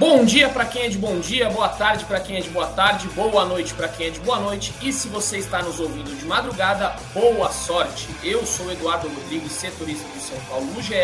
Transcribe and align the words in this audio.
Bom 0.00 0.24
dia 0.24 0.48
para 0.48 0.64
quem 0.64 0.84
é 0.84 0.88
de 0.88 0.96
bom 0.96 1.20
dia, 1.20 1.50
boa 1.50 1.68
tarde 1.68 2.06
para 2.06 2.18
quem 2.18 2.38
é 2.38 2.40
de 2.40 2.48
boa 2.48 2.68
tarde, 2.68 3.06
boa 3.08 3.44
noite 3.44 3.74
para 3.74 3.86
quem 3.86 4.06
é 4.06 4.10
de 4.10 4.18
boa 4.20 4.40
noite. 4.40 4.72
E 4.80 4.90
se 4.94 5.08
você 5.08 5.36
está 5.36 5.62
nos 5.62 5.78
ouvindo 5.78 6.18
de 6.18 6.24
madrugada, 6.24 6.96
boa 7.12 7.52
sorte. 7.52 8.08
Eu 8.24 8.46
sou 8.46 8.72
Eduardo 8.72 9.08
Rodrigues, 9.08 9.52
setorista 9.52 10.08
do 10.08 10.20
São 10.22 10.38
Paulo 10.48 10.64
no 10.72 10.80
GE, 10.80 10.94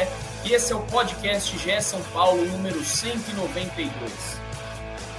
e 0.47 0.55
esse 0.55 0.73
é 0.73 0.77
o 0.77 0.81
podcast 0.81 1.59
GE 1.59 1.83
São 1.83 2.01
Paulo 2.05 2.43
número 2.47 2.83
192. 2.83 4.11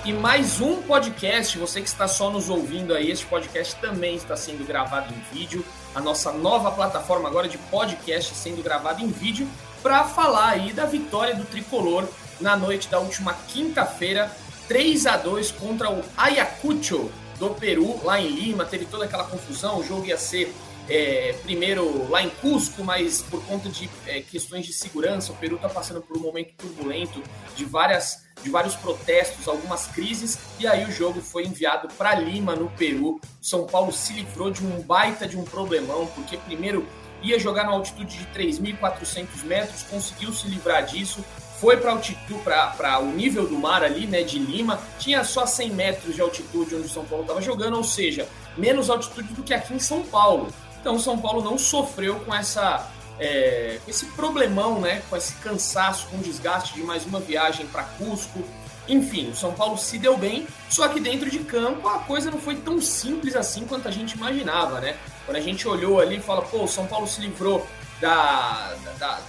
E 0.04 0.12
mais 0.12 0.59
um 0.59 0.82
podcast, 0.82 1.59
você 1.59 1.80
que 1.80 1.88
está 1.88 2.07
só 2.07 2.32
nos 2.32 2.49
ouvindo 2.49 2.96
aí, 2.96 3.12
este 3.12 3.27
podcast 3.27 3.76
também 3.76 4.16
está 4.16 4.35
sendo 4.35 4.66
gravado 4.66 5.13
em 5.13 5.38
vídeo. 5.38 5.63
A 5.94 6.02
nossa 6.02 6.32
nova 6.32 6.71
plataforma 6.71 7.30
agora 7.30 7.48
de 7.48 7.59
podcast 7.59 8.34
sendo 8.34 8.63
gravado 8.63 9.04
em 9.04 9.12
vídeo 9.12 9.48
para 9.84 10.04
falar 10.04 10.49
aí 10.49 10.73
da 10.73 10.85
vitória 10.85 11.35
do 11.35 11.46
Tricolor 11.46 12.07
na 12.40 12.55
noite 12.55 12.88
da 12.88 13.00
última 13.00 13.34
quinta-feira, 13.34 14.32
3 14.68 15.05
a 15.07 15.18
2 15.18 15.52
contra 15.52 15.91
o 15.91 16.04
Ayacucho 16.16 17.12
do 17.40 17.49
Peru, 17.52 18.04
lá 18.04 18.20
em 18.20 18.27
Lima. 18.27 18.66
Teve 18.66 18.85
toda 18.85 19.05
aquela 19.05 19.24
confusão, 19.24 19.79
o 19.79 19.84
jogo 19.84 20.05
ia 20.05 20.18
ser 20.18 20.54
é, 20.90 21.35
primeiro 21.44 22.10
lá 22.10 22.24
em 22.24 22.29
Cusco, 22.29 22.84
mas 22.84 23.21
por 23.21 23.44
conta 23.46 23.70
de 23.70 23.90
é, 24.05 24.21
questões 24.21 24.66
de 24.66 24.74
segurança, 24.74 25.32
o 25.32 25.35
Peru 25.35 25.55
está 25.55 25.70
passando 25.70 26.02
por 26.02 26.18
um 26.18 26.21
momento 26.21 26.54
turbulento 26.57 27.21
de 27.55 27.66
várias 27.66 28.26
de 28.44 28.51
vários 28.51 28.76
protestos, 28.76 29.48
algumas 29.48 29.88
crises, 29.88 30.38
e 30.60 30.68
aí 30.68 30.85
o 30.85 30.91
jogo 30.91 31.22
foi 31.22 31.46
enviado 31.46 31.88
para 31.98 32.13
Lima, 32.13 32.55
no 32.55 32.70
Peru. 32.70 33.20
São 33.41 33.66
Paulo 33.66 33.91
se 33.91 34.13
livrou 34.13 34.51
de 34.51 34.63
um 34.63 34.79
baita 34.79 35.27
de 35.27 35.35
um 35.35 35.44
problemão, 35.44 36.05
porque 36.13 36.38
primeiro 36.38 36.88
ia 37.22 37.40
jogar 37.40 37.63
na 37.63 37.72
altitude 37.72 38.16
de 38.16 38.26
3.400 38.27 39.44
metros, 39.44 39.84
conseguiu 39.84 40.32
se 40.32 40.48
livrar 40.48 40.85
disso, 40.85 41.26
foi 41.60 41.77
para 41.77 41.91
altitude, 41.91 42.41
para 42.44 43.00
o 43.00 43.12
nível 43.12 43.48
do 43.48 43.58
mar 43.58 43.84
ali, 43.84 44.05
né, 44.05 44.22
de 44.22 44.38
Lima, 44.38 44.80
tinha 45.00 45.24
só 45.24 45.46
100 45.46 45.72
metros 45.72 46.16
de 46.16 46.22
altitude 46.22 46.76
onde 46.76 46.86
o 46.86 46.90
São 46.90 47.05
Paulo 47.05 47.24
estava 47.24 47.41
jogando, 47.41 47.77
ou 47.77 47.84
seja, 47.84 48.27
menos 48.55 48.90
altitude 48.90 49.34
do 49.34 49.44
que 49.44 49.54
aqui 49.54 49.74
em 49.74 49.80
São 49.80 50.04
Paulo. 50.04 50.48
Então 50.80 50.96
o 50.96 51.00
São 51.00 51.18
Paulo 51.18 51.41
não 51.41 51.58
sofreu 51.58 52.20
com 52.20 52.34
essa 52.34 52.90
é, 53.20 53.80
esse 53.88 54.05
problemão, 54.08 54.80
né, 54.80 55.02
com 55.10 55.18
esse 55.18 55.34
cansaço, 55.35 56.08
com 56.08 56.20
desgaste 56.20 56.76
de 56.76 56.84
mais 56.84 57.05
uma 57.05 57.20
viagem 57.20 57.66
para 57.68 57.84
Cusco. 57.84 58.44
Enfim, 58.88 59.32
o 59.32 59.35
São 59.35 59.52
Paulo 59.52 59.78
se 59.78 59.98
deu 59.98 60.16
bem, 60.16 60.48
só 60.70 60.88
que 60.88 61.00
dentro 61.00 61.30
de 61.30 61.40
campo 61.40 61.88
a 61.90 62.00
coisa 62.00 62.32
não 62.32 62.40
foi 62.40 62.55
tão 62.55 62.80
simples 62.80 63.35
assim 63.35 63.66
quanto 63.66 63.88
a 63.88 63.91
gente 63.91 64.13
imaginava, 64.13 64.80
né? 64.80 64.96
Quando 65.25 65.38
a 65.38 65.41
gente 65.41 65.68
olhou 65.68 66.00
ali 66.00 66.18
e 66.18 66.22
fala, 66.22 66.44
pô, 66.44 66.63
o 66.63 66.68
São 66.68 66.85
Paulo 66.85 67.08
se 67.08 67.19
livrou 67.19 67.68
da, 68.00 68.75
da, 68.85 68.91
da 68.94 69.19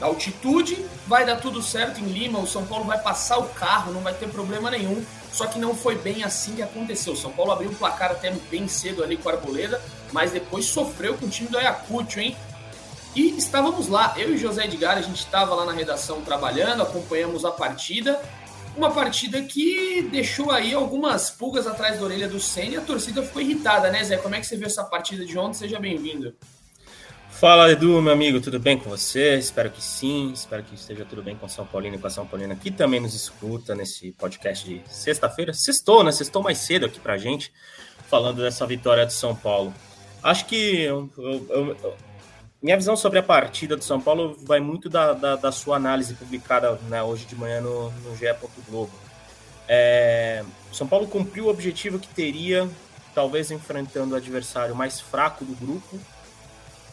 altitude, 0.00 0.84
vai 1.06 1.24
dar 1.26 1.36
tudo 1.36 1.62
certo 1.62 2.00
em 2.00 2.06
Lima, 2.06 2.38
o 2.38 2.46
São 2.46 2.64
Paulo 2.64 2.84
vai 2.84 2.98
passar 2.98 3.38
o 3.38 3.48
carro, 3.48 3.92
não 3.92 4.00
vai 4.00 4.14
ter 4.14 4.28
problema 4.28 4.70
nenhum. 4.70 5.04
Só 5.32 5.46
que 5.46 5.58
não 5.58 5.74
foi 5.74 5.94
bem 5.94 6.24
assim 6.24 6.56
que 6.56 6.62
aconteceu. 6.62 7.12
O 7.12 7.16
São 7.16 7.30
Paulo 7.30 7.52
abriu 7.52 7.70
o 7.70 7.74
placar 7.74 8.10
até 8.10 8.30
bem 8.50 8.66
cedo 8.66 9.04
ali 9.04 9.16
com 9.16 9.28
a 9.28 9.32
Arboleda, 9.32 9.80
mas 10.12 10.32
depois 10.32 10.64
sofreu 10.64 11.16
com 11.16 11.26
o 11.26 11.28
time 11.28 11.48
do 11.48 11.58
Ayacucho, 11.58 12.18
hein? 12.18 12.36
E 13.14 13.36
estávamos 13.36 13.88
lá, 13.88 14.14
eu 14.16 14.34
e 14.34 14.38
José 14.38 14.64
Edgar, 14.64 14.96
a 14.96 15.02
gente 15.02 15.18
estava 15.18 15.54
lá 15.54 15.64
na 15.64 15.72
redação 15.72 16.22
trabalhando, 16.22 16.82
acompanhamos 16.82 17.44
a 17.44 17.50
partida. 17.50 18.20
Uma 18.76 18.90
partida 18.90 19.42
que 19.42 20.02
deixou 20.02 20.52
aí 20.52 20.72
algumas 20.72 21.30
pulgas 21.30 21.66
atrás 21.66 21.98
da 21.98 22.04
orelha 22.04 22.28
do 22.28 22.38
Senna 22.38 22.74
e 22.74 22.76
a 22.76 22.80
torcida 22.80 23.22
ficou 23.22 23.42
irritada, 23.42 23.90
né, 23.90 24.04
Zé? 24.04 24.16
Como 24.16 24.34
é 24.34 24.40
que 24.40 24.46
você 24.46 24.56
viu 24.56 24.66
essa 24.66 24.84
partida 24.84 25.24
de 25.24 25.36
ontem? 25.36 25.58
Seja 25.58 25.80
bem-vindo. 25.80 26.34
Fala, 27.38 27.70
Edu, 27.70 28.02
meu 28.02 28.12
amigo, 28.12 28.40
tudo 28.40 28.58
bem 28.58 28.76
com 28.76 28.90
você? 28.90 29.36
Espero 29.36 29.70
que 29.70 29.80
sim, 29.80 30.32
espero 30.32 30.64
que 30.64 30.74
esteja 30.74 31.04
tudo 31.04 31.22
bem 31.22 31.36
com 31.36 31.46
São 31.46 31.64
Paulino 31.64 31.94
e 31.94 31.98
com 32.00 32.08
a 32.08 32.10
São 32.10 32.26
Paulina 32.26 32.56
que 32.56 32.68
também 32.68 32.98
nos 32.98 33.14
escuta 33.14 33.76
nesse 33.76 34.10
podcast 34.10 34.66
de 34.66 34.82
sexta-feira. 34.92 35.52
Sextou, 35.52 36.02
né? 36.02 36.10
Sextou 36.10 36.42
mais 36.42 36.58
cedo 36.58 36.86
aqui 36.86 36.98
pra 36.98 37.16
gente, 37.16 37.52
falando 38.08 38.42
dessa 38.42 38.66
vitória 38.66 39.06
do 39.06 39.12
São 39.12 39.36
Paulo. 39.36 39.72
Acho 40.20 40.46
que 40.46 40.80
eu, 40.80 41.08
eu, 41.16 41.76
eu, 41.80 41.96
minha 42.60 42.76
visão 42.76 42.96
sobre 42.96 43.20
a 43.20 43.22
partida 43.22 43.76
do 43.76 43.84
São 43.84 44.00
Paulo 44.00 44.36
vai 44.42 44.58
muito 44.58 44.88
da, 44.88 45.12
da, 45.12 45.36
da 45.36 45.52
sua 45.52 45.76
análise 45.76 46.14
publicada 46.14 46.72
né, 46.88 47.00
hoje 47.04 47.24
de 47.24 47.36
manhã 47.36 47.60
no, 47.60 47.92
no 48.02 48.16
GE. 48.16 48.26
Globo. 48.68 48.90
É, 49.68 50.42
São 50.72 50.88
Paulo 50.88 51.06
cumpriu 51.06 51.46
o 51.46 51.50
objetivo 51.50 52.00
que 52.00 52.08
teria, 52.08 52.68
talvez 53.14 53.52
enfrentando 53.52 54.14
o 54.14 54.16
adversário 54.16 54.74
mais 54.74 55.00
fraco 55.00 55.44
do 55.44 55.54
grupo, 55.54 56.00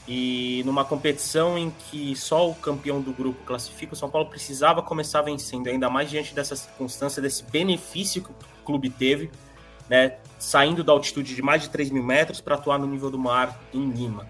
e 0.07 0.61
numa 0.65 0.85
competição 0.85 1.57
em 1.57 1.71
que 1.71 2.15
só 2.15 2.49
o 2.49 2.53
campeão 2.53 3.01
do 3.01 3.11
grupo 3.11 3.43
classifica, 3.43 3.93
o 3.93 3.95
São 3.95 4.09
Paulo 4.09 4.29
precisava 4.29 4.81
começar 4.81 5.21
vencendo, 5.23 5.67
ainda 5.67 5.89
mais 5.89 6.09
diante 6.09 6.33
dessa 6.33 6.55
circunstância, 6.55 7.21
desse 7.21 7.43
benefício 7.43 8.21
que 8.21 8.29
o 8.29 8.35
clube 8.63 8.89
teve, 8.89 9.31
né, 9.89 10.17
saindo 10.37 10.83
da 10.83 10.91
altitude 10.91 11.33
de 11.33 11.41
mais 11.41 11.63
de 11.63 11.69
3 11.69 11.89
mil 11.89 12.03
metros 12.03 12.39
para 12.39 12.55
atuar 12.55 12.77
no 12.77 12.85
nível 12.85 13.09
do 13.09 13.17
mar 13.17 13.59
em 13.73 13.89
Lima. 13.89 14.27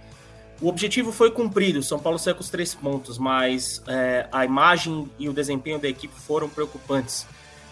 O 0.62 0.69
objetivo 0.69 1.12
foi 1.12 1.31
cumprido, 1.31 1.84
São 1.84 2.00
Paulo 2.00 2.18
saiu 2.18 2.35
com 2.35 2.41
os 2.41 2.50
três 2.50 2.74
pontos, 2.74 3.18
mas 3.18 3.84
é, 3.88 4.28
a 4.31 4.46
imagem 4.46 5.12
e 5.19 5.28
o 5.28 5.34
desempenho 5.34 5.78
da 5.78 5.90
equipe 5.90 6.16
foram 6.18 6.47
preocupantes. 6.47 7.28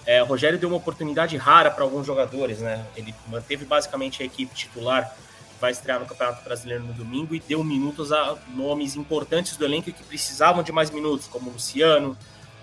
É, 0.05 0.21
o 0.21 0.25
Rogério 0.25 0.59
deu 0.59 0.67
uma 0.67 0.77
oportunidade 0.77 1.37
rara 1.37 1.71
para 1.71 1.85
alguns 1.85 2.05
jogadores, 2.05 2.59
né? 2.59 2.85
Ele 2.97 3.15
manteve 3.29 3.63
basicamente 3.63 4.21
a 4.21 4.25
equipe 4.25 4.53
titular 4.53 5.15
vai 5.63 5.71
estrear 5.71 5.97
no 5.97 6.05
Campeonato 6.05 6.43
Brasileiro 6.43 6.83
no 6.83 6.91
domingo 6.91 7.33
e 7.33 7.39
deu 7.39 7.63
minutos 7.63 8.11
a 8.11 8.37
nomes 8.53 8.97
importantes 8.97 9.55
do 9.55 9.63
elenco 9.63 9.93
que 9.93 10.03
precisavam 10.03 10.61
de 10.61 10.73
mais 10.73 10.89
minutos, 10.89 11.25
como 11.25 11.49
o 11.49 11.53
Luciano, 11.53 12.17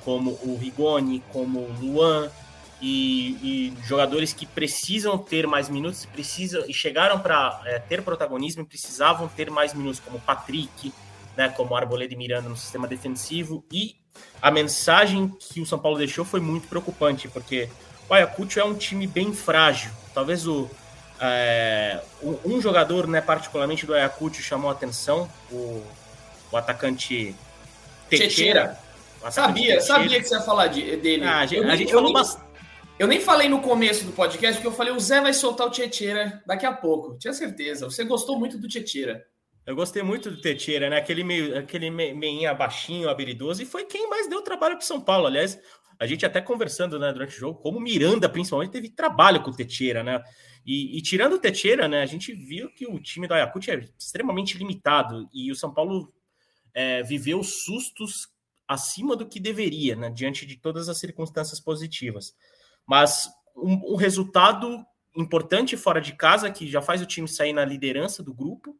como 0.04 0.32
o 0.42 0.58
Rigoni, 0.60 1.24
como 1.32 1.60
o 1.60 1.72
Luan, 1.80 2.30
e, 2.78 3.72
e 3.72 3.86
jogadores 3.86 4.34
que 4.34 4.44
precisam 4.44 5.16
ter 5.16 5.46
mais 5.46 5.70
minutos, 5.70 6.04
precisam 6.04 6.62
e 6.68 6.74
chegaram 6.74 7.18
para 7.18 7.62
é, 7.64 7.78
ter 7.78 8.02
protagonismo 8.02 8.64
e 8.64 8.66
precisavam 8.66 9.28
ter 9.28 9.50
mais 9.50 9.72
minutos, 9.72 9.98
como 9.98 10.20
Patrick, 10.20 10.92
né, 11.34 11.48
como 11.48 11.74
Arboleda 11.74 12.12
e 12.12 12.16
Miranda 12.18 12.50
no 12.50 12.56
sistema 12.56 12.86
defensivo. 12.86 13.64
E 13.72 13.96
a 14.42 14.50
mensagem 14.50 15.26
que 15.38 15.58
o 15.62 15.64
São 15.64 15.78
Paulo 15.78 15.96
deixou 15.96 16.22
foi 16.22 16.40
muito 16.40 16.68
preocupante, 16.68 17.28
porque 17.28 17.70
o 18.10 18.12
Ayacucho 18.12 18.60
é 18.60 18.64
um 18.64 18.74
time 18.74 19.06
bem 19.06 19.32
frágil. 19.32 19.90
Talvez 20.12 20.46
o, 20.46 20.68
é, 21.20 22.00
um, 22.44 22.60
jogador, 22.60 23.06
né, 23.06 23.20
particularmente 23.20 23.84
do 23.84 23.94
Ayacucho, 23.94 24.42
chamou 24.42 24.70
a 24.70 24.72
atenção, 24.72 25.30
o, 25.50 25.84
o 26.50 26.56
atacante 26.56 27.34
Teixeira. 28.08 28.78
Sabia, 29.30 29.80
sabia 29.80 30.18
que 30.18 30.26
você 30.26 30.34
ia 30.34 30.40
falar 30.40 30.68
de, 30.68 30.96
dele. 30.96 31.24
Ah, 31.24 31.40
a 31.40 31.46
gente, 31.46 31.62
eu, 31.62 31.70
a 31.70 31.76
gente 31.76 31.92
falou 31.92 32.12
bastante. 32.12 32.50
Eu 32.98 33.06
nem 33.06 33.20
falei 33.20 33.48
no 33.48 33.60
começo 33.60 34.04
do 34.04 34.12
podcast, 34.12 34.56
porque 34.56 34.68
eu 34.68 34.76
falei, 34.76 34.92
o 34.92 35.00
Zé 35.00 35.20
vai 35.20 35.32
soltar 35.32 35.66
o 35.66 35.70
Tieteira 35.70 36.42
daqui 36.46 36.66
a 36.66 36.72
pouco. 36.72 37.16
Tinha 37.18 37.32
certeza. 37.32 37.86
Você 37.86 38.04
gostou 38.04 38.38
muito 38.38 38.58
do 38.58 38.68
Tieteira. 38.68 39.24
Eu 39.66 39.74
gostei 39.74 40.02
muito 40.02 40.30
do 40.30 40.40
Tieteira, 40.40 40.90
né? 40.90 40.98
Aquele 40.98 41.22
meio, 41.22 41.58
aquele 41.58 41.90
meinha 41.90 42.52
baixinho, 42.52 43.08
habilidoso, 43.08 43.62
e 43.62 43.66
foi 43.66 43.84
quem 43.84 44.08
mais 44.08 44.28
deu 44.28 44.42
trabalho 44.42 44.76
para 44.76 44.84
São 44.84 45.00
Paulo. 45.00 45.26
Aliás, 45.26 45.58
a 46.00 46.06
gente 46.06 46.24
até 46.24 46.40
conversando 46.40 46.98
né, 46.98 47.12
durante 47.12 47.36
o 47.36 47.38
jogo, 47.38 47.60
como 47.60 47.78
Miranda, 47.78 48.26
principalmente, 48.26 48.70
teve 48.70 48.88
trabalho 48.88 49.42
com 49.42 49.50
o 49.50 49.54
Teixeira, 49.54 50.02
né? 50.02 50.24
E, 50.64 50.96
e, 50.96 51.02
tirando 51.02 51.34
o 51.34 51.38
Teixeira, 51.38 51.86
né, 51.86 52.00
a 52.02 52.06
gente 52.06 52.32
viu 52.32 52.72
que 52.72 52.86
o 52.86 52.98
time 52.98 53.28
do 53.28 53.34
Ayacucho 53.34 53.70
é 53.70 53.86
extremamente 53.98 54.56
limitado 54.56 55.28
e 55.32 55.52
o 55.52 55.54
São 55.54 55.72
Paulo 55.72 56.10
é, 56.72 57.02
viveu 57.02 57.42
sustos 57.42 58.28
acima 58.66 59.14
do 59.14 59.26
que 59.26 59.38
deveria, 59.38 59.94
né, 59.94 60.10
diante 60.10 60.46
de 60.46 60.56
todas 60.56 60.88
as 60.88 60.98
circunstâncias 60.98 61.60
positivas. 61.60 62.34
Mas 62.86 63.28
um, 63.54 63.92
um 63.92 63.96
resultado 63.96 64.82
importante 65.14 65.76
fora 65.76 66.00
de 66.00 66.14
casa, 66.14 66.50
que 66.50 66.66
já 66.66 66.80
faz 66.80 67.02
o 67.02 67.06
time 67.06 67.28
sair 67.28 67.52
na 67.52 67.64
liderança 67.64 68.22
do 68.22 68.32
grupo, 68.32 68.74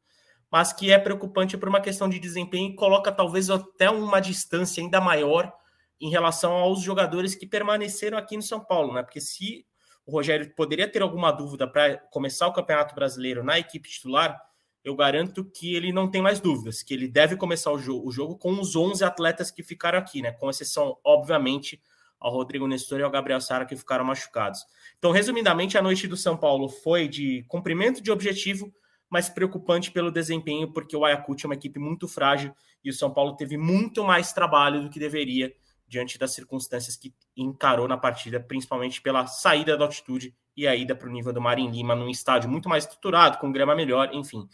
mas 0.51 0.73
que 0.73 0.91
é 0.91 0.99
preocupante 0.99 1.59
por 1.59 1.69
uma 1.69 1.83
questão 1.83 2.09
de 2.09 2.19
desempenho 2.19 2.73
e 2.73 2.77
coloca 2.77 3.13
talvez 3.13 3.51
até 3.51 3.91
uma 3.91 4.21
distância 4.21 4.83
ainda 4.83 5.01
maior 5.03 5.53
em 6.01 6.11
relação 6.11 6.53
aos 6.53 6.81
jogadores 6.81 7.35
que 7.35 7.47
permaneceram 7.47 8.17
aqui 8.17 8.37
no 8.37 8.43
São 8.43 8.61
Paulo, 8.61 8.95
né? 8.95 9.03
Porque 9.03 9.21
se 9.21 9.67
o 10.07 10.13
Rogério 10.13 10.53
poderia 10.55 10.91
ter 10.91 11.03
alguma 11.03 11.31
dúvida 11.31 11.69
para 11.69 11.99
começar 12.11 12.47
o 12.47 12.53
Campeonato 12.53 12.95
Brasileiro 12.95 13.45
na 13.45 13.59
equipe 13.59 13.89
titular, 13.89 14.41
eu 14.83 14.97
garanto 14.97 15.45
que 15.45 15.75
ele 15.75 15.93
não 15.93 16.11
tem 16.11 16.23
mais 16.23 16.41
dúvidas, 16.41 16.83
que 16.83 16.95
ele 16.95 17.07
deve 17.07 17.37
começar 17.37 17.71
o 17.71 17.79
jogo, 17.79 18.09
o 18.09 18.11
jogo 18.11 18.39
com 18.39 18.59
os 18.59 18.75
11 18.75 19.05
atletas 19.05 19.51
que 19.51 19.63
ficaram 19.63 19.99
aqui, 19.99 20.23
né? 20.23 20.33
Com 20.33 20.49
exceção, 20.49 20.97
obviamente, 21.05 21.81
ao 22.19 22.33
Rodrigo 22.33 22.67
Nestor 22.67 23.01
e 23.01 23.03
ao 23.03 23.11
Gabriel 23.11 23.41
Sara, 23.41 23.67
que 23.67 23.77
ficaram 23.77 24.05
machucados. 24.05 24.65
Então, 24.99 25.11
resumidamente, 25.11 25.77
a 25.77 25.83
noite 25.83 26.09
do 26.09 26.17
São 26.17 26.37
Paulo 26.37 26.69
foi 26.69 27.09
de 27.09 27.45
cumprimento 27.47 28.03
de 28.03 28.11
objetivo, 28.11 28.73
mas 29.09 29.29
preocupante 29.29 29.91
pelo 29.91 30.11
desempenho, 30.11 30.73
porque 30.73 30.97
o 30.97 31.05
Ayacucho 31.05 31.47
é 31.47 31.49
uma 31.49 31.55
equipe 31.55 31.79
muito 31.79 32.09
frágil 32.09 32.55
e 32.83 32.91
o 32.91 32.95
São 32.95 33.13
Paulo 33.13 33.37
teve 33.37 33.57
muito 33.59 34.05
mais 34.05 34.33
trabalho 34.33 34.83
do 34.83 34.91
que 34.91 34.99
deveria 34.99 35.53
diante 35.91 36.17
das 36.17 36.33
circunstâncias 36.33 36.97
que 36.97 37.13
encarou 37.37 37.89
na 37.89 37.99
partida, 37.99 38.39
principalmente 38.39 39.03
pela 39.03 39.27
saída 39.27 39.77
da 39.77 39.85
altitude 39.85 40.33
e 40.57 40.69
a 40.69 40.77
ida 40.77 40.95
para 40.95 41.09
o 41.09 41.13
nível 41.13 41.33
do 41.33 41.41
Marim 41.41 41.69
Lima, 41.69 41.97
num 41.97 42.09
estádio 42.09 42.49
muito 42.49 42.69
mais 42.69 42.85
estruturado, 42.85 43.39
com 43.39 43.51
grama 43.51 43.75
melhor, 43.75 44.15
enfim. 44.15 44.49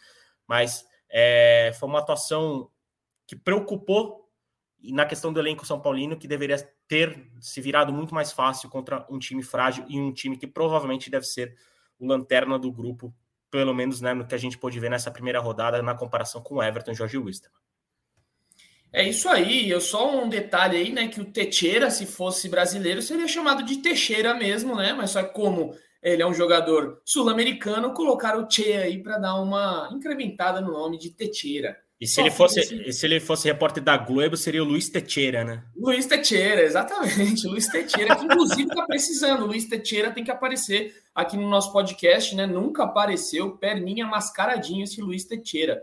Mas 0.49 0.87
é, 1.11 1.73
foi 1.79 1.91
uma 1.91 1.99
atuação 1.99 2.71
que 3.27 3.37
preocupou 3.37 4.31
na 4.83 5.05
questão 5.05 5.31
do 5.31 5.39
elenco 5.39 5.67
São 5.67 5.79
Paulino, 5.79 6.17
que 6.17 6.27
deveria 6.27 6.57
ter 6.89 7.31
se 7.39 7.61
virado 7.61 7.93
muito 7.93 8.15
mais 8.15 8.33
fácil 8.33 8.71
contra 8.71 9.07
um 9.11 9.19
time 9.19 9.43
frágil 9.43 9.85
e 9.89 10.01
um 10.01 10.13
time 10.15 10.39
que 10.39 10.47
provavelmente 10.47 11.11
deve 11.11 11.27
ser 11.27 11.55
o 11.99 12.07
lanterna 12.07 12.59
do 12.59 12.73
grupo, 12.73 13.15
pelo 13.51 13.75
menos 13.75 14.01
né, 14.01 14.15
no 14.15 14.27
que 14.27 14.35
a 14.35 14.39
gente 14.39 14.57
pôde 14.57 14.81
ver 14.81 14.91
nessa 14.91 15.11
primeira 15.11 15.39
rodada 15.41 15.83
na 15.83 15.95
comparação 15.95 16.43
com 16.43 16.55
o 16.57 16.63
Everton 16.63 16.93
e 16.93 16.95
Jorge 16.95 17.19
Wisterman. 17.19 17.66
É 18.97 19.07
isso 19.07 19.29
aí, 19.29 19.69
eu 19.69 19.79
só 19.79 20.19
um 20.19 20.27
detalhe 20.27 20.79
aí, 20.79 20.91
né, 20.91 21.07
que 21.07 21.21
o 21.21 21.25
Teixeira, 21.27 21.91
se 21.91 22.07
fosse 22.07 22.49
brasileiro, 22.49 23.03
seria 23.03 23.29
chamado 23.29 23.63
de 23.63 23.77
Teixeira 23.77 24.33
mesmo, 24.33 24.75
né, 24.75 24.95
mas 24.95 25.11
só 25.11 25.23
como 25.23 25.77
ele 26.03 26.23
é 26.23 26.27
um 26.27 26.33
jogador 26.33 27.03
sul-americano, 27.05 27.93
colocaram 27.93 28.43
o 28.43 28.51
Che 28.51 28.73
aí 28.73 29.03
para 29.03 29.19
dar 29.19 29.35
uma 29.35 29.91
incrementada 29.93 30.63
no 30.63 30.73
nome 30.73 30.97
de 30.97 31.11
Teixeira. 31.11 31.77
E 32.01 32.07
se, 32.07 32.23
ele 32.23 32.31
fosse, 32.31 32.91
se 32.91 33.07
ele 33.07 33.21
fosse 33.21 33.47
repórter 33.47 33.83
da 33.83 33.99
Globo, 33.99 34.35
seria 34.35 34.63
o 34.63 34.67
Luiz 34.67 34.89
Teixeira, 34.89 35.45
né? 35.45 35.63
Luiz 35.77 36.07
Teixeira, 36.07 36.63
exatamente. 36.63 37.47
Luiz 37.49 37.67
Teixeira, 37.69 38.17
que 38.17 38.25
inclusive 38.25 38.63
está 38.63 38.87
precisando. 38.87 39.47
Luiz 39.47 39.67
Teixeira 39.67 40.11
tem 40.11 40.25
que 40.25 40.31
aparecer 40.31 40.95
aqui 41.15 41.37
no 41.37 41.49
nosso 41.51 41.71
podcast, 41.71 42.35
né? 42.35 42.47
Nunca 42.47 42.85
apareceu, 42.85 43.59
perninha 43.59 44.07
mascaradinho 44.07 44.85
esse 44.85 45.03
Luiz 45.03 45.25
Teixeira. 45.25 45.83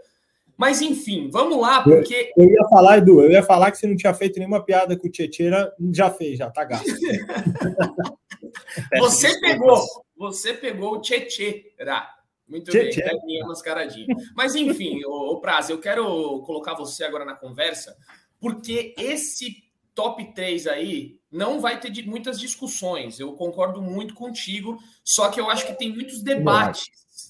Mas 0.57 0.81
enfim, 0.81 1.29
vamos 1.31 1.59
lá, 1.59 1.81
porque. 1.81 2.31
Eu, 2.37 2.45
eu, 2.45 2.51
ia 2.51 2.67
falar, 2.69 2.97
Edu, 2.97 3.21
eu 3.21 3.31
ia 3.31 3.43
falar 3.43 3.71
que 3.71 3.77
você 3.77 3.87
não 3.87 3.95
tinha 3.95 4.13
feito 4.13 4.37
nenhuma 4.37 4.63
piada 4.63 4.97
com 4.97 5.07
o 5.07 5.11
Tieteira, 5.11 5.73
já 5.91 6.09
fez, 6.09 6.37
já 6.37 6.49
tá 6.49 6.63
gasto. 6.63 6.85
você 8.97 9.39
pegou, 9.39 9.79
você 10.15 10.53
pegou 10.53 10.93
o 10.93 11.01
Tieteira. 11.01 12.07
Muito 12.47 12.71
bem, 12.71 12.91
é 12.99 13.25
minha 13.25 13.45
mascaradinha. 13.45 14.15
Mas 14.35 14.53
enfim, 14.53 15.01
o, 15.05 15.33
o 15.33 15.39
Prazo, 15.39 15.71
eu 15.71 15.79
quero 15.79 16.41
colocar 16.41 16.75
você 16.75 17.03
agora 17.03 17.25
na 17.25 17.33
conversa, 17.33 17.95
porque 18.39 18.93
esse 18.97 19.63
top 19.95 20.33
3 20.33 20.67
aí 20.67 21.17
não 21.31 21.59
vai 21.59 21.79
ter 21.79 22.05
muitas 22.05 22.39
discussões. 22.39 23.19
Eu 23.19 23.33
concordo 23.33 23.81
muito 23.81 24.13
contigo, 24.13 24.77
só 25.03 25.29
que 25.29 25.39
eu 25.39 25.49
acho 25.49 25.65
que 25.65 25.73
tem 25.73 25.91
muitos 25.91 26.21
debates 26.21 26.85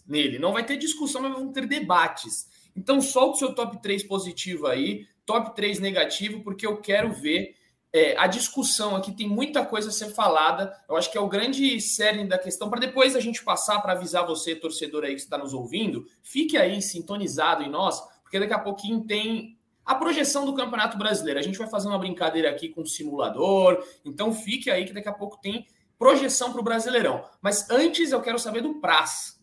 nele. 0.06 0.40
Não 0.40 0.52
vai 0.52 0.66
ter 0.66 0.78
discussão, 0.78 1.22
mas 1.22 1.34
vão 1.34 1.52
ter 1.52 1.66
debates. 1.66 2.48
Então, 2.76 3.02
solta 3.02 3.36
o 3.36 3.40
seu 3.40 3.54
top 3.54 3.82
3 3.82 4.04
positivo 4.04 4.68
aí, 4.68 5.08
top 5.26 5.56
3 5.56 5.80
negativo, 5.80 6.44
porque 6.44 6.66
eu 6.66 6.82
quero 6.82 7.14
ver 7.14 7.56
é, 7.94 8.18
a 8.18 8.26
discussão 8.26 8.96
aqui. 8.96 9.12
Tem 9.12 9.30
muita 9.30 9.64
coisa 9.64 9.90
a 9.90 9.92
ser 9.92 10.10
falada. 10.10 10.76
Eu 10.90 10.98
acho 10.98 11.12
que 11.12 11.18
é 11.18 11.22
o 11.22 11.30
grande 11.30 11.80
cerne 11.80 12.28
da 12.28 12.40
questão. 12.40 12.70
Para 12.70 12.80
depois 12.80 13.16
a 13.16 13.20
gente 13.20 13.44
passar 13.44 13.80
para 13.82 13.94
avisar 13.94 14.26
você, 14.26 14.56
torcedor 14.56 15.04
aí 15.04 15.14
que 15.14 15.22
está 15.22 15.38
nos 15.38 15.54
ouvindo, 15.54 16.06
fique 16.24 16.58
aí 16.58 16.82
sintonizado 16.82 17.64
em 17.64 17.70
nós, 17.70 18.02
porque 18.24 18.40
daqui 18.40 18.54
a 18.54 18.60
pouquinho 18.60 19.06
tem 19.06 19.58
a 19.86 19.94
projeção 19.94 20.46
do 20.46 20.56
Campeonato 20.56 20.98
Brasileiro. 20.98 21.40
A 21.40 21.44
gente 21.44 21.58
vai 21.58 21.70
fazer 21.70 21.88
uma 21.88 22.00
brincadeira 22.00 22.50
aqui 22.50 22.70
com 22.70 22.82
o 22.82 22.88
simulador, 22.88 23.86
então 24.04 24.34
fique 24.34 24.72
aí 24.72 24.86
que 24.86 24.94
daqui 24.94 25.10
a 25.10 25.14
pouco 25.14 25.40
tem 25.40 25.68
projeção 26.00 26.52
para 26.52 26.62
o 26.62 26.64
Brasileirão. 26.64 27.24
Mas 27.42 27.70
antes 27.70 28.12
eu 28.12 28.22
quero 28.22 28.40
saber 28.40 28.62
do 28.62 28.80
Praz. 28.80 29.40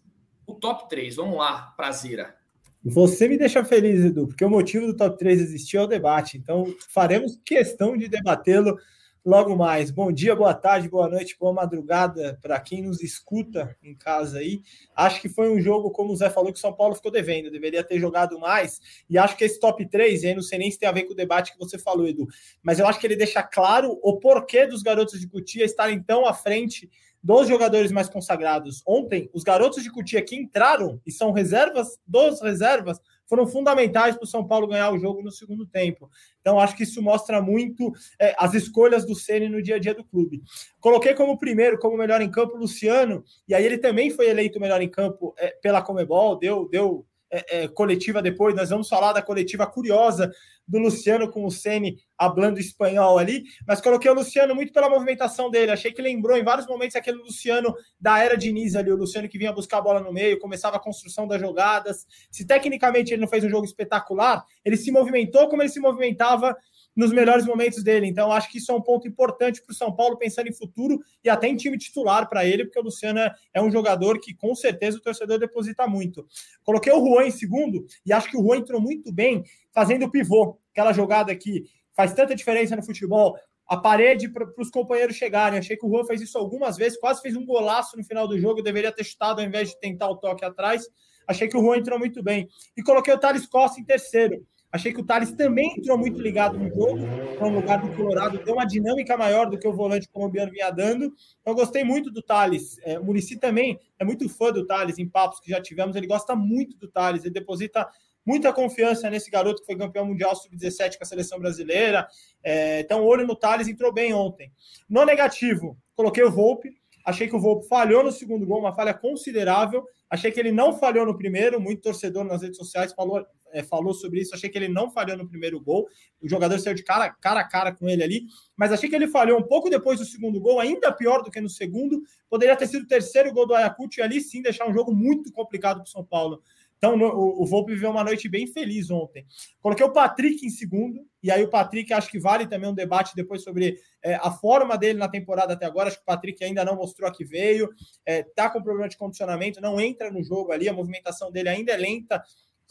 O 0.46 0.54
top 0.54 0.88
3, 0.88 1.14
vamos 1.14 1.38
lá, 1.38 1.72
Prazeira. 1.76 2.39
Você 2.82 3.28
me 3.28 3.36
deixa 3.36 3.62
feliz, 3.62 4.02
Edu, 4.02 4.26
porque 4.26 4.44
o 4.44 4.48
motivo 4.48 4.86
do 4.86 4.96
top 4.96 5.18
3 5.18 5.38
existir 5.40 5.76
é 5.76 5.82
o 5.82 5.86
debate. 5.86 6.38
Então, 6.38 6.64
faremos 6.88 7.38
questão 7.44 7.94
de 7.94 8.08
debatê-lo 8.08 8.78
logo 9.22 9.54
mais. 9.54 9.90
Bom 9.90 10.10
dia, 10.10 10.34
boa 10.34 10.54
tarde, 10.54 10.88
boa 10.88 11.06
noite, 11.06 11.36
boa 11.38 11.52
madrugada 11.52 12.38
para 12.40 12.58
quem 12.58 12.82
nos 12.82 13.02
escuta 13.02 13.76
em 13.82 13.94
casa 13.94 14.38
aí. 14.38 14.62
Acho 14.96 15.20
que 15.20 15.28
foi 15.28 15.50
um 15.50 15.60
jogo, 15.60 15.90
como 15.90 16.10
o 16.10 16.16
Zé 16.16 16.30
falou, 16.30 16.50
que 16.50 16.58
o 16.58 16.60
São 16.60 16.72
Paulo 16.72 16.94
ficou 16.94 17.12
devendo, 17.12 17.50
deveria 17.50 17.84
ter 17.84 17.98
jogado 17.98 18.38
mais. 18.40 18.80
E 19.10 19.18
acho 19.18 19.36
que 19.36 19.44
esse 19.44 19.60
top 19.60 19.86
3, 19.86 20.22
e 20.22 20.28
aí 20.28 20.34
não 20.34 20.42
sei 20.42 20.58
nem 20.58 20.70
se 20.70 20.78
tem 20.78 20.88
a 20.88 20.92
ver 20.92 21.02
com 21.02 21.12
o 21.12 21.16
debate 21.16 21.52
que 21.52 21.58
você 21.58 21.78
falou, 21.78 22.08
Edu, 22.08 22.26
mas 22.62 22.78
eu 22.78 22.86
acho 22.86 22.98
que 22.98 23.06
ele 23.06 23.16
deixa 23.16 23.42
claro 23.42 23.98
o 24.02 24.18
porquê 24.18 24.66
dos 24.66 24.82
garotos 24.82 25.20
de 25.20 25.28
Cutia 25.28 25.66
estarem 25.66 26.02
tão 26.02 26.24
à 26.24 26.32
frente 26.32 26.88
dos 27.22 27.49
jogadores 27.49 27.93
mais 27.93 28.08
consagrados. 28.08 28.82
Ontem, 28.87 29.31
os 29.32 29.43
garotos 29.43 29.82
de 29.82 29.90
Cutia 29.90 30.22
que 30.22 30.37
entraram 30.37 31.00
e 31.06 31.12
são 31.12 31.32
reservas 31.32 31.99
dos 32.06 32.40
reservas 32.40 32.99
foram 33.31 33.46
fundamentais 33.46 34.17
para 34.17 34.25
o 34.25 34.26
São 34.26 34.44
Paulo 34.44 34.67
ganhar 34.67 34.90
o 34.90 34.99
jogo 34.99 35.22
no 35.22 35.31
segundo 35.31 35.64
tempo. 35.64 36.11
Então, 36.40 36.58
acho 36.58 36.76
que 36.76 36.82
isso 36.82 37.00
mostra 37.00 37.40
muito 37.40 37.93
é, 38.19 38.34
as 38.37 38.55
escolhas 38.55 39.06
do 39.06 39.14
Ceni 39.14 39.49
no 39.49 39.62
dia 39.62 39.76
a 39.76 39.78
dia 39.78 39.94
do 39.94 40.02
clube. 40.02 40.43
Coloquei 40.81 41.14
como 41.14 41.38
primeiro, 41.38 41.78
como 41.78 41.96
melhor 41.96 42.20
em 42.20 42.31
campo, 42.31 42.56
Luciano, 42.56 43.23
e 43.46 43.55
aí 43.55 43.64
ele 43.64 43.78
também 43.78 44.11
foi 44.11 44.28
eleito 44.28 44.58
melhor 44.58 44.82
em 44.82 44.88
campo 44.88 45.32
é, 45.38 45.50
pela 45.62 45.81
Comebol, 45.81 46.37
deu, 46.37 46.69
deu 46.69 47.06
é, 47.30 47.62
é, 47.62 47.68
coletiva 47.68 48.20
depois, 48.20 48.54
nós 48.54 48.70
vamos 48.70 48.88
falar 48.88 49.12
da 49.12 49.22
coletiva 49.22 49.66
curiosa 49.66 50.32
do 50.66 50.78
Luciano 50.78 51.28
com 51.30 51.44
o 51.44 51.50
Ceni 51.50 51.98
hablando 52.16 52.60
espanhol 52.60 53.18
ali, 53.18 53.44
mas 53.66 53.80
coloquei 53.80 54.10
o 54.10 54.14
Luciano 54.14 54.54
muito 54.54 54.72
pela 54.72 54.88
movimentação 54.88 55.50
dele, 55.50 55.72
achei 55.72 55.92
que 55.92 56.00
lembrou 56.00 56.36
em 56.36 56.44
vários 56.44 56.66
momentos 56.66 56.94
aquele 56.94 57.18
Luciano 57.18 57.74
da 58.00 58.22
era 58.22 58.36
Diniz 58.36 58.76
ali, 58.76 58.92
o 58.92 58.96
Luciano 58.96 59.28
que 59.28 59.38
vinha 59.38 59.52
buscar 59.52 59.78
a 59.78 59.82
bola 59.82 60.00
no 60.00 60.12
meio, 60.12 60.38
começava 60.38 60.76
a 60.76 60.80
construção 60.80 61.26
das 61.26 61.40
jogadas, 61.40 62.06
se 62.30 62.46
tecnicamente 62.46 63.12
ele 63.12 63.20
não 63.20 63.28
fez 63.28 63.42
um 63.42 63.50
jogo 63.50 63.64
espetacular, 63.64 64.44
ele 64.64 64.76
se 64.76 64.92
movimentou 64.92 65.48
como 65.48 65.62
ele 65.62 65.68
se 65.68 65.80
movimentava 65.80 66.56
nos 67.00 67.12
melhores 67.12 67.47
momentos 67.47 67.82
dele. 67.82 68.06
Então, 68.06 68.31
acho 68.31 68.50
que 68.50 68.58
isso 68.58 68.70
é 68.70 68.75
um 68.75 68.82
ponto 68.82 69.08
importante 69.08 69.62
para 69.62 69.73
o 69.73 69.75
São 69.75 69.91
Paulo, 69.91 70.19
pensando 70.19 70.49
em 70.49 70.52
futuro 70.52 71.00
e 71.25 71.31
até 71.31 71.49
em 71.49 71.56
time 71.56 71.79
titular 71.79 72.29
para 72.29 72.44
ele, 72.44 72.67
porque 72.67 72.79
o 72.79 72.82
Luciano 72.82 73.20
é 73.55 73.62
um 73.62 73.70
jogador 73.70 74.20
que 74.20 74.35
com 74.35 74.55
certeza 74.55 74.99
o 74.99 75.00
torcedor 75.00 75.38
deposita 75.38 75.87
muito. 75.87 76.26
Coloquei 76.62 76.93
o 76.93 77.02
Juan 77.02 77.26
em 77.26 77.31
segundo 77.31 77.87
e 78.05 78.12
acho 78.12 78.31
que 78.31 78.37
o 78.37 78.43
Juan 78.43 78.58
entrou 78.58 78.82
muito 78.82 79.11
bem 79.11 79.43
fazendo 79.73 80.05
o 80.05 80.11
pivô, 80.11 80.58
aquela 80.73 80.93
jogada 80.93 81.35
que 81.35 81.64
faz 81.97 82.12
tanta 82.12 82.35
diferença 82.35 82.76
no 82.76 82.82
futebol. 82.82 83.35
A 83.67 83.79
parede 83.79 84.29
para 84.29 84.47
os 84.58 84.69
companheiros 84.69 85.16
chegarem. 85.16 85.59
Achei 85.59 85.76
que 85.76 85.87
o 85.87 85.88
Juan 85.88 86.04
fez 86.04 86.21
isso 86.21 86.37
algumas 86.37 86.76
vezes, 86.76 86.99
quase 86.99 87.23
fez 87.23 87.35
um 87.35 87.47
golaço 87.47 87.97
no 87.97 88.04
final 88.04 88.28
do 88.28 88.38
jogo. 88.38 88.62
Deveria 88.62 88.92
ter 88.92 89.04
chutado 89.04 89.40
ao 89.40 89.47
invés 89.47 89.71
de 89.71 89.80
tentar 89.80 90.11
o 90.11 90.16
toque 90.16 90.45
atrás. 90.45 90.87
Achei 91.26 91.49
que 91.49 91.57
o 91.57 91.62
Juan 91.62 91.78
entrou 91.78 91.99
muito 91.99 92.23
bem. 92.23 92.47
E 92.76 92.83
coloquei 92.83 93.14
o 93.14 93.19
Thales 93.19 93.47
Costa 93.47 93.80
em 93.80 93.85
terceiro. 93.85 94.45
Achei 94.72 94.92
que 94.92 95.00
o 95.00 95.04
Thales 95.04 95.32
também 95.32 95.74
entrou 95.76 95.98
muito 95.98 96.20
ligado 96.20 96.56
no 96.56 96.68
jogo, 96.68 97.00
para 97.36 97.48
um 97.48 97.54
lugar 97.54 97.80
do 97.80 97.94
Colorado, 97.96 98.38
deu 98.44 98.54
uma 98.54 98.64
dinâmica 98.64 99.16
maior 99.16 99.50
do 99.50 99.58
que 99.58 99.66
o 99.66 99.72
volante 99.72 100.08
colombiano 100.08 100.52
vinha 100.52 100.70
dando. 100.70 101.12
Então, 101.40 101.54
gostei 101.54 101.82
muito 101.82 102.10
do 102.10 102.22
Thales. 102.22 102.76
É, 102.84 102.98
o 102.98 103.04
Murici 103.04 103.36
também 103.36 103.80
é 103.98 104.04
muito 104.04 104.28
fã 104.28 104.52
do 104.52 104.64
Thales, 104.64 104.98
em 104.98 105.08
papos 105.08 105.40
que 105.40 105.50
já 105.50 105.60
tivemos. 105.60 105.96
Ele 105.96 106.06
gosta 106.06 106.36
muito 106.36 106.76
do 106.76 106.86
Thales, 106.88 107.24
ele 107.24 107.34
deposita 107.34 107.88
muita 108.24 108.52
confiança 108.52 109.10
nesse 109.10 109.28
garoto 109.28 109.60
que 109.60 109.66
foi 109.66 109.76
campeão 109.76 110.06
mundial 110.06 110.36
sub-17 110.36 110.98
com 110.98 111.02
a 111.02 111.06
seleção 111.06 111.40
brasileira. 111.40 112.06
É, 112.42 112.80
então, 112.80 113.04
olho 113.04 113.26
no 113.26 113.34
Thales, 113.34 113.66
entrou 113.66 113.92
bem 113.92 114.14
ontem. 114.14 114.52
No 114.88 115.04
negativo, 115.04 115.76
coloquei 115.96 116.22
o 116.22 116.30
Volpe. 116.30 116.78
Achei 117.04 117.26
que 117.26 117.34
o 117.34 117.40
Volpe 117.40 117.66
falhou 117.66 118.04
no 118.04 118.12
segundo 118.12 118.46
gol, 118.46 118.60
uma 118.60 118.74
falha 118.74 118.94
considerável. 118.94 119.84
Achei 120.08 120.30
que 120.30 120.38
ele 120.38 120.52
não 120.52 120.78
falhou 120.78 121.06
no 121.06 121.16
primeiro. 121.16 121.60
Muito 121.60 121.82
torcedor 121.82 122.24
nas 122.24 122.42
redes 122.42 122.58
sociais 122.58 122.92
falou 122.92 123.26
é, 123.52 123.62
falou 123.62 123.95
sobre 123.95 124.21
isso. 124.21 124.35
Achei 124.35 124.49
que 124.49 124.59
ele 124.59 124.69
não 124.69 124.90
falhou 124.90 125.16
no 125.16 125.28
primeiro 125.28 125.61
gol. 125.61 125.88
O 126.21 126.28
jogador 126.28 126.59
saiu 126.59 126.75
de 126.75 126.83
cara, 126.83 127.11
cara 127.11 127.40
a 127.40 127.49
cara 127.49 127.73
com 127.75 127.88
ele 127.88 128.02
ali. 128.02 128.23
Mas 128.57 128.73
achei 128.73 128.88
que 128.88 128.97
ele 128.97 129.09
falhou 129.09 129.38
um 129.38 129.42
pouco 129.42 129.71
depois 129.71 129.99
do 129.99 130.04
segundo 130.04 130.40
gol, 130.40 130.61
ainda 130.61 130.92
pior 130.92 131.23
do 131.23 131.30
que 131.30 131.40
no 131.40 131.49
segundo. 131.49 132.02
Poderia 132.28 132.57
ter 132.57 132.66
sido 132.66 132.85
o 132.85 132.88
terceiro 132.88 133.33
gol 133.33 133.47
do 133.47 133.54
Ayacucho 133.54 134.00
e 134.00 134.02
ali 134.02 134.21
sim 134.21 134.42
deixar 134.42 134.69
um 134.69 134.75
jogo 134.75 134.95
muito 134.95 135.33
complicado 135.33 135.76
para 135.76 135.85
o 135.85 135.88
São 135.88 136.04
Paulo. 136.04 136.42
Então, 136.80 136.99
o, 136.99 137.42
o 137.42 137.47
Volpe 137.47 137.75
viveu 137.75 137.90
uma 137.90 138.02
noite 138.02 138.26
bem 138.26 138.47
feliz 138.47 138.90
ontem. 138.90 139.26
Coloquei 139.61 139.85
o 139.85 139.92
Patrick 139.92 140.47
em 140.47 140.49
segundo, 140.49 141.07
e 141.23 141.30
aí 141.30 141.45
o 141.45 141.50
Patrick 141.50 141.92
acho 141.92 142.11
que 142.11 142.19
vale 142.19 142.47
também 142.47 142.71
um 142.71 142.75
debate 142.75 143.14
depois 143.14 143.45
sobre 143.45 143.78
é, 144.02 144.14
a 144.14 144.30
forma 144.30 144.78
dele 144.78 144.99
na 144.99 145.07
temporada 145.07 145.52
até 145.52 145.66
agora. 145.66 145.88
Acho 145.88 145.99
que 145.99 146.02
o 146.02 146.07
Patrick 146.07 146.42
ainda 146.42 146.64
não 146.64 146.76
mostrou 146.76 147.07
a 147.07 147.12
que 147.12 147.23
veio, 147.23 147.69
é, 148.07 148.23
tá 148.23 148.49
com 148.49 148.62
problema 148.62 148.88
de 148.88 148.97
condicionamento, 148.97 149.61
não 149.61 149.78
entra 149.78 150.11
no 150.11 150.25
jogo 150.25 150.52
ali, 150.52 150.71
a 150.71 150.73
movimentação 150.73 151.30
dele 151.30 151.50
ainda 151.50 151.73
é 151.73 151.76
lenta 151.76 152.23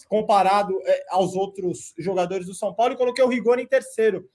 comparado 0.07 0.79
é, 0.85 1.05
aos 1.09 1.35
outros 1.35 1.93
jogadores 1.97 2.45
do 2.45 2.53
São 2.53 2.73
Paulo, 2.73 2.93
e 2.93 2.97
coloquei 2.97 3.23
o 3.23 3.27
Rigoni 3.27 3.63
em 3.63 3.67
terceiro. 3.67 4.29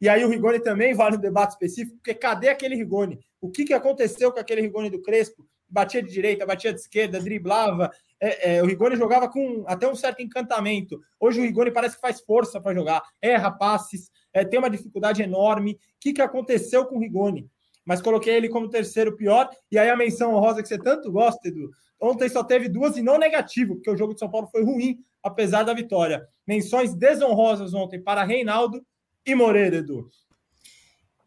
E 0.00 0.08
aí 0.08 0.24
o 0.24 0.28
Rigoni 0.28 0.60
também 0.60 0.94
vale 0.94 1.16
um 1.16 1.20
debate 1.20 1.52
específico, 1.52 1.96
porque 1.96 2.14
cadê 2.14 2.48
aquele 2.48 2.74
Rigoni? 2.74 3.20
O 3.40 3.50
que, 3.50 3.64
que 3.64 3.74
aconteceu 3.74 4.32
com 4.32 4.40
aquele 4.40 4.60
Rigoni 4.60 4.90
do 4.90 5.00
Crespo? 5.00 5.46
batia 5.72 6.02
de 6.02 6.12
direita, 6.12 6.44
batia 6.44 6.72
de 6.72 6.80
esquerda, 6.80 7.18
driblava. 7.18 7.90
É, 8.20 8.56
é, 8.56 8.62
o 8.62 8.66
Rigoni 8.66 8.94
jogava 8.94 9.28
com 9.28 9.64
até 9.66 9.88
um 9.88 9.94
certo 9.94 10.20
encantamento. 10.20 11.00
Hoje 11.18 11.40
o 11.40 11.42
Rigoni 11.42 11.70
parece 11.70 11.94
que 11.94 12.00
faz 12.00 12.20
força 12.20 12.60
para 12.60 12.74
jogar, 12.74 13.02
erra 13.20 13.50
passes, 13.50 14.10
é, 14.34 14.44
tem 14.44 14.58
uma 14.58 14.70
dificuldade 14.70 15.22
enorme. 15.22 15.72
O 15.72 15.76
que, 15.98 16.12
que 16.12 16.20
aconteceu 16.20 16.84
com 16.84 16.96
o 16.96 17.00
Rigoni? 17.00 17.48
Mas 17.84 18.00
coloquei 18.00 18.34
ele 18.34 18.48
como 18.48 18.68
terceiro 18.68 19.16
pior. 19.16 19.48
E 19.70 19.78
aí 19.78 19.90
a 19.90 19.96
menção 19.96 20.34
honrosa 20.34 20.62
que 20.62 20.68
você 20.68 20.78
tanto 20.78 21.10
gosta, 21.10 21.48
Edu. 21.48 21.70
Ontem 22.00 22.28
só 22.28 22.42
teve 22.42 22.68
duas 22.68 22.96
e 22.96 23.02
não 23.02 23.18
negativo, 23.18 23.76
porque 23.76 23.90
o 23.90 23.96
jogo 23.96 24.12
de 24.12 24.18
São 24.18 24.30
Paulo 24.30 24.48
foi 24.48 24.64
ruim, 24.64 24.98
apesar 25.22 25.62
da 25.62 25.72
vitória. 25.72 26.26
Menções 26.46 26.94
desonrosas 26.94 27.72
ontem 27.74 28.02
para 28.02 28.24
Reinaldo 28.24 28.84
e 29.24 29.34
Moreira, 29.34 29.76
Edu. 29.76 30.10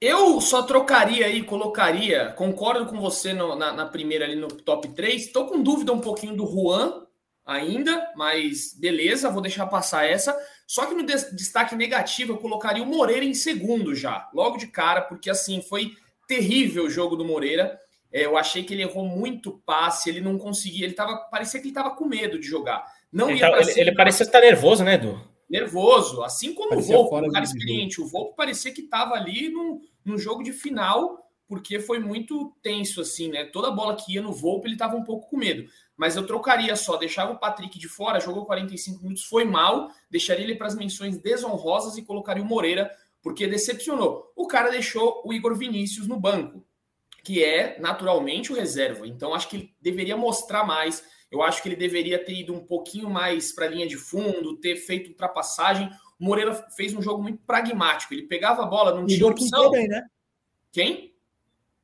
Eu 0.01 0.41
só 0.41 0.63
trocaria 0.63 1.25
aí, 1.25 1.41
colocaria, 1.43 2.33
concordo 2.33 2.85
com 2.87 2.99
você 2.99 3.33
no, 3.33 3.55
na, 3.55 3.71
na, 3.71 3.85
primeira 3.85 4.25
ali 4.25 4.35
no 4.35 4.49
top 4.49 4.89
3. 4.89 5.25
Estou 5.25 5.47
com 5.47 5.63
dúvida 5.63 5.93
um 5.93 6.01
pouquinho 6.01 6.35
do 6.35 6.45
Juan 6.45 7.05
ainda, 7.45 8.11
mas 8.15 8.75
beleza, 8.77 9.29
vou 9.29 9.41
deixar 9.41 9.67
passar 9.67 10.05
essa. 10.05 10.37
Só 10.67 10.85
que 10.85 10.93
no 10.93 11.05
destaque 11.05 11.75
negativo 11.75 12.33
eu 12.33 12.37
colocaria 12.37 12.83
o 12.83 12.85
Moreira 12.85 13.23
em 13.23 13.33
segundo 13.33 13.95
já, 13.95 14.29
logo 14.33 14.57
de 14.57 14.67
cara, 14.67 15.01
porque 15.01 15.29
assim 15.29 15.61
foi 15.61 15.93
terrível 16.27 16.85
o 16.85 16.89
jogo 16.89 17.15
do 17.15 17.25
Moreira. 17.25 17.79
É, 18.11 18.25
eu 18.25 18.37
achei 18.37 18.63
que 18.63 18.73
ele 18.73 18.83
errou 18.83 19.05
muito 19.05 19.61
passe, 19.65 20.09
ele 20.09 20.21
não 20.21 20.37
conseguia, 20.37 20.85
ele 20.85 20.93
tava, 20.93 21.17
parecia 21.29 21.59
que 21.59 21.65
ele 21.65 21.71
estava 21.71 21.95
com 21.95 22.05
medo 22.05 22.39
de 22.39 22.47
jogar. 22.47 22.85
Não 23.11 23.29
ele, 23.29 23.39
tá, 23.39 23.59
ele, 23.59 23.79
ele 23.79 23.95
parecia 23.95 24.23
estar 24.23 24.39
nervoso, 24.39 24.83
né, 24.83 24.95
Edu? 24.95 25.35
nervoso, 25.49 26.23
assim 26.23 26.53
como 26.53 26.69
parecia 26.69 26.97
o 26.97 27.07
Volpe, 27.07 27.27
um 27.27 27.31
cara 27.31 27.45
experiente. 27.45 28.01
O 28.01 28.07
Volpe 28.07 28.35
parecia 28.35 28.73
que 28.73 28.81
estava 28.81 29.15
ali 29.15 29.49
num, 29.49 29.81
num 30.03 30.17
jogo 30.17 30.43
de 30.43 30.51
final, 30.51 31.19
porque 31.47 31.79
foi 31.79 31.99
muito 31.99 32.53
tenso, 32.61 33.01
assim, 33.01 33.29
né? 33.29 33.45
Toda 33.45 33.71
bola 33.71 33.95
que 33.95 34.13
ia 34.13 34.21
no 34.21 34.33
Volpe, 34.33 34.67
ele 34.67 34.75
estava 34.75 34.95
um 34.95 35.03
pouco 35.03 35.29
com 35.29 35.37
medo. 35.37 35.69
Mas 35.95 36.15
eu 36.15 36.25
trocaria 36.25 36.75
só, 36.75 36.97
deixava 36.97 37.31
o 37.31 37.39
Patrick 37.39 37.79
de 37.79 37.87
fora, 37.87 38.19
jogou 38.19 38.45
45 38.45 39.01
minutos, 39.01 39.23
foi 39.23 39.45
mal, 39.45 39.89
deixaria 40.09 40.43
ele 40.43 40.55
para 40.55 40.67
as 40.67 40.75
menções 40.75 41.17
desonrosas 41.17 41.97
e 41.97 42.01
colocaria 42.01 42.43
o 42.43 42.45
Moreira, 42.45 42.91
porque 43.25 43.47
decepcionou. 43.47 44.31
O 44.35 44.45
cara 44.45 44.69
deixou 44.69 45.23
o 45.25 45.33
Igor 45.33 45.55
Vinícius 45.55 46.07
no 46.07 46.19
banco, 46.19 46.63
que 47.23 47.43
é 47.43 47.79
naturalmente 47.79 48.51
o 48.53 48.55
reserva. 48.55 49.07
Então 49.07 49.33
acho 49.33 49.49
que 49.49 49.55
ele 49.55 49.75
deveria 49.81 50.15
mostrar 50.15 50.63
mais 50.63 51.03
eu 51.31 51.41
acho 51.41 51.61
que 51.61 51.67
ele 51.67 51.75
deveria 51.75 52.23
ter 52.23 52.33
ido 52.33 52.53
um 52.53 52.65
pouquinho 52.65 53.09
mais 53.09 53.51
para 53.51 53.65
a 53.65 53.67
linha 53.67 53.87
de 53.87 53.97
fundo, 53.97 54.57
ter 54.57 54.75
feito 54.77 55.09
ultrapassagem. 55.09 55.89
O 56.19 56.23
Moreira 56.23 56.53
fez 56.77 56.93
um 56.93 57.01
jogo 57.01 57.21
muito 57.21 57.39
pragmático. 57.45 58.13
Ele 58.13 58.23
pegava 58.23 58.63
a 58.63 58.65
bola, 58.65 58.95
não 58.95 59.05
tinha 59.05 59.27
opção. 59.27 59.71
Bem, 59.71 59.87
né? 59.87 60.03
Quem? 60.71 61.13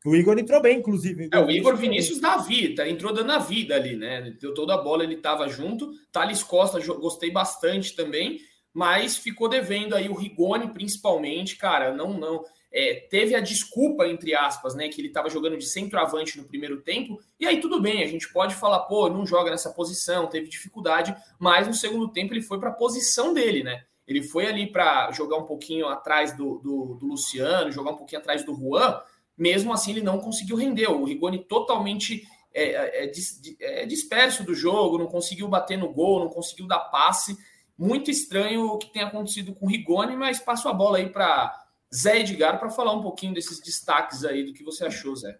O 0.05 0.15
Igor 0.15 0.37
entrou 0.39 0.61
bem, 0.61 0.77
inclusive. 0.77 1.25
Igor, 1.25 1.39
é, 1.39 1.43
o 1.43 1.51
Igor 1.51 1.75
Vinícius 1.75 2.19
da 2.19 2.37
vida, 2.37 2.87
entrou 2.87 3.13
dando 3.13 3.31
a 3.31 3.39
vida 3.39 3.75
ali, 3.75 3.95
né? 3.95 4.35
Deu 4.39 4.53
toda 4.53 4.73
a 4.73 4.77
bola, 4.77 5.03
ele 5.03 5.15
estava 5.15 5.49
junto. 5.49 5.91
Thales 6.11 6.43
Costa, 6.43 6.79
gostei 6.79 7.29
bastante 7.29 7.95
também, 7.95 8.39
mas 8.73 9.17
ficou 9.17 9.49
devendo 9.49 9.95
aí 9.95 10.07
o 10.09 10.15
Rigoni, 10.15 10.71
principalmente, 10.71 11.57
cara. 11.57 11.93
Não, 11.93 12.13
não 12.13 12.43
é, 12.71 13.05
teve 13.09 13.35
a 13.35 13.41
desculpa, 13.41 14.07
entre 14.07 14.33
aspas, 14.33 14.73
né, 14.73 14.87
que 14.87 15.01
ele 15.01 15.09
estava 15.09 15.29
jogando 15.29 15.57
de 15.57 15.65
centroavante 15.65 16.37
no 16.37 16.45
primeiro 16.45 16.81
tempo, 16.81 17.19
e 17.39 17.45
aí 17.45 17.59
tudo 17.59 17.81
bem, 17.81 18.01
a 18.01 18.07
gente 18.07 18.31
pode 18.31 18.55
falar, 18.55 18.79
pô, 18.81 19.09
não 19.09 19.25
joga 19.25 19.51
nessa 19.51 19.71
posição, 19.71 20.27
teve 20.27 20.47
dificuldade, 20.47 21.13
mas 21.37 21.67
no 21.67 21.73
segundo 21.73 22.07
tempo 22.07 22.33
ele 22.33 22.41
foi 22.41 22.59
para 22.59 22.69
a 22.69 22.73
posição 22.73 23.33
dele, 23.33 23.63
né? 23.63 23.83
Ele 24.07 24.23
foi 24.23 24.47
ali 24.47 24.67
para 24.67 25.11
jogar 25.11 25.37
um 25.37 25.45
pouquinho 25.45 25.87
atrás 25.87 26.35
do, 26.35 26.59
do, 26.59 26.95
do, 26.95 27.07
Luciano, 27.07 27.71
jogar 27.71 27.91
um 27.91 27.97
pouquinho 27.97 28.19
atrás 28.19 28.45
do 28.45 28.55
Juan, 28.55 28.99
mesmo 29.37 29.71
assim 29.71 29.91
ele 29.91 30.01
não 30.01 30.19
conseguiu 30.19 30.55
render. 30.55 30.87
O 30.87 31.05
Rigoni 31.05 31.39
totalmente 31.39 32.23
é, 32.53 32.63
é, 32.63 33.05
é, 33.05 33.83
é 33.83 33.85
disperso 33.85 34.43
do 34.43 34.53
jogo, 34.53 34.97
não 34.97 35.07
conseguiu 35.07 35.47
bater 35.47 35.77
no 35.77 35.93
gol, 35.93 36.19
não 36.19 36.29
conseguiu 36.29 36.67
dar 36.67 36.79
passe. 36.79 37.37
Muito 37.81 38.11
estranho 38.11 38.67
o 38.67 38.77
que 38.77 38.93
tem 38.93 39.01
acontecido 39.01 39.55
com 39.55 39.65
o 39.65 39.67
Rigoni, 39.67 40.15
mas 40.15 40.39
passo 40.39 40.69
a 40.69 40.73
bola 40.73 40.99
aí 40.99 41.09
para 41.09 41.51
Zé 41.91 42.19
Edgar 42.19 42.59
para 42.59 42.69
falar 42.69 42.93
um 42.93 43.01
pouquinho 43.01 43.33
desses 43.33 43.59
destaques 43.59 44.23
aí 44.23 44.43
do 44.43 44.53
que 44.53 44.63
você 44.63 44.85
achou, 44.85 45.15
Zé. 45.15 45.39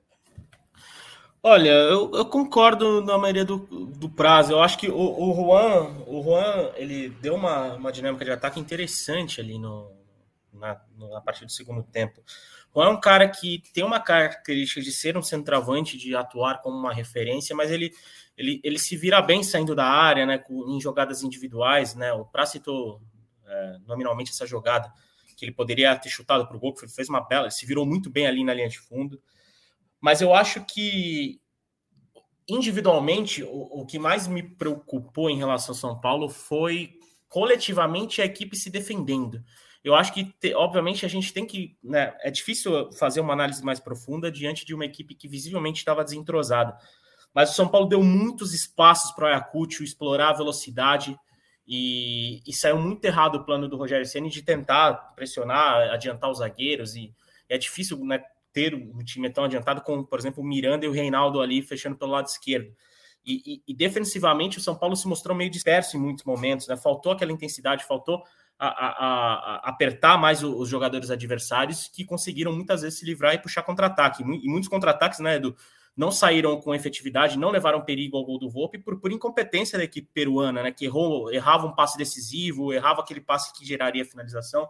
Olha, 1.43 1.69
eu, 1.69 2.10
eu 2.15 2.25
concordo 2.25 3.00
na 3.03 3.15
maioria 3.15 3.45
do, 3.45 3.57
do 3.57 4.10
prazo. 4.10 4.53
Eu 4.53 4.60
acho 4.60 4.79
que 4.79 4.89
o, 4.89 4.95
o 4.95 5.36
Juan, 5.36 6.03
o 6.07 6.24
Juan, 6.24 6.71
ele 6.77 7.10
deu 7.10 7.36
uma, 7.36 7.75
uma 7.75 7.91
dinâmica 7.91 8.25
de 8.25 8.31
ataque 8.31 8.60
interessante 8.60 9.39
ali 9.39 9.60
no, 9.60 9.91
na, 10.61 10.79
na 10.95 11.19
partir 11.19 11.45
do 11.45 11.51
segundo 11.51 11.83
tempo. 11.83 12.23
Juan 12.73 12.85
é 12.85 12.89
um 12.89 12.99
cara 13.01 13.27
que 13.27 13.61
tem 13.73 13.83
uma 13.83 13.99
característica 13.99 14.79
de 14.79 14.91
ser 14.91 15.17
um 15.17 15.21
centroavante, 15.21 15.97
de 15.97 16.15
atuar 16.15 16.61
como 16.61 16.77
uma 16.77 16.93
referência, 16.93 17.53
mas 17.53 17.69
ele, 17.69 17.91
ele, 18.37 18.61
ele 18.63 18.79
se 18.79 18.95
vira 18.95 19.21
bem 19.21 19.43
saindo 19.43 19.75
da 19.75 19.85
área, 19.85 20.25
né, 20.25 20.41
em 20.67 20.79
jogadas 20.79 21.23
individuais, 21.23 21.95
né? 21.95 22.13
O 22.13 22.23
Pra 22.23 22.45
citou 22.45 23.01
é, 23.45 23.77
nominalmente 23.85 24.31
essa 24.31 24.45
jogada 24.45 24.91
que 25.35 25.43
ele 25.43 25.51
poderia 25.51 25.95
ter 25.97 26.09
chutado 26.09 26.47
para 26.47 26.55
o 26.55 26.59
gol, 26.59 26.75
fez 26.87 27.09
uma 27.09 27.19
bela, 27.19 27.49
se 27.49 27.65
virou 27.65 27.85
muito 27.85 28.09
bem 28.09 28.27
ali 28.27 28.43
na 28.43 28.53
linha 28.53 28.69
de 28.69 28.79
fundo. 28.79 29.21
Mas 29.99 30.21
eu 30.21 30.33
acho 30.33 30.63
que 30.65 31.41
individualmente 32.47 33.43
o, 33.43 33.81
o 33.81 33.85
que 33.85 33.97
mais 33.97 34.27
me 34.27 34.43
preocupou 34.43 35.29
em 35.29 35.37
relação 35.37 35.73
ao 35.73 35.79
São 35.79 35.99
Paulo 35.99 36.29
foi 36.29 36.93
coletivamente 37.27 38.21
a 38.21 38.25
equipe 38.25 38.55
se 38.55 38.69
defendendo. 38.69 39.43
Eu 39.83 39.95
acho 39.95 40.13
que, 40.13 40.25
te, 40.25 40.53
obviamente, 40.53 41.05
a 41.05 41.09
gente 41.09 41.33
tem 41.33 41.45
que. 41.45 41.75
Né, 41.83 42.15
é 42.21 42.29
difícil 42.29 42.91
fazer 42.93 43.19
uma 43.19 43.33
análise 43.33 43.63
mais 43.63 43.79
profunda 43.79 44.31
diante 44.31 44.65
de 44.65 44.75
uma 44.75 44.85
equipe 44.85 45.15
que 45.15 45.27
visivelmente 45.27 45.79
estava 45.79 46.03
desentrosada. 46.03 46.77
Mas 47.33 47.51
o 47.51 47.53
São 47.53 47.67
Paulo 47.67 47.88
deu 47.88 48.03
muitos 48.03 48.53
espaços 48.53 49.11
para 49.11 49.25
o 49.25 49.27
Ayacucho 49.27 49.83
explorar 49.83 50.29
a 50.29 50.38
velocidade, 50.38 51.17
e, 51.73 52.41
e, 52.45 52.53
saiu 52.53 52.77
muito 52.77 53.05
errado 53.05 53.35
o 53.35 53.45
plano 53.45 53.67
do 53.67 53.77
Rogério 53.77 54.05
Ceni 54.05 54.29
de 54.29 54.41
tentar 54.41 54.93
pressionar, 55.15 55.89
adiantar 55.91 56.29
os 56.29 56.39
zagueiros. 56.39 56.95
E, 56.95 57.13
e 57.50 57.53
é 57.53 57.57
difícil 57.57 57.97
né, 58.03 58.21
ter 58.51 58.75
um 58.75 59.03
time 59.05 59.29
tão 59.29 59.45
adiantado 59.45 59.81
como, 59.81 60.05
por 60.05 60.19
exemplo, 60.19 60.43
o 60.43 60.45
Miranda 60.45 60.85
e 60.85 60.89
o 60.89 60.91
Reinaldo 60.91 61.39
ali 61.39 61.61
fechando 61.61 61.95
pelo 61.95 62.11
lado 62.11 62.27
esquerdo. 62.27 62.75
E, 63.23 63.41
e, 63.45 63.63
e, 63.67 63.73
defensivamente 63.73 64.57
o 64.57 64.61
São 64.61 64.75
Paulo 64.75 64.95
se 64.95 65.07
mostrou 65.07 65.38
meio 65.38 65.50
disperso 65.50 65.95
em 65.95 66.00
muitos 66.00 66.25
momentos, 66.25 66.67
né? 66.67 66.75
Faltou 66.75 67.11
aquela 67.11 67.31
intensidade, 67.31 67.85
faltou 67.85 68.23
a, 68.67 69.05
a, 69.67 69.69
apertar 69.69 70.17
mais 70.17 70.43
os 70.43 70.69
jogadores 70.69 71.09
adversários 71.09 71.87
que 71.87 72.05
conseguiram 72.05 72.53
muitas 72.53 72.81
vezes 72.81 72.99
se 72.99 73.05
livrar 73.05 73.33
e 73.33 73.39
puxar 73.39 73.63
contra-ataque. 73.63 74.23
E 74.23 74.49
muitos 74.49 74.69
contra-ataques, 74.69 75.19
né, 75.19 75.35
Edu? 75.35 75.55
não 75.95 76.11
saíram 76.11 76.59
com 76.59 76.73
efetividade, 76.73 77.37
não 77.37 77.49
levaram 77.49 77.83
perigo 77.83 78.17
ao 78.17 78.23
gol 78.23 78.39
do 78.39 78.49
Volpe 78.49 78.77
por, 78.77 78.99
por 78.99 79.11
incompetência 79.11 79.77
da 79.77 79.83
equipe 79.83 80.09
peruana, 80.13 80.63
né? 80.63 80.71
Que 80.71 80.85
errou, 80.85 81.31
errava 81.31 81.67
um 81.67 81.75
passe 81.75 81.97
decisivo, 81.97 82.71
errava 82.71 83.01
aquele 83.01 83.19
passe 83.19 83.53
que 83.53 83.65
geraria 83.65 84.05
finalização. 84.05 84.69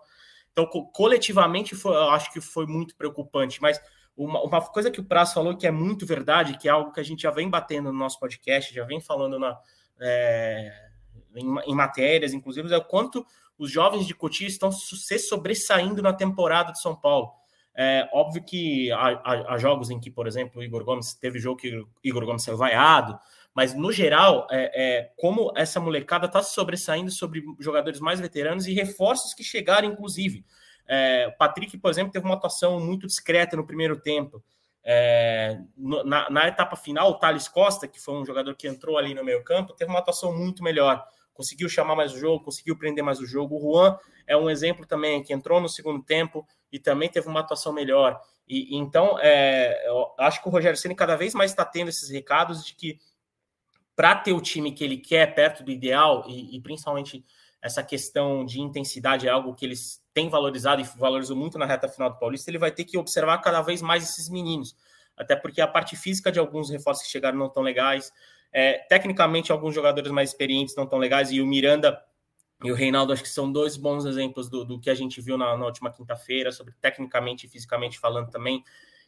Então, 0.52 0.66
co 0.66 0.92
coletivamente, 0.92 1.76
foi, 1.76 1.96
eu 1.96 2.10
acho 2.10 2.32
que 2.34 2.42
foi 2.42 2.66
muito 2.66 2.96
preocupante. 2.96 3.62
Mas 3.62 3.80
uma, 4.18 4.42
uma, 4.42 4.62
coisa 4.62 4.90
que 4.90 5.00
o 5.00 5.04
Praz 5.04 5.32
falou 5.32 5.56
que 5.56 5.68
é 5.68 5.72
muito 5.72 6.06
verdade, 6.06 6.58
que 6.58 6.68
é 6.68 6.72
algo 6.72 6.92
que 6.92 7.00
a 7.00 7.04
gente 7.04 7.22
já 7.22 7.32
vem 7.32 7.50
batendo 7.50 7.92
no 7.92 7.98
nosso 7.98 8.20
podcast, 8.20 8.74
já 8.74 8.84
vem 8.84 9.00
falando 9.00 9.38
na, 9.38 9.58
é, 10.00 10.90
em, 11.36 11.60
em, 11.68 11.76
matérias, 11.76 12.34
inclusive, 12.34 12.74
é 12.74 12.78
o 12.78 12.84
quanto 12.84 13.26
os 13.62 13.70
jovens 13.70 14.08
de 14.08 14.16
Cotia 14.16 14.48
estão 14.48 14.72
se 14.72 15.20
sobressaindo 15.20 16.02
na 16.02 16.12
temporada 16.12 16.72
de 16.72 16.82
São 16.82 16.96
Paulo. 16.96 17.32
É 17.76 18.10
óbvio 18.12 18.44
que 18.44 18.92
há, 18.92 19.54
há, 19.54 19.58
jogos 19.60 19.92
em 19.92 20.00
que, 20.00 20.10
por 20.10 20.26
exemplo, 20.26 20.64
Igor 20.64 20.84
Gomes 20.84 21.14
teve 21.14 21.38
jogo 21.38 21.58
que 21.58 21.86
Igor 22.04 22.26
Gomes 22.26 22.42
saiu 22.42 22.58
vaiado, 22.58 23.20
mas 23.54 23.76
no 23.76 23.92
geral, 23.92 24.48
é, 24.50 24.72
é 24.74 25.12
como 25.16 25.54
essa 25.56 25.80
molecada 25.80 26.26
está 26.26 26.42
se 26.42 26.56
sobressaindo 26.56 27.12
sobre 27.12 27.44
jogadores 27.60 28.00
mais 28.00 28.20
veteranos 28.20 28.66
e 28.66 28.74
reforços 28.74 29.36
que 29.36 29.44
chegaram, 29.44 29.88
inclusive. 29.88 30.44
É, 30.88 31.30
Patrick, 31.38 31.78
por 31.78 31.92
exemplo, 31.92 32.12
teve 32.12 32.26
uma 32.26 32.34
atuação 32.34 32.80
muito 32.80 33.06
discreta 33.06 33.56
no 33.56 33.66
primeiro 33.66 34.02
tempo. 34.02 34.44
É, 34.84 35.60
na, 35.78 36.32
na, 36.32 36.48
etapa 36.48 36.76
final, 36.76 37.12
o 37.12 37.20
Thales 37.20 37.48
Costa, 37.48 37.88
que 37.88 38.02
foi 38.02 38.16
um 38.16 38.26
jogador 38.26 38.56
que 38.56 38.68
entrou 38.68 38.98
ali 38.98 39.14
no 39.14 39.24
meio 39.24 39.44
campo, 39.44 39.76
teve 39.76 39.92
uma 39.92 40.00
atuação 40.00 40.36
muito 40.36 40.64
melhor 40.64 41.06
conseguiu 41.34 41.70
chamar 41.70 41.96
mais 41.96 42.14
o 42.14 42.20
jogo, 42.20 42.44
conseguiu 42.44 42.78
prender 42.78 43.04
mais 43.04 43.20
o 43.20 43.26
jogo. 43.26 43.56
O 43.56 43.60
Juan 43.60 43.98
é 44.28 44.36
um 44.38 44.50
exemplo 44.50 44.86
também 44.86 45.24
que 45.24 45.34
entrou 45.34 45.60
no 45.60 45.70
segundo 45.70 46.04
tempo 46.04 46.46
e 46.72 46.80
também 46.80 47.10
teve 47.10 47.28
uma 47.28 47.42
atuação 47.42 47.74
melhor. 47.74 48.20
E 48.48 48.76
então, 48.78 49.18
é, 49.20 49.88
eu 49.88 50.14
acho 50.20 50.42
que 50.42 50.48
o 50.48 50.52
Rogério 50.52 50.78
Ceni 50.78 50.96
cada 50.96 51.16
vez 51.16 51.34
mais 51.34 51.52
está 51.52 51.64
tendo 51.64 51.90
esses 51.90 52.10
recados 52.10 52.66
de 52.66 52.76
que 52.76 53.00
para 53.96 54.16
ter 54.16 54.34
o 54.34 54.42
time 54.42 54.72
que 54.72 54.84
ele 54.84 54.98
quer 54.98 55.34
perto 55.34 55.64
do 55.64 55.72
ideal 55.72 56.26
e, 56.28 56.56
e, 56.56 56.62
principalmente 56.62 57.24
essa 57.62 57.84
questão 57.84 58.44
de 58.44 58.60
intensidade 58.60 59.28
é 59.28 59.30
algo 59.30 59.54
que 59.54 59.66
eles 59.66 60.04
têm 60.14 60.28
valorizado 60.28 60.82
e 60.82 60.84
valorizou 60.98 61.38
muito 61.38 61.60
na 61.60 61.66
reta 61.66 61.88
final 61.88 62.10
do 62.10 62.18
Paulista, 62.18 62.50
ele 62.50 62.58
vai 62.58 62.72
ter 62.72 62.86
que 62.86 62.98
observar 62.98 63.38
cada 63.38 63.62
vez 63.62 63.82
mais 63.82 64.04
esses 64.04 64.30
meninos, 64.30 64.76
até 65.16 65.36
porque 65.36 65.62
a 65.62 65.68
parte 65.68 65.96
física 65.96 66.32
de 66.32 66.40
alguns 66.40 66.70
reforços 66.70 67.06
que 67.06 67.12
chegaram 67.12 67.38
não 67.38 67.50
tão 67.50 67.62
legais, 67.62 68.12
é, 68.52 68.74
tecnicamente, 68.90 69.52
alguns 69.52 69.74
jogadores 69.74 70.12
mais 70.12 70.30
experientes 70.30 70.76
não 70.76 70.86
tão 70.86 71.00
legais, 71.00 71.32
e 71.32 71.42
o 71.42 71.48
Miranda 71.48 72.02
e 72.64 72.72
o 72.72 72.76
Reinaldo 72.76 73.12
acho 73.12 73.24
que 73.24 73.30
são 73.30 73.52
dois 73.52 73.76
bons 73.76 74.06
exemplos 74.06 74.48
do, 74.48 74.64
do 74.64 74.80
que 74.80 74.90
a 74.90 74.94
gente 74.94 75.20
viu 75.20 75.38
na, 75.38 75.58
na 75.58 75.66
última 75.66 75.92
quinta-feira, 75.92 76.52
sobre 76.52 76.74
tecnicamente 76.80 77.46
e 77.46 77.50
fisicamente 77.50 77.98
falando 77.98 78.30
também. 78.30 78.64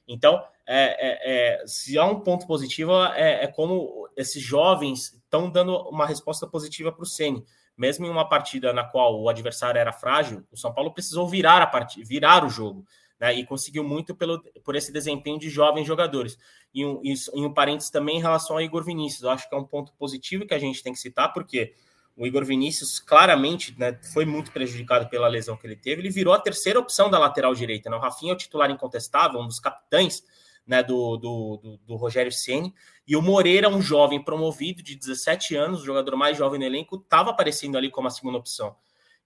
Então, 0.08 0.44
é, 0.66 1.62
é, 1.62 1.62
é, 1.62 1.68
se 1.68 1.98
há 1.98 2.06
um 2.06 2.20
ponto 2.20 2.48
positivo, 2.48 2.92
é, 3.14 3.44
é 3.44 3.48
como 3.48 4.10
esses 4.18 4.42
jovens 4.42 5.14
estão 5.14 5.50
dando 5.50 5.78
uma 5.90 6.06
resposta 6.06 6.48
positiva 6.48 6.92
para 6.92 7.04
o 7.04 7.06
Ceni. 7.06 7.46
Mesmo 7.76 8.06
em 8.06 8.10
uma 8.10 8.28
partida 8.28 8.72
na 8.74 8.84
qual 8.84 9.20
o 9.20 9.30
adversário 9.30 9.80
era 9.80 9.92
frágil, 9.92 10.44
o 10.52 10.58
São 10.58 10.74
Paulo 10.74 10.94
precisou 10.94 11.28
virar 11.28 11.62
a 11.62 11.68
partida, 11.68 12.06
virar 12.08 12.46
o 12.46 12.50
jogo. 12.50 12.86
Né, 13.24 13.36
e 13.36 13.46
conseguiu 13.46 13.86
muito 13.86 14.14
pelo, 14.14 14.44
por 14.66 14.76
esse 14.76 14.92
desempenho 14.92 15.40
de 15.40 15.50
jovens 15.50 15.88
jogadores. 15.88 16.38
E 16.74 16.86
um, 16.86 17.00
e 17.02 17.16
um 17.36 17.54
parênteses 17.54 17.90
também 17.90 18.18
em 18.18 18.22
relação 18.22 18.58
ao 18.58 18.62
Igor 18.62 18.84
Vinícius, 18.84 19.24
eu 19.24 19.30
acho 19.30 19.48
que 19.48 19.56
é 19.56 19.58
um 19.58 19.64
ponto 19.64 19.94
positivo 19.94 20.46
que 20.46 20.54
a 20.54 20.60
gente 20.60 20.84
tem 20.84 20.92
que 20.92 21.00
citar, 21.00 21.32
porque 21.32 21.74
o 22.18 22.28
Igor 22.28 22.44
Vinícius 22.44 23.00
claramente 23.00 23.80
né, 23.80 23.98
foi 24.12 24.26
muito 24.26 24.52
prejudicado 24.52 25.08
pela 25.08 25.30
lesão 25.30 25.56
que 25.56 25.66
ele 25.66 25.78
teve. 25.78 26.02
Ele 26.02 26.10
virou 26.10 26.34
a 26.34 26.38
terceira 26.38 26.78
opção 26.78 27.10
da 27.10 27.18
lateral 27.18 27.56
direita. 27.56 27.90
Né? 27.90 27.96
O 27.96 28.00
Rafinha 28.02 28.34
é 28.34 28.36
o 28.36 28.38
titular 28.38 28.70
incontestável, 28.70 29.40
um 29.40 29.48
dos 29.48 29.62
capitães 29.62 30.22
né, 30.68 30.84
do, 30.84 31.16
do, 31.16 31.58
do, 31.64 31.78
do 31.78 31.96
Rogério 31.96 32.30
Ceni 32.30 32.74
e 33.08 33.16
o 33.16 33.22
Moreira, 33.22 33.70
um 33.70 33.82
jovem 33.82 34.22
promovido 34.22 34.84
de 34.84 34.98
17 34.98 35.56
anos, 35.56 35.82
o 35.82 35.86
jogador 35.86 36.18
mais 36.18 36.38
jovem 36.38 36.60
no 36.60 36.66
elenco, 36.66 36.98
estava 36.98 37.30
aparecendo 37.30 37.78
ali 37.78 37.90
como 37.90 38.10
a 38.10 38.12
segunda 38.12 38.38
opção. 38.38 38.76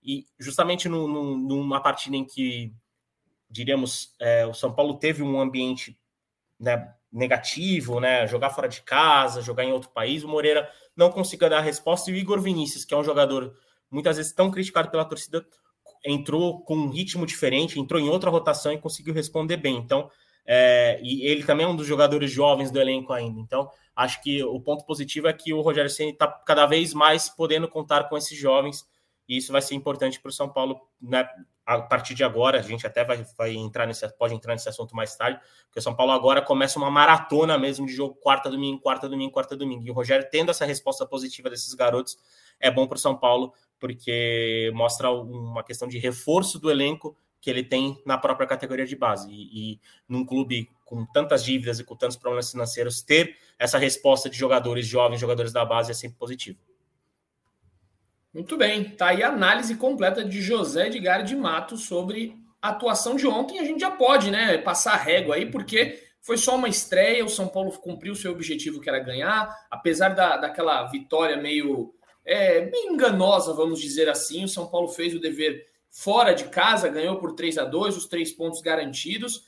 E 0.03 0.27
justamente 0.37 0.87
no, 0.87 1.07
no, 1.07 1.35
numa 1.35 1.81
partida 1.81 2.15
em 2.15 2.23
que, 2.23 2.71
diríamos, 3.49 4.13
é, 4.19 4.45
o 4.45 4.53
São 4.53 4.73
Paulo 4.73 4.95
teve 4.95 5.23
um 5.23 5.39
ambiente 5.39 5.97
né, 6.59 6.93
negativo, 7.11 7.99
né, 7.99 8.27
jogar 8.27 8.49
fora 8.49 8.67
de 8.67 8.81
casa, 8.81 9.41
jogar 9.41 9.63
em 9.63 9.71
outro 9.71 9.89
país, 9.89 10.23
o 10.23 10.27
Moreira 10.27 10.69
não 10.95 11.11
conseguiu 11.11 11.49
dar 11.49 11.59
a 11.59 11.61
resposta, 11.61 12.09
e 12.09 12.13
o 12.13 12.17
Igor 12.17 12.41
Vinícius, 12.41 12.83
que 12.83 12.93
é 12.93 12.97
um 12.97 13.03
jogador 13.03 13.55
muitas 13.89 14.17
vezes 14.17 14.33
tão 14.33 14.51
criticado 14.51 14.89
pela 14.89 15.05
torcida, 15.05 15.45
entrou 16.05 16.61
com 16.61 16.75
um 16.75 16.89
ritmo 16.89 17.25
diferente, 17.25 17.79
entrou 17.79 17.99
em 18.01 18.09
outra 18.09 18.29
rotação 18.29 18.71
e 18.73 18.77
conseguiu 18.77 19.13
responder 19.13 19.57
bem. 19.57 19.77
Então, 19.77 20.09
é, 20.45 20.99
e 21.03 21.25
ele 21.25 21.43
também 21.43 21.65
é 21.65 21.69
um 21.69 21.75
dos 21.75 21.87
jogadores 21.87 22.31
jovens 22.31 22.71
do 22.71 22.79
elenco 22.79 23.11
ainda. 23.11 23.39
Então, 23.39 23.69
acho 23.95 24.21
que 24.21 24.43
o 24.43 24.59
ponto 24.59 24.85
positivo 24.85 25.27
é 25.27 25.33
que 25.33 25.53
o 25.53 25.61
Rogério 25.61 25.89
Ceni 25.89 26.11
está 26.11 26.27
cada 26.27 26.65
vez 26.65 26.93
mais 26.93 27.29
podendo 27.29 27.67
contar 27.67 28.05
com 28.05 28.17
esses 28.17 28.37
jovens, 28.37 28.87
e 29.27 29.37
isso 29.37 29.51
vai 29.51 29.61
ser 29.61 29.75
importante 29.75 30.19
para 30.19 30.29
o 30.29 30.33
São 30.33 30.47
Paulo 30.47 30.79
né, 31.01 31.27
a 31.67 31.81
partir 31.81 32.13
de 32.13 32.23
agora. 32.23 32.59
A 32.59 32.61
gente 32.61 32.87
até 32.87 33.03
vai, 33.03 33.25
vai 33.37 33.53
entrar 33.53 33.85
nesse, 33.85 34.07
pode 34.17 34.33
entrar 34.33 34.53
nesse 34.53 34.69
assunto 34.69 34.95
mais 34.95 35.13
tarde, 35.17 35.37
porque 35.65 35.79
o 35.79 35.81
São 35.81 35.93
Paulo 35.93 36.13
agora 36.13 36.41
começa 36.41 36.79
uma 36.79 36.89
maratona 36.89 37.57
mesmo 37.57 37.85
de 37.85 37.93
jogo 37.93 38.15
quarta, 38.15 38.49
domingo, 38.49 38.79
quarta, 38.79 39.09
domingo, 39.09 39.33
quarta, 39.33 39.57
domingo. 39.57 39.85
E 39.85 39.91
o 39.91 39.93
Rogério 39.93 40.25
tendo 40.31 40.49
essa 40.49 40.65
resposta 40.65 41.05
positiva 41.05 41.49
desses 41.49 41.73
garotos 41.73 42.17
é 42.57 42.71
bom 42.71 42.87
para 42.87 42.95
o 42.95 42.99
São 42.99 43.17
Paulo, 43.17 43.53
porque 43.77 44.71
mostra 44.73 45.11
uma 45.11 45.61
questão 45.61 45.87
de 45.89 45.99
reforço 45.99 46.57
do 46.57 46.71
elenco 46.71 47.17
que 47.41 47.49
ele 47.49 47.63
tem 47.63 48.01
na 48.05 48.17
própria 48.17 48.47
categoria 48.47 48.85
de 48.85 48.95
base. 48.95 49.29
E, 49.29 49.73
e, 49.73 49.79
num 50.07 50.25
clube 50.25 50.69
com 50.85 51.05
tantas 51.05 51.43
dívidas 51.43 51.79
e 51.79 51.83
com 51.83 51.95
tantos 51.95 52.15
problemas 52.15 52.49
financeiros, 52.49 53.01
ter 53.01 53.35
essa 53.59 53.77
resposta 53.77 54.29
de 54.29 54.37
jogadores 54.37 54.87
jovens, 54.87 55.19
jogadores 55.19 55.51
da 55.51 55.65
base, 55.65 55.91
é 55.91 55.93
sempre 55.93 56.17
positivo. 56.17 56.57
Muito 58.33 58.57
bem, 58.57 58.83
tá 58.83 59.07
aí 59.07 59.23
a 59.23 59.29
análise 59.29 59.75
completa 59.75 60.23
de 60.23 60.41
José 60.41 60.87
Edgar 60.87 61.23
de 61.23 61.35
Mato 61.35 61.77
sobre 61.77 62.35
a 62.61 62.69
atuação 62.69 63.15
de 63.15 63.25
ontem. 63.25 63.59
A 63.59 63.63
gente 63.63 63.79
já 63.79 63.91
pode, 63.91 64.29
né, 64.29 64.57
passar 64.57 64.93
a 64.93 64.97
régua 64.97 65.35
aí, 65.35 65.49
porque 65.49 66.03
foi 66.21 66.37
só 66.37 66.55
uma 66.55 66.67
estreia, 66.67 67.23
o 67.23 67.29
São 67.29 67.47
Paulo 67.47 67.71
cumpriu 67.71 68.13
o 68.13 68.15
seu 68.15 68.31
objetivo, 68.31 68.81
que 68.81 68.89
era 68.89 68.99
ganhar, 68.99 69.49
apesar 69.71 70.09
da, 70.09 70.37
daquela 70.37 70.83
vitória 70.85 71.37
meio 71.37 71.93
é, 72.25 72.61
bem 72.61 72.93
enganosa, 72.93 73.53
vamos 73.53 73.79
dizer 73.79 74.09
assim, 74.09 74.43
o 74.43 74.49
São 74.49 74.67
Paulo 74.67 74.89
fez 74.89 75.15
o 75.15 75.19
dever 75.19 75.65
fora 75.89 76.33
de 76.33 76.49
casa, 76.49 76.89
ganhou 76.89 77.15
por 77.15 77.33
3 77.33 77.57
a 77.57 77.63
2 77.63 77.95
os 77.95 78.05
três 78.05 78.31
pontos 78.31 78.61
garantidos. 78.61 79.45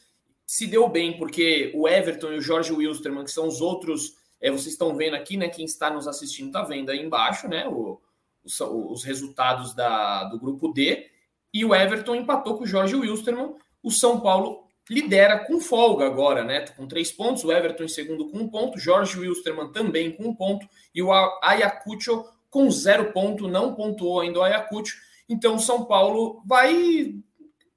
Se 0.48 0.65
deu 0.65 0.88
bem, 0.88 1.17
porque 1.17 1.71
o 1.75 1.88
Everton 1.88 2.31
e 2.31 2.38
o 2.38 2.41
Jorge 2.41 2.71
Wilstermann, 2.71 3.25
que 3.25 3.31
são 3.31 3.48
os 3.48 3.62
outros, 3.62 4.15
é, 4.41 4.50
vocês 4.50 4.67
estão 4.74 4.95
vendo 4.95 5.15
aqui, 5.15 5.38
né? 5.38 5.50
Quem 5.50 5.65
está 5.65 5.91
nos 5.91 6.07
assistindo 6.07 6.48
está 6.48 6.63
vendo 6.63 6.89
aí 6.89 7.00
embaixo, 7.00 7.48
né? 7.48 7.67
O, 7.67 8.01
os, 8.43 8.60
os, 8.60 9.03
resultados 9.03 9.74
da, 9.74 10.25
do 10.25 10.39
grupo 10.39 10.72
D. 10.74 11.10
E 11.53 11.65
o 11.65 11.74
Everton 11.74 12.15
empatou 12.15 12.58
com 12.58 12.63
o 12.63 12.67
Jorge 12.67 12.96
Wilstermann. 12.96 13.55
O 13.81 13.91
São 13.91 14.19
Paulo 14.19 14.67
lidera 14.89 15.46
com 15.46 15.60
folga 15.60 16.05
agora, 16.05 16.43
né? 16.43 16.65
Com 16.75 16.88
três 16.88 17.12
pontos, 17.12 17.43
o 17.43 17.51
Everton 17.51 17.84
em 17.84 17.89
segundo 17.89 18.29
com 18.29 18.40
um 18.40 18.50
ponto, 18.50 18.79
Jorge 18.79 19.20
Wilstermann 19.20 19.72
também 19.72 20.11
com 20.11 20.24
um 20.29 20.35
ponto, 20.35 20.68
e 20.94 21.01
o 21.01 21.11
Ayacucho 21.44 22.25
com 22.50 22.70
zero 22.72 23.13
ponto, 23.13 23.48
não 23.48 23.75
pontuou 23.75 24.22
ainda 24.22 24.40
o 24.40 24.44
Ayacucho. 24.44 24.98
Então 25.27 25.55
o 25.55 25.59
São 25.59 25.85
Paulo 25.85 26.42
vai 26.46 27.13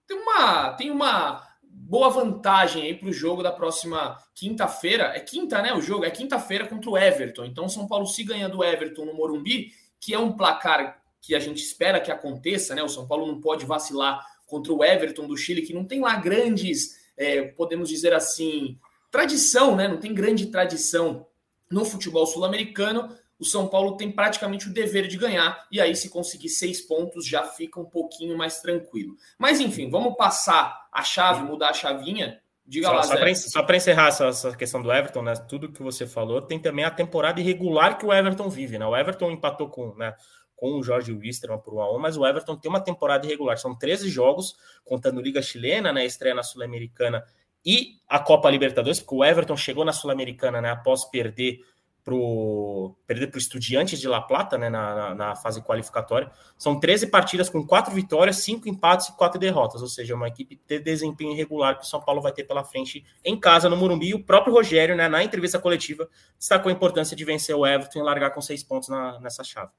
ter 0.06 0.14
uma, 0.14 0.70
tem 0.72 0.90
uma 0.90 1.46
boa 1.62 2.08
vantagem 2.08 2.82
aí 2.82 2.94
para 2.94 3.08
o 3.08 3.12
jogo 3.12 3.42
da 3.42 3.52
próxima 3.52 4.18
quinta-feira. 4.34 5.12
É 5.14 5.20
quinta, 5.20 5.60
né? 5.60 5.74
O 5.74 5.82
jogo 5.82 6.04
é 6.04 6.10
quinta-feira 6.10 6.66
contra 6.66 6.90
o 6.90 6.96
Everton. 6.96 7.44
Então, 7.44 7.68
São 7.68 7.86
Paulo, 7.86 8.06
se 8.06 8.24
ganha 8.24 8.48
do 8.48 8.64
Everton 8.64 9.04
no 9.04 9.14
Morumbi, 9.14 9.72
que 10.02 10.12
é 10.12 10.18
um 10.18 10.32
placar 10.32 11.00
que 11.20 11.34
a 11.34 11.38
gente 11.38 11.62
espera 11.62 12.00
que 12.00 12.10
aconteça, 12.10 12.74
né? 12.74 12.82
O 12.82 12.88
São 12.88 13.06
Paulo 13.06 13.26
não 13.26 13.40
pode 13.40 13.64
vacilar 13.64 14.20
contra 14.46 14.72
o 14.72 14.84
Everton 14.84 15.26
do 15.26 15.36
Chile, 15.36 15.62
que 15.62 15.72
não 15.72 15.84
tem 15.84 16.00
lá 16.00 16.16
grandes, 16.16 16.98
é, 17.16 17.42
podemos 17.42 17.88
dizer 17.88 18.12
assim, 18.12 18.76
tradição, 19.10 19.76
né? 19.76 19.86
Não 19.86 19.98
tem 19.98 20.12
grande 20.12 20.46
tradição 20.46 21.26
no 21.70 21.84
futebol 21.84 22.26
sul-americano 22.26 23.16
o 23.42 23.44
São 23.44 23.66
Paulo 23.66 23.96
tem 23.96 24.08
praticamente 24.08 24.68
o 24.68 24.72
dever 24.72 25.08
de 25.08 25.16
ganhar, 25.16 25.66
e 25.68 25.80
aí, 25.80 25.96
se 25.96 26.08
conseguir 26.08 26.48
seis 26.48 26.80
pontos, 26.80 27.26
já 27.26 27.42
fica 27.42 27.80
um 27.80 27.84
pouquinho 27.84 28.38
mais 28.38 28.60
tranquilo. 28.60 29.16
Mas 29.36 29.58
enfim, 29.58 29.90
vamos 29.90 30.14
passar 30.16 30.86
a 30.92 31.02
chave, 31.02 31.42
mudar 31.42 31.70
a 31.70 31.74
chavinha. 31.74 32.40
Diga 32.64 32.86
só, 32.86 32.92
lá, 32.94 33.02
Só 33.34 33.62
para 33.62 33.76
encerrar 33.76 34.08
essa, 34.08 34.26
essa, 34.26 34.56
questão 34.56 34.80
do 34.80 34.92
Everton, 34.92 35.22
né? 35.22 35.34
Tudo 35.48 35.72
que 35.72 35.82
você 35.82 36.06
falou, 36.06 36.40
tem 36.40 36.58
também 36.58 36.84
a 36.84 36.90
temporada 36.90 37.40
irregular 37.40 37.98
que 37.98 38.06
o 38.06 38.12
Everton 38.12 38.48
vive, 38.48 38.78
né? 38.78 38.86
O 38.86 38.96
Everton 38.96 39.30
empatou 39.32 39.68
com, 39.68 39.94
né, 39.96 40.14
com 40.54 40.78
o 40.78 40.82
Jorge 40.82 41.12
Wisterman 41.12 41.58
por 41.58 41.74
1 41.74 41.80
a 41.80 41.96
1 41.96 41.98
mas 41.98 42.16
o 42.16 42.24
Everton 42.24 42.56
tem 42.56 42.70
uma 42.70 42.80
temporada 42.80 43.26
irregular. 43.26 43.58
São 43.58 43.76
13 43.76 44.08
jogos, 44.08 44.54
contando 44.84 45.20
Liga 45.20 45.42
Chilena, 45.42 45.92
né? 45.92 46.06
Estreia 46.06 46.34
na 46.34 46.42
Sul-Americana 46.44 47.24
e 47.64 47.96
a 48.08 48.18
Copa 48.18 48.50
Libertadores, 48.50 49.00
porque 49.00 49.14
o 49.14 49.24
Everton 49.24 49.56
chegou 49.56 49.84
na 49.84 49.92
Sul-Americana, 49.92 50.60
né? 50.60 50.70
Após 50.70 51.04
perder 51.04 51.58
pro 52.04 52.96
perder 53.06 53.28
para 53.28 53.36
o 53.36 53.40
Estudiantes 53.40 54.00
de 54.00 54.08
La 54.08 54.20
Plata, 54.20 54.58
né, 54.58 54.68
na, 54.68 54.94
na, 54.94 55.14
na, 55.14 55.36
fase 55.36 55.62
qualificatória. 55.62 56.30
São 56.58 56.78
13 56.78 57.08
partidas 57.08 57.48
com 57.48 57.64
quatro 57.66 57.94
vitórias, 57.94 58.36
cinco 58.36 58.68
empates 58.68 59.08
e 59.08 59.16
quatro 59.16 59.38
derrotas, 59.38 59.82
ou 59.82 59.88
seja, 59.88 60.14
uma 60.14 60.28
equipe 60.28 60.60
de 60.66 60.78
desempenho 60.80 61.32
irregular 61.32 61.78
que 61.78 61.84
o 61.84 61.88
São 61.88 62.00
Paulo 62.00 62.20
vai 62.20 62.32
ter 62.32 62.44
pela 62.44 62.64
frente 62.64 63.04
em 63.24 63.38
casa 63.38 63.68
no 63.68 63.76
Morumbi. 63.76 64.08
E 64.08 64.14
o 64.14 64.24
próprio 64.24 64.52
Rogério, 64.52 64.96
né, 64.96 65.08
na 65.08 65.22
entrevista 65.22 65.58
coletiva, 65.58 66.08
destacou 66.38 66.70
a 66.70 66.72
importância 66.72 67.16
de 67.16 67.24
vencer 67.24 67.54
o 67.54 67.66
Everton 67.66 68.00
e 68.00 68.02
largar 68.02 68.30
com 68.30 68.40
seis 68.40 68.62
pontos 68.64 68.88
na, 68.88 69.20
nessa 69.20 69.44
chave. 69.44 69.70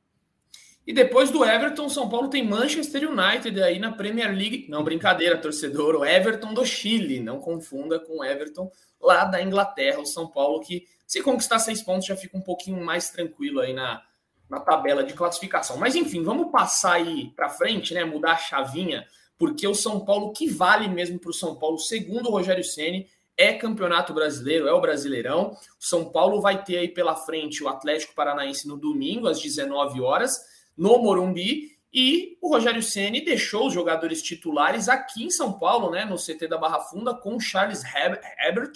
E 0.85 0.93
depois 0.93 1.31
do 1.31 1.45
Everton, 1.45 1.87
São 1.87 2.09
Paulo 2.09 2.29
tem 2.29 2.45
Manchester 2.45 3.09
United 3.09 3.61
aí 3.61 3.79
na 3.79 3.91
Premier 3.91 4.29
League. 4.35 4.67
Não, 4.69 4.83
brincadeira, 4.83 5.37
torcedor. 5.37 5.95
O 5.95 6.05
Everton 6.05 6.53
do 6.53 6.65
Chile. 6.65 7.19
Não 7.19 7.39
confunda 7.39 7.99
com 7.99 8.19
o 8.19 8.23
Everton 8.23 8.69
lá 9.01 9.23
da 9.23 9.41
Inglaterra. 9.41 9.99
O 9.99 10.05
São 10.05 10.27
Paulo 10.27 10.59
que 10.59 10.85
se 11.13 11.21
conquistar 11.21 11.59
seis 11.59 11.81
pontos, 11.81 12.07
já 12.07 12.15
fica 12.15 12.35
um 12.35 12.41
pouquinho 12.41 12.83
mais 12.83 13.11
tranquilo 13.11 13.59
aí 13.59 13.71
na, 13.71 14.01
na 14.49 14.59
tabela 14.59 15.03
de 15.03 15.13
classificação. 15.13 15.77
Mas 15.77 15.95
enfim, 15.95 16.23
vamos 16.23 16.51
passar 16.51 16.93
aí 16.93 17.31
para 17.35 17.49
frente, 17.49 17.93
né? 17.93 18.03
Mudar 18.03 18.31
a 18.31 18.37
chavinha, 18.37 19.05
porque 19.37 19.67
o 19.67 19.75
São 19.75 20.03
Paulo, 20.03 20.33
que 20.33 20.49
vale 20.49 20.87
mesmo 20.87 21.19
para 21.19 21.29
o 21.29 21.33
São 21.33 21.55
Paulo, 21.55 21.77
segundo 21.77 22.29
o 22.29 22.31
Rogério 22.31 22.63
Ceni, 22.63 23.07
é 23.37 23.53
campeonato 23.53 24.13
brasileiro, 24.13 24.67
é 24.67 24.73
o 24.73 24.81
Brasileirão. 24.81 25.51
O 25.79 25.85
São 25.85 26.11
Paulo 26.11 26.41
vai 26.41 26.63
ter 26.63 26.77
aí 26.77 26.87
pela 26.87 27.15
frente 27.15 27.63
o 27.63 27.67
Atlético 27.67 28.15
Paranaense 28.15 28.67
no 28.67 28.77
domingo, 28.77 29.27
às 29.27 29.39
19 29.39 30.01
horas, 30.01 30.39
no 30.77 30.97
Morumbi. 30.99 31.73
E 31.93 32.37
o 32.41 32.49
Rogério 32.49 32.81
Ceni 32.81 33.21
deixou 33.21 33.67
os 33.67 33.73
jogadores 33.73 34.21
titulares 34.21 34.89
aqui 34.89 35.23
em 35.25 35.29
São 35.29 35.53
Paulo, 35.53 35.91
né, 35.91 36.05
no 36.05 36.17
CT 36.17 36.47
da 36.47 36.57
Barra 36.57 36.79
Funda, 36.79 37.13
com 37.13 37.39
Charles 37.39 37.83
Hebert, 37.83 38.73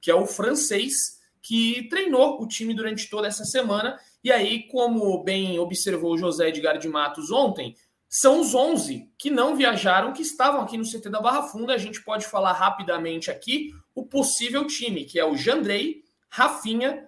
que 0.00 0.10
é 0.10 0.14
o 0.14 0.26
francês 0.26 1.20
que 1.42 1.86
treinou 1.88 2.42
o 2.42 2.48
time 2.48 2.72
durante 2.72 3.08
toda 3.10 3.28
essa 3.28 3.44
semana. 3.44 4.00
E 4.24 4.32
aí, 4.32 4.66
como 4.68 5.22
bem 5.22 5.58
observou 5.58 6.14
o 6.14 6.18
José 6.18 6.48
Edgar 6.48 6.78
de 6.78 6.88
Matos 6.88 7.30
ontem, 7.30 7.76
são 8.08 8.40
os 8.40 8.54
11 8.54 9.10
que 9.18 9.30
não 9.30 9.54
viajaram, 9.54 10.12
que 10.12 10.22
estavam 10.22 10.62
aqui 10.62 10.76
no 10.76 10.84
CT 10.84 11.10
da 11.10 11.20
Barra 11.20 11.42
Funda. 11.42 11.74
A 11.74 11.78
gente 11.78 12.02
pode 12.02 12.26
falar 12.26 12.52
rapidamente 12.52 13.30
aqui 13.30 13.72
o 13.94 14.04
possível 14.04 14.66
time, 14.66 15.04
que 15.04 15.18
é 15.18 15.24
o 15.24 15.36
Jandrei, 15.36 16.02
Rafinha, 16.28 17.06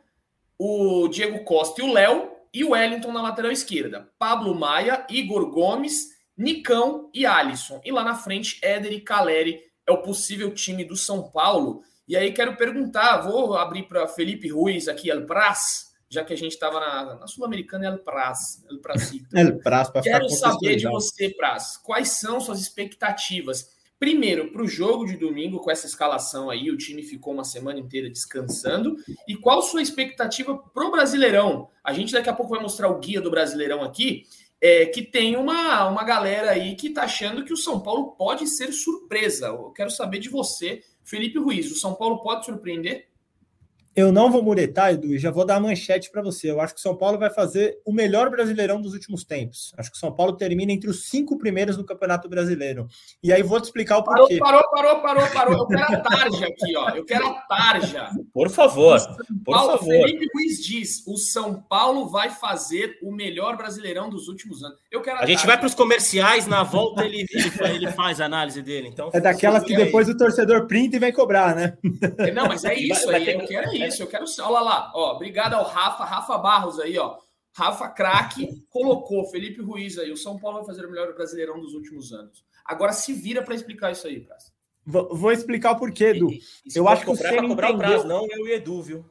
o 0.58 1.08
Diego 1.08 1.44
Costa 1.44 1.80
e 1.80 1.84
o 1.84 1.92
Léo, 1.92 2.30
e 2.52 2.64
o 2.64 2.70
Wellington 2.70 3.12
na 3.12 3.22
lateral 3.22 3.50
esquerda. 3.50 4.08
Pablo 4.18 4.54
Maia, 4.54 5.06
Igor 5.10 5.50
Gomes, 5.50 6.08
Nicão 6.36 7.10
e 7.12 7.26
Alisson. 7.26 7.80
E 7.84 7.90
lá 7.90 8.04
na 8.04 8.14
frente, 8.14 8.58
Éder 8.62 8.92
e 8.92 9.00
Caleri 9.00 9.60
é 9.86 9.92
o 9.92 10.02
possível 10.02 10.52
time 10.52 10.84
do 10.84 10.96
São 10.96 11.30
Paulo. 11.30 11.82
E 12.06 12.16
aí 12.16 12.32
quero 12.32 12.56
perguntar, 12.56 13.18
vou 13.18 13.56
abrir 13.56 13.84
para 13.84 14.06
Felipe 14.08 14.48
Ruiz 14.48 14.88
aqui, 14.88 15.10
El 15.10 15.26
Praz, 15.26 15.88
já 16.08 16.24
que 16.24 16.32
a 16.32 16.36
gente 16.36 16.52
estava 16.52 16.80
na, 16.80 17.16
na 17.16 17.26
Sul-Americana, 17.26 17.86
El 17.86 17.98
Praz, 17.98 18.64
El 18.70 18.80
Prazito. 18.80 19.28
El 19.36 19.58
Praz, 19.58 19.90
Quero 20.02 20.28
saber 20.28 20.76
de 20.76 20.88
você, 20.88 21.30
Praz, 21.30 21.76
quais 21.76 22.08
são 22.12 22.40
suas 22.40 22.60
expectativas 22.60 23.77
Primeiro, 23.98 24.52
para 24.52 24.62
o 24.62 24.68
jogo 24.68 25.04
de 25.04 25.16
domingo, 25.16 25.58
com 25.58 25.70
essa 25.70 25.86
escalação 25.86 26.48
aí, 26.48 26.70
o 26.70 26.76
time 26.76 27.02
ficou 27.02 27.34
uma 27.34 27.42
semana 27.42 27.80
inteira 27.80 28.08
descansando. 28.08 28.96
E 29.26 29.34
qual 29.34 29.60
sua 29.60 29.82
expectativa 29.82 30.56
para 30.56 30.86
o 30.86 30.90
Brasileirão? 30.92 31.68
A 31.82 31.92
gente 31.92 32.12
daqui 32.12 32.28
a 32.28 32.32
pouco 32.32 32.52
vai 32.52 32.62
mostrar 32.62 32.88
o 32.88 33.00
guia 33.00 33.20
do 33.20 33.30
Brasileirão 33.30 33.82
aqui, 33.82 34.24
é, 34.60 34.86
que 34.86 35.02
tem 35.02 35.36
uma, 35.36 35.88
uma 35.88 36.04
galera 36.04 36.52
aí 36.52 36.76
que 36.76 36.88
está 36.88 37.02
achando 37.02 37.44
que 37.44 37.52
o 37.52 37.56
São 37.56 37.80
Paulo 37.80 38.12
pode 38.12 38.46
ser 38.46 38.72
surpresa. 38.72 39.48
Eu 39.48 39.72
quero 39.72 39.90
saber 39.90 40.20
de 40.20 40.28
você, 40.28 40.80
Felipe 41.02 41.38
Ruiz. 41.38 41.68
O 41.70 41.78
São 41.78 41.94
Paulo 41.94 42.20
pode 42.20 42.44
surpreender? 42.44 43.07
Eu 43.98 44.12
não 44.12 44.30
vou 44.30 44.40
muretar, 44.40 44.92
Edu, 44.92 45.12
e 45.12 45.18
já 45.18 45.28
vou 45.28 45.44
dar 45.44 45.56
a 45.56 45.60
manchete 45.60 46.08
para 46.08 46.22
você. 46.22 46.48
Eu 46.48 46.60
acho 46.60 46.72
que 46.72 46.78
o 46.78 46.82
São 46.84 46.94
Paulo 46.94 47.18
vai 47.18 47.30
fazer 47.30 47.80
o 47.84 47.92
melhor 47.92 48.30
brasileirão 48.30 48.80
dos 48.80 48.92
últimos 48.92 49.24
tempos. 49.24 49.72
Acho 49.76 49.90
que 49.90 49.96
o 49.96 49.98
São 49.98 50.12
Paulo 50.12 50.36
termina 50.36 50.70
entre 50.70 50.88
os 50.88 51.08
cinco 51.08 51.36
primeiros 51.36 51.76
no 51.76 51.82
Campeonato 51.82 52.28
Brasileiro. 52.28 52.86
E 53.20 53.32
aí 53.32 53.42
vou 53.42 53.60
te 53.60 53.64
explicar 53.64 53.98
o 53.98 54.04
porquê. 54.04 54.38
Parou, 54.38 54.62
parou, 54.70 55.00
parou, 55.02 55.26
parou. 55.30 55.58
Eu 55.58 55.66
quero 55.66 55.94
a 55.94 55.96
tarja 55.96 56.46
aqui, 56.46 56.76
ó. 56.76 56.90
Eu 56.90 57.04
quero 57.04 57.26
a 57.26 57.34
tarja. 57.40 58.10
Por 58.32 58.48
favor. 58.50 59.00
Por 59.44 59.52
Paulo, 59.52 59.72
favor. 59.72 59.88
Felipe 59.88 60.28
Ruiz 60.32 60.64
diz: 60.64 61.02
o 61.04 61.16
São 61.16 61.54
Paulo 61.54 62.08
vai 62.08 62.30
fazer 62.30 63.00
o 63.02 63.10
melhor 63.10 63.56
brasileirão 63.56 64.08
dos 64.08 64.28
últimos 64.28 64.62
anos. 64.62 64.78
Eu 64.92 65.02
quero 65.02 65.18
a, 65.18 65.22
a 65.22 65.26
gente 65.26 65.44
vai 65.44 65.58
para 65.58 65.66
os 65.66 65.74
comerciais, 65.74 66.46
na 66.46 66.62
volta 66.62 67.04
ele, 67.04 67.26
ele, 67.32 67.52
ele, 67.74 67.90
faz 67.90 68.20
a 68.20 68.26
análise 68.26 68.62
dele. 68.62 68.86
Então, 68.86 69.10
é 69.12 69.20
daquelas 69.20 69.64
que 69.64 69.74
depois 69.74 70.06
aí. 70.06 70.14
o 70.14 70.16
torcedor 70.16 70.68
printa 70.68 70.94
e 70.94 71.00
vem 71.00 71.12
cobrar, 71.12 71.56
né? 71.56 71.76
Não, 72.32 72.46
mas 72.46 72.64
é 72.64 72.76
isso 72.76 73.06
vai, 73.06 73.16
aí. 73.16 73.24
Vai 73.24 73.34
eu 73.34 73.48
quero 73.48 73.74
isso 73.74 73.87
isso, 73.88 74.02
eu 74.02 74.06
quero. 74.06 74.24
Olha 74.40 74.60
lá, 74.60 74.92
ó. 74.94 75.14
Obrigado 75.14 75.54
ao 75.54 75.64
Rafa, 75.64 76.04
Rafa 76.04 76.38
Barros 76.38 76.78
aí, 76.78 76.98
ó. 76.98 77.18
Rafa 77.52 77.88
Craque 77.88 78.64
colocou 78.70 79.28
Felipe 79.30 79.60
Ruiz 79.60 79.98
aí. 79.98 80.12
O 80.12 80.16
São 80.16 80.38
Paulo 80.38 80.58
vai 80.58 80.66
fazer 80.66 80.86
o 80.86 80.90
melhor 80.90 81.12
brasileirão 81.14 81.60
dos 81.60 81.74
últimos 81.74 82.12
anos. 82.12 82.44
Agora 82.64 82.92
se 82.92 83.12
vira 83.12 83.42
para 83.42 83.54
explicar 83.54 83.90
isso 83.90 84.06
aí, 84.06 84.20
Praça. 84.20 84.52
Vou 84.86 85.32
explicar 85.32 85.72
o 85.72 85.78
porquê, 85.78 86.04
Edu. 86.06 86.30
Eu 86.74 86.88
acho 86.88 87.04
que 87.04 87.10
o 87.10 87.16
Senna 87.16 87.44
entendeu... 87.44 87.76
prazo, 87.76 88.06
não 88.06 88.26
eu 88.30 88.46
e 88.46 88.52
Edu, 88.52 88.82
viu? 88.82 89.04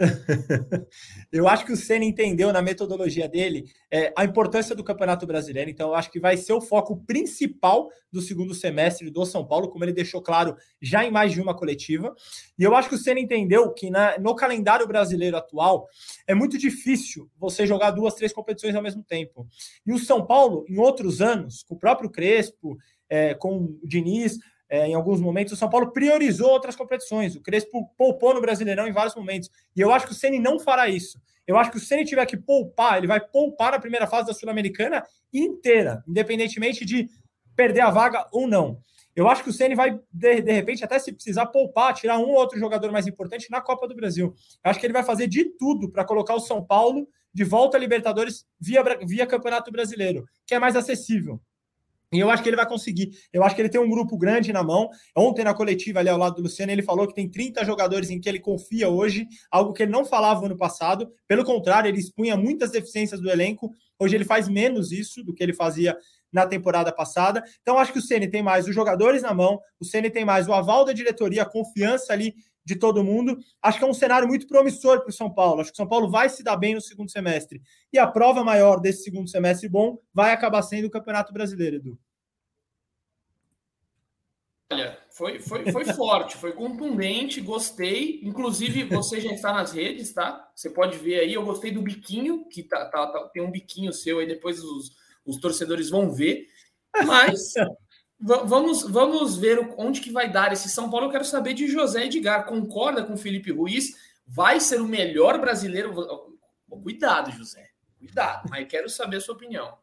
eu 1.30 1.46
acho 1.46 1.66
que 1.66 1.72
o 1.72 1.76
Senna 1.76 2.04
entendeu 2.04 2.52
na 2.52 2.62
metodologia 2.62 3.28
dele 3.28 3.64
é, 3.90 4.12
a 4.16 4.24
importância 4.24 4.74
do 4.74 4.82
Campeonato 4.82 5.26
Brasileiro, 5.26 5.70
então 5.70 5.88
eu 5.88 5.94
acho 5.94 6.10
que 6.10 6.18
vai 6.18 6.36
ser 6.36 6.52
o 6.52 6.60
foco 6.60 6.96
principal 7.04 7.90
do 8.10 8.20
segundo 8.20 8.54
semestre 8.54 9.10
do 9.10 9.24
São 9.26 9.46
Paulo, 9.46 9.68
como 9.68 9.84
ele 9.84 9.92
deixou 9.92 10.22
claro 10.22 10.56
já 10.80 11.04
em 11.04 11.10
mais 11.10 11.32
de 11.32 11.40
uma 11.40 11.54
coletiva. 11.54 12.14
E 12.58 12.64
eu 12.64 12.74
acho 12.74 12.88
que 12.88 12.94
o 12.94 12.98
Senna 12.98 13.20
entendeu 13.20 13.72
que 13.72 13.90
na, 13.90 14.18
no 14.18 14.34
calendário 14.34 14.86
brasileiro 14.86 15.36
atual 15.36 15.86
é 16.26 16.34
muito 16.34 16.56
difícil 16.56 17.30
você 17.38 17.66
jogar 17.66 17.90
duas, 17.90 18.14
três 18.14 18.32
competições 18.32 18.74
ao 18.74 18.82
mesmo 18.82 19.02
tempo. 19.02 19.46
E 19.86 19.92
o 19.92 19.98
São 19.98 20.26
Paulo, 20.26 20.64
em 20.68 20.78
outros 20.78 21.20
anos, 21.20 21.62
com 21.62 21.74
o 21.74 21.78
próprio 21.78 22.10
Crespo, 22.10 22.76
é, 23.08 23.34
com 23.34 23.64
o 23.64 23.80
Diniz, 23.84 24.38
é, 24.70 24.86
em 24.86 24.94
alguns 24.94 25.20
momentos, 25.20 25.52
o 25.52 25.56
São 25.56 25.68
Paulo 25.68 25.90
priorizou 25.90 26.48
outras 26.48 26.76
competições. 26.76 27.34
O 27.34 27.42
Crespo 27.42 27.90
poupou 27.98 28.32
no 28.32 28.40
Brasileirão 28.40 28.86
em 28.86 28.92
vários 28.92 29.16
momentos. 29.16 29.50
E 29.74 29.80
eu 29.80 29.92
acho 29.92 30.06
que 30.06 30.12
o 30.12 30.14
Ceni 30.14 30.38
não 30.38 30.60
fará 30.60 30.88
isso. 30.88 31.20
Eu 31.44 31.56
acho 31.58 31.72
que 31.72 31.76
o 31.76 31.80
Ceni 31.80 32.04
tiver 32.04 32.24
que 32.24 32.36
poupar, 32.36 32.98
ele 32.98 33.08
vai 33.08 33.20
poupar 33.20 33.74
a 33.74 33.80
primeira 33.80 34.06
fase 34.06 34.28
da 34.28 34.32
Sul-Americana 34.32 35.04
inteira, 35.34 36.04
independentemente 36.06 36.84
de 36.84 37.08
perder 37.56 37.80
a 37.80 37.90
vaga 37.90 38.28
ou 38.30 38.46
não. 38.46 38.80
Eu 39.16 39.28
acho 39.28 39.42
que 39.42 39.50
o 39.50 39.52
Ceni 39.52 39.74
vai, 39.74 39.98
de, 40.12 40.40
de 40.40 40.52
repente, 40.52 40.84
até 40.84 41.00
se 41.00 41.12
precisar 41.12 41.46
poupar, 41.46 41.92
tirar 41.92 42.18
um 42.18 42.28
ou 42.28 42.36
outro 42.36 42.56
jogador 42.56 42.92
mais 42.92 43.08
importante 43.08 43.50
na 43.50 43.60
Copa 43.60 43.88
do 43.88 43.96
Brasil. 43.96 44.32
Eu 44.64 44.70
acho 44.70 44.78
que 44.78 44.86
ele 44.86 44.92
vai 44.92 45.02
fazer 45.02 45.26
de 45.26 45.44
tudo 45.58 45.90
para 45.90 46.04
colocar 46.04 46.34
o 46.36 46.40
São 46.40 46.64
Paulo 46.64 47.08
de 47.34 47.42
volta 47.42 47.76
a 47.76 47.80
Libertadores 47.80 48.46
via, 48.60 48.84
via 49.04 49.26
Campeonato 49.26 49.72
Brasileiro, 49.72 50.24
que 50.46 50.54
é 50.54 50.60
mais 50.60 50.76
acessível. 50.76 51.40
E 52.12 52.18
eu 52.18 52.28
acho 52.28 52.42
que 52.42 52.48
ele 52.48 52.56
vai 52.56 52.66
conseguir. 52.66 53.10
Eu 53.32 53.44
acho 53.44 53.54
que 53.54 53.62
ele 53.62 53.68
tem 53.68 53.80
um 53.80 53.88
grupo 53.88 54.18
grande 54.18 54.52
na 54.52 54.64
mão. 54.64 54.88
Ontem, 55.16 55.44
na 55.44 55.54
coletiva 55.54 56.00
ali 56.00 56.08
ao 56.08 56.18
lado 56.18 56.36
do 56.36 56.42
Luciano, 56.42 56.72
ele 56.72 56.82
falou 56.82 57.06
que 57.06 57.14
tem 57.14 57.30
30 57.30 57.64
jogadores 57.64 58.10
em 58.10 58.20
que 58.20 58.28
ele 58.28 58.40
confia 58.40 58.88
hoje, 58.88 59.28
algo 59.50 59.72
que 59.72 59.84
ele 59.84 59.92
não 59.92 60.04
falava 60.04 60.48
no 60.48 60.56
passado. 60.56 61.08
Pelo 61.28 61.44
contrário, 61.44 61.88
ele 61.88 61.98
expunha 61.98 62.36
muitas 62.36 62.72
deficiências 62.72 63.20
do 63.20 63.30
elenco. 63.30 63.70
Hoje 63.98 64.16
ele 64.16 64.24
faz 64.24 64.48
menos 64.48 64.90
isso 64.90 65.22
do 65.22 65.32
que 65.32 65.42
ele 65.42 65.54
fazia 65.54 65.96
na 66.32 66.46
temporada 66.46 66.92
passada. 66.92 67.42
Então, 67.62 67.78
acho 67.78 67.92
que 67.92 67.98
o 67.98 68.02
Ceni 68.02 68.28
tem 68.28 68.42
mais 68.42 68.66
os 68.66 68.74
jogadores 68.74 69.22
na 69.22 69.34
mão, 69.34 69.60
o 69.80 69.84
Ceni 69.84 70.10
tem 70.10 70.24
mais 70.24 70.48
o 70.48 70.52
aval 70.52 70.84
da 70.84 70.92
diretoria, 70.92 71.42
a 71.42 71.48
confiança 71.48 72.12
ali 72.12 72.34
de 72.64 72.76
todo 72.76 73.04
mundo. 73.04 73.38
Acho 73.62 73.78
que 73.78 73.84
é 73.84 73.88
um 73.88 73.94
cenário 73.94 74.28
muito 74.28 74.46
promissor 74.46 75.00
para 75.00 75.10
o 75.10 75.12
São 75.12 75.32
Paulo. 75.32 75.60
Acho 75.60 75.70
que 75.70 75.74
o 75.74 75.76
São 75.76 75.88
Paulo 75.88 76.10
vai 76.10 76.28
se 76.28 76.42
dar 76.42 76.56
bem 76.56 76.74
no 76.74 76.80
segundo 76.80 77.10
semestre. 77.10 77.62
E 77.92 77.98
a 77.98 78.06
prova 78.06 78.44
maior 78.44 78.80
desse 78.80 79.04
segundo 79.04 79.28
semestre 79.28 79.68
bom 79.68 79.98
vai 80.12 80.32
acabar 80.32 80.62
sendo 80.62 80.86
o 80.86 80.90
Campeonato 80.90 81.32
Brasileiro, 81.32 81.76
Edu. 81.76 81.98
Olha, 84.72 84.96
foi, 85.10 85.40
foi, 85.40 85.72
foi 85.72 85.84
forte, 85.86 86.36
foi 86.36 86.52
contundente, 86.52 87.40
gostei. 87.40 88.20
Inclusive, 88.22 88.84
você 88.84 89.20
já 89.20 89.32
está 89.32 89.52
nas 89.52 89.72
redes, 89.72 90.12
tá? 90.12 90.48
Você 90.54 90.70
pode 90.70 90.96
ver 90.96 91.18
aí, 91.18 91.34
eu 91.34 91.44
gostei 91.44 91.72
do 91.72 91.82
biquinho, 91.82 92.46
que 92.48 92.62
tá, 92.62 92.84
tá, 92.86 93.08
tá 93.08 93.28
tem 93.30 93.42
um 93.42 93.50
biquinho 93.50 93.92
seu 93.92 94.20
aí, 94.20 94.28
depois 94.28 94.62
os, 94.62 94.92
os 95.26 95.38
torcedores 95.38 95.90
vão 95.90 96.12
ver. 96.12 96.46
Mas 97.04 97.52
vamos, 98.20 98.82
vamos 98.82 99.36
ver 99.36 99.74
onde 99.76 100.00
que 100.00 100.12
vai 100.12 100.30
dar 100.30 100.52
esse 100.52 100.68
São 100.68 100.90
Paulo. 100.90 101.06
Eu 101.06 101.10
quero 101.10 101.24
saber 101.24 101.54
de 101.54 101.66
José 101.66 102.04
Edgar. 102.04 102.46
Concorda 102.46 103.04
com 103.04 103.16
Felipe 103.16 103.50
Ruiz? 103.50 103.96
Vai 104.26 104.60
ser 104.60 104.80
o 104.80 104.86
melhor 104.86 105.40
brasileiro? 105.40 105.94
Cuidado, 106.82 107.30
José. 107.32 107.70
Cuidado, 107.98 108.48
mas 108.48 108.66
quero 108.68 108.88
saber 108.88 109.16
a 109.16 109.20
sua 109.20 109.34
opinião. 109.34 109.76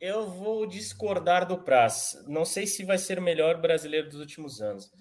Eu 0.00 0.28
vou 0.28 0.66
discordar 0.66 1.46
do 1.46 1.58
Praz. 1.58 2.16
Não 2.28 2.44
sei 2.44 2.66
se 2.66 2.84
vai 2.84 2.98
ser 2.98 3.18
o 3.18 3.22
melhor 3.22 3.60
brasileiro 3.60 4.08
dos 4.08 4.20
últimos 4.20 4.60
anos. 4.60 4.92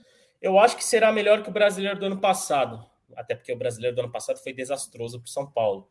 Eu 0.42 0.58
acho 0.58 0.76
que 0.76 0.84
será 0.84 1.12
melhor 1.12 1.44
que 1.44 1.50
o 1.50 1.54
brasileiro 1.54 2.00
do 2.00 2.06
ano 2.08 2.20
passado, 2.20 2.84
até 3.16 3.36
porque 3.36 3.54
o 3.54 3.58
brasileiro 3.58 3.96
do 3.96 4.02
ano 4.02 4.12
passado 4.12 4.40
foi 4.40 4.54
desastroso 4.54 5.20
para 5.20 5.28
o 5.28 5.32
São 5.32 5.52
Paulo. 5.52 5.90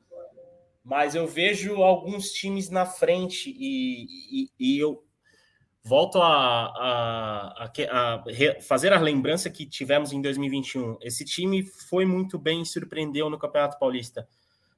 Mas 0.82 1.14
eu 1.14 1.26
vejo 1.26 1.82
alguns 1.82 2.30
times 2.30 2.70
na 2.70 2.86
frente 2.86 3.50
e, 3.50 4.06
e, 4.30 4.50
e 4.58 4.78
eu 4.78 5.05
volto 5.86 6.20
a, 6.20 6.66
a, 6.66 7.64
a, 7.64 8.14
a, 8.14 8.24
fazer 8.60 8.92
a 8.92 9.00
lembrança 9.00 9.48
que 9.48 9.64
tivemos 9.64 10.12
em 10.12 10.20
2021. 10.20 10.98
Esse 11.00 11.24
time 11.24 11.62
foi 11.62 12.04
muito 12.04 12.38
bem 12.38 12.62
e 12.62 12.66
surpreendeu 12.66 13.30
no 13.30 13.38
Campeonato 13.38 13.78
Paulista 13.78 14.28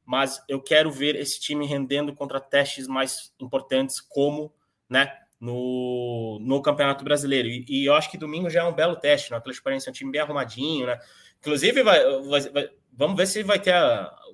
mas 0.09 0.43
eu 0.49 0.59
quero 0.59 0.91
ver 0.91 1.17
esse 1.17 1.39
time 1.39 1.67
rendendo 1.67 2.15
contra 2.15 2.41
testes 2.41 2.89
mais 2.89 3.31
importantes, 3.39 4.01
como 4.01 4.51
né, 4.89 5.15
no, 5.39 6.39
no 6.41 6.63
Campeonato 6.63 7.05
Brasileiro. 7.05 7.47
E, 7.47 7.67
e 7.69 7.85
eu 7.85 7.93
acho 7.93 8.11
que 8.11 8.17
domingo 8.17 8.49
já 8.49 8.63
é 8.63 8.65
um 8.65 8.73
belo 8.73 8.97
teste, 8.97 9.31
né? 9.31 9.37
O 9.37 9.39
Atlético 9.39 9.65
Paranaense 9.65 9.87
é 9.87 9.91
um 9.91 9.93
time 9.93 10.11
bem 10.11 10.23
arrumadinho, 10.23 10.87
né? 10.87 10.99
Inclusive, 11.39 11.83
vai, 11.83 12.01
vai, 12.23 12.41
vai, 12.41 12.71
vamos 12.91 13.19
ver 13.19 13.27
se 13.27 13.43
vai 13.43 13.61
ter 13.61 13.75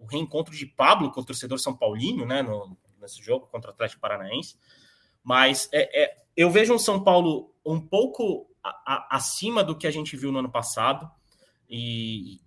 o 0.00 0.06
reencontro 0.06 0.54
de 0.54 0.64
Pablo 0.64 1.10
com 1.10 1.22
o 1.22 1.24
torcedor 1.24 1.58
São 1.58 1.76
Paulino, 1.76 2.24
né? 2.24 2.40
No, 2.40 2.78
nesse 3.00 3.20
jogo 3.20 3.48
contra 3.48 3.72
o 3.72 3.74
Atlético 3.74 4.00
Paranaense. 4.00 4.56
Mas 5.24 5.68
é, 5.72 6.04
é, 6.04 6.16
eu 6.36 6.50
vejo 6.50 6.74
um 6.74 6.78
São 6.78 7.02
Paulo 7.02 7.50
um 7.64 7.80
pouco 7.80 8.46
a, 8.62 8.68
a, 8.86 9.16
acima 9.16 9.64
do 9.64 9.76
que 9.76 9.86
a 9.86 9.90
gente 9.90 10.16
viu 10.16 10.30
no 10.30 10.38
ano 10.38 10.50
passado. 10.50 11.10
E, 11.68 12.40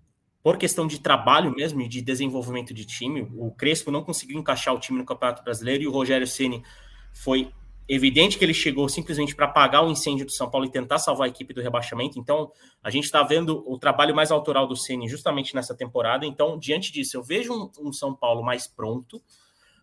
por 0.47 0.57
questão 0.57 0.87
de 0.87 1.01
trabalho 1.01 1.53
mesmo 1.53 1.81
e 1.81 1.89
de 1.89 2.01
desenvolvimento 2.01 2.73
de 2.73 2.85
time. 2.85 3.27
O 3.35 3.51
Crespo 3.51 3.91
não 3.91 4.01
conseguiu 4.01 4.39
encaixar 4.39 4.73
o 4.73 4.79
time 4.79 4.97
no 4.97 5.03
Campeonato 5.03 5.43
Brasileiro 5.43 5.83
e 5.83 5.87
o 5.87 5.91
Rogério 5.91 6.25
Ceni 6.25 6.63
foi 7.11 7.51
evidente 7.85 8.37
que 8.37 8.45
ele 8.45 8.53
chegou 8.53 8.87
simplesmente 8.87 9.35
para 9.35 9.45
apagar 9.45 9.85
o 9.85 9.91
incêndio 9.91 10.25
do 10.25 10.31
São 10.31 10.49
Paulo 10.49 10.65
e 10.65 10.71
tentar 10.71 10.99
salvar 10.99 11.27
a 11.27 11.29
equipe 11.29 11.53
do 11.53 11.61
rebaixamento. 11.61 12.17
Então, 12.17 12.49
a 12.81 12.89
gente 12.89 13.03
está 13.03 13.23
vendo 13.23 13.61
o 13.69 13.77
trabalho 13.77 14.15
mais 14.15 14.31
autoral 14.31 14.65
do 14.65 14.75
Ceni 14.77 15.09
justamente 15.09 15.53
nessa 15.53 15.75
temporada. 15.75 16.25
Então, 16.25 16.57
diante 16.57 16.93
disso, 16.93 17.17
eu 17.17 17.23
vejo 17.23 17.53
um, 17.53 17.87
um, 17.89 17.91
São 17.91 18.15
Paulo 18.15 18.41
mais 18.41 18.67
pronto, 18.67 19.21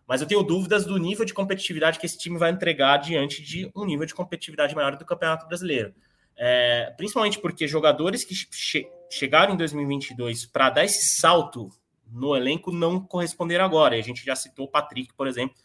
mas 0.07 0.21
eu 0.21 0.27
tenho 0.27 0.43
dúvidas 0.43 0.85
do 0.85 0.97
nível 0.97 1.25
de 1.25 1.33
competitividade 1.33 1.99
que 1.99 2.05
esse 2.05 2.17
time 2.17 2.37
vai 2.37 2.51
entregar 2.51 2.97
diante 2.97 3.41
de 3.41 3.69
um 3.75 3.85
nível 3.85 4.05
de 4.05 4.13
competitividade 4.13 4.75
maior 4.75 4.95
do 4.95 5.05
Campeonato 5.05 5.47
Brasileiro. 5.47 5.93
É, 6.37 6.93
principalmente 6.97 7.39
porque 7.39 7.67
jogadores 7.67 8.23
que 8.23 8.35
che 8.35 8.87
chegaram 9.09 9.53
em 9.53 9.57
2022 9.57 10.45
para 10.45 10.69
dar 10.69 10.83
esse 10.83 11.19
salto 11.21 11.69
no 12.11 12.35
elenco 12.35 12.71
não 12.71 12.99
corresponderam 12.99 13.65
agora. 13.65 13.95
E 13.95 13.99
a 13.99 14.03
gente 14.03 14.23
já 14.23 14.35
citou 14.35 14.65
o 14.65 14.69
Patrick, 14.69 15.13
por 15.13 15.27
exemplo, 15.27 15.55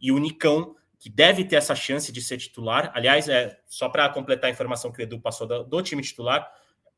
e 0.00 0.12
o 0.12 0.18
Nicão, 0.18 0.74
que 0.98 1.08
deve 1.08 1.44
ter 1.44 1.56
essa 1.56 1.74
chance 1.74 2.10
de 2.10 2.20
ser 2.20 2.38
titular. 2.38 2.90
Aliás, 2.94 3.28
é 3.28 3.58
só 3.66 3.88
para 3.88 4.08
completar 4.08 4.48
a 4.48 4.52
informação 4.52 4.92
que 4.92 5.00
o 5.00 5.02
Edu 5.02 5.20
passou 5.20 5.46
do, 5.46 5.64
do, 5.64 5.82
time 5.82 6.02
titular, 6.02 6.50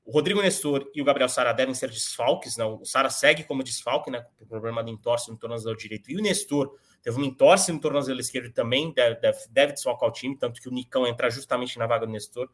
o 0.05 0.13
Rodrigo 0.13 0.41
Nestor 0.41 0.91
e 0.95 1.01
o 1.01 1.05
Gabriel 1.05 1.29
Sara 1.29 1.53
devem 1.53 1.75
ser 1.75 1.91
desfalques. 1.91 2.57
Né? 2.57 2.65
O 2.65 2.85
Sara 2.85 3.11
segue 3.11 3.45
como 3.45 3.63
desfalque, 3.63 4.11
né? 4.11 4.25
Com 4.39 4.45
o 4.45 4.49
problema 4.49 4.83
de 4.83 4.91
entorse 4.91 5.31
no 5.31 5.37
tornozelo 5.37 5.77
direito. 5.77 6.11
E 6.11 6.17
o 6.17 6.23
Nestor 6.23 6.75
teve 7.03 7.17
uma 7.17 7.27
entorse 7.27 7.73
no 7.73 7.81
tornozelo 7.81 8.21
esquerdo 8.21 8.53
também, 8.53 8.93
deve, 8.93 9.21
deve, 9.21 9.39
deve 9.51 9.73
desfalcar 9.73 10.09
o 10.09 10.13
time, 10.13 10.37
tanto 10.37 10.61
que 10.61 10.69
o 10.69 10.73
Nicão 10.73 11.07
entra 11.07 11.31
justamente 11.31 11.79
na 11.79 11.87
vaga 11.87 12.07
do 12.07 12.13
Nestor. 12.13 12.49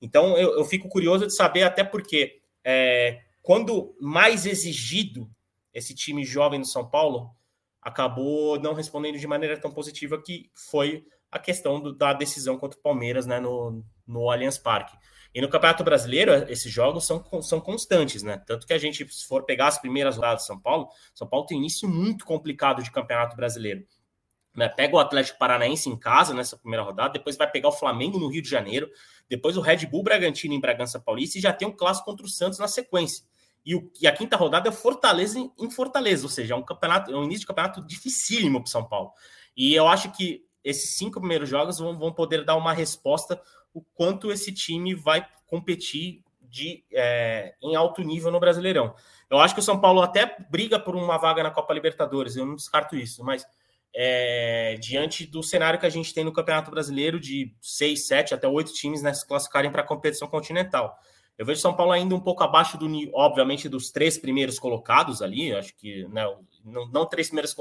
Então 0.00 0.36
eu, 0.36 0.58
eu 0.58 0.64
fico 0.64 0.88
curioso 0.88 1.26
de 1.26 1.34
saber, 1.34 1.62
até 1.62 1.84
porque 1.84 2.40
é, 2.64 3.22
quando 3.42 3.94
mais 4.00 4.44
exigido 4.46 5.30
esse 5.72 5.94
time 5.94 6.24
jovem 6.24 6.60
do 6.60 6.66
São 6.66 6.88
Paulo 6.88 7.30
acabou 7.80 8.58
não 8.58 8.74
respondendo 8.74 9.18
de 9.18 9.26
maneira 9.26 9.56
tão 9.60 9.70
positiva 9.70 10.20
que 10.20 10.50
foi 10.54 11.06
a 11.30 11.38
questão 11.38 11.80
do, 11.80 11.94
da 11.94 12.12
decisão 12.12 12.58
contra 12.58 12.78
o 12.78 12.82
Palmeiras 12.82 13.26
né, 13.26 13.38
no, 13.38 13.84
no 14.06 14.30
Allianz 14.30 14.58
Parque. 14.58 14.96
E 15.36 15.40
no 15.42 15.50
Campeonato 15.50 15.84
Brasileiro, 15.84 16.32
esses 16.50 16.72
jogos 16.72 17.04
são, 17.04 17.22
são 17.42 17.60
constantes, 17.60 18.22
né? 18.22 18.38
Tanto 18.46 18.66
que 18.66 18.72
a 18.72 18.78
gente, 18.78 19.06
se 19.12 19.26
for 19.26 19.44
pegar 19.44 19.66
as 19.66 19.78
primeiras 19.78 20.16
rodadas 20.16 20.40
de 20.40 20.46
São 20.46 20.58
Paulo, 20.58 20.88
São 21.14 21.28
Paulo 21.28 21.44
tem 21.44 21.58
início 21.58 21.86
muito 21.86 22.24
complicado 22.24 22.82
de 22.82 22.90
Campeonato 22.90 23.36
Brasileiro. 23.36 23.86
Né? 24.56 24.66
Pega 24.66 24.96
o 24.96 24.98
Atlético 24.98 25.38
Paranaense 25.38 25.90
em 25.90 25.98
casa 25.98 26.32
nessa 26.32 26.56
primeira 26.56 26.82
rodada, 26.82 27.12
depois 27.12 27.36
vai 27.36 27.50
pegar 27.50 27.68
o 27.68 27.72
Flamengo 27.72 28.18
no 28.18 28.28
Rio 28.28 28.40
de 28.40 28.48
Janeiro, 28.48 28.88
depois 29.28 29.58
o 29.58 29.60
Red 29.60 29.84
Bull 29.84 30.02
Bragantino 30.02 30.54
em 30.54 30.58
Bragança 30.58 30.98
Paulista 30.98 31.36
e 31.36 31.40
já 31.42 31.52
tem 31.52 31.68
um 31.68 31.76
clássico 31.76 32.06
contra 32.06 32.24
o 32.24 32.30
Santos 32.30 32.58
na 32.58 32.66
sequência. 32.66 33.22
E, 33.62 33.74
o, 33.74 33.92
e 34.00 34.06
a 34.06 34.12
quinta 34.12 34.38
rodada 34.38 34.70
é 34.70 34.72
Fortaleza 34.72 35.38
em, 35.38 35.52
em 35.58 35.70
Fortaleza, 35.70 36.24
ou 36.24 36.30
seja, 36.30 36.54
é 36.54 36.56
um 36.56 36.62
campeonato, 36.62 37.12
é 37.12 37.14
um 37.14 37.24
início 37.24 37.40
de 37.40 37.46
campeonato 37.48 37.86
dificílimo 37.86 38.62
para 38.62 38.70
São 38.70 38.88
Paulo. 38.88 39.10
E 39.54 39.74
eu 39.74 39.86
acho 39.86 40.10
que 40.12 40.46
esses 40.64 40.96
cinco 40.96 41.20
primeiros 41.20 41.46
jogos 41.48 41.78
vão, 41.78 41.98
vão 41.98 42.10
poder 42.10 42.42
dar 42.42 42.56
uma 42.56 42.72
resposta 42.72 43.38
o 43.76 43.82
quanto 43.94 44.32
esse 44.32 44.50
time 44.52 44.94
vai 44.94 45.28
competir 45.46 46.22
de, 46.40 46.82
é, 46.90 47.54
em 47.62 47.76
alto 47.76 48.00
nível 48.00 48.30
no 48.30 48.40
Brasileirão. 48.40 48.94
Eu 49.28 49.38
acho 49.38 49.52
que 49.52 49.60
o 49.60 49.62
São 49.62 49.78
Paulo 49.78 50.00
até 50.00 50.34
briga 50.48 50.80
por 50.80 50.96
uma 50.96 51.18
vaga 51.18 51.42
na 51.42 51.50
Copa 51.50 51.74
Libertadores, 51.74 52.36
eu 52.36 52.46
não 52.46 52.56
descarto 52.56 52.96
isso, 52.96 53.22
mas 53.22 53.46
é, 53.94 54.76
diante 54.80 55.26
do 55.26 55.42
cenário 55.42 55.78
que 55.78 55.84
a 55.84 55.90
gente 55.90 56.14
tem 56.14 56.24
no 56.24 56.32
Campeonato 56.32 56.70
Brasileiro 56.70 57.20
de 57.20 57.54
seis, 57.60 58.06
sete, 58.06 58.32
até 58.32 58.48
oito 58.48 58.72
times 58.72 59.02
né, 59.02 59.12
se 59.12 59.26
classificarem 59.26 59.70
para 59.70 59.82
a 59.82 59.86
competição 59.86 60.26
continental. 60.26 60.98
Eu 61.36 61.44
vejo 61.44 61.60
São 61.60 61.76
Paulo 61.76 61.92
ainda 61.92 62.14
um 62.14 62.20
pouco 62.20 62.42
abaixo 62.42 62.78
do 62.78 62.86
obviamente, 63.12 63.68
dos 63.68 63.90
três 63.90 64.16
primeiros 64.16 64.58
colocados 64.58 65.20
ali. 65.20 65.54
Acho 65.54 65.76
que 65.76 66.08
né, 66.08 66.24
não, 66.64 66.88
não 66.88 67.04
três 67.04 67.28
primeiros 67.28 67.54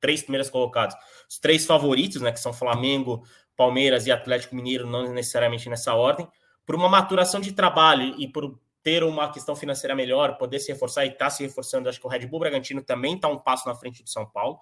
três 0.00 0.22
primeiros 0.22 0.48
colocados, 0.48 0.94
os 1.28 1.40
três 1.40 1.66
favoritos, 1.66 2.22
né, 2.22 2.30
que 2.30 2.38
são 2.38 2.52
Flamengo, 2.52 3.24
Palmeiras 3.58 4.06
e 4.06 4.12
Atlético 4.12 4.54
Mineiro, 4.54 4.86
não 4.86 5.12
necessariamente 5.12 5.68
nessa 5.68 5.92
ordem, 5.94 6.28
por 6.64 6.76
uma 6.76 6.88
maturação 6.88 7.40
de 7.40 7.52
trabalho 7.52 8.14
e 8.16 8.28
por 8.28 8.56
ter 8.84 9.02
uma 9.02 9.32
questão 9.32 9.56
financeira 9.56 9.96
melhor, 9.96 10.38
poder 10.38 10.60
se 10.60 10.70
reforçar 10.72 11.04
e 11.04 11.08
estar 11.08 11.24
tá 11.24 11.30
se 11.30 11.42
reforçando. 11.42 11.88
Acho 11.88 12.00
que 12.00 12.06
o 12.06 12.08
Red 12.08 12.26
Bull 12.26 12.38
Bragantino 12.38 12.80
também 12.80 13.16
está 13.16 13.26
um 13.26 13.36
passo 13.36 13.68
na 13.68 13.74
frente 13.74 14.00
do 14.02 14.08
São 14.08 14.24
Paulo. 14.24 14.60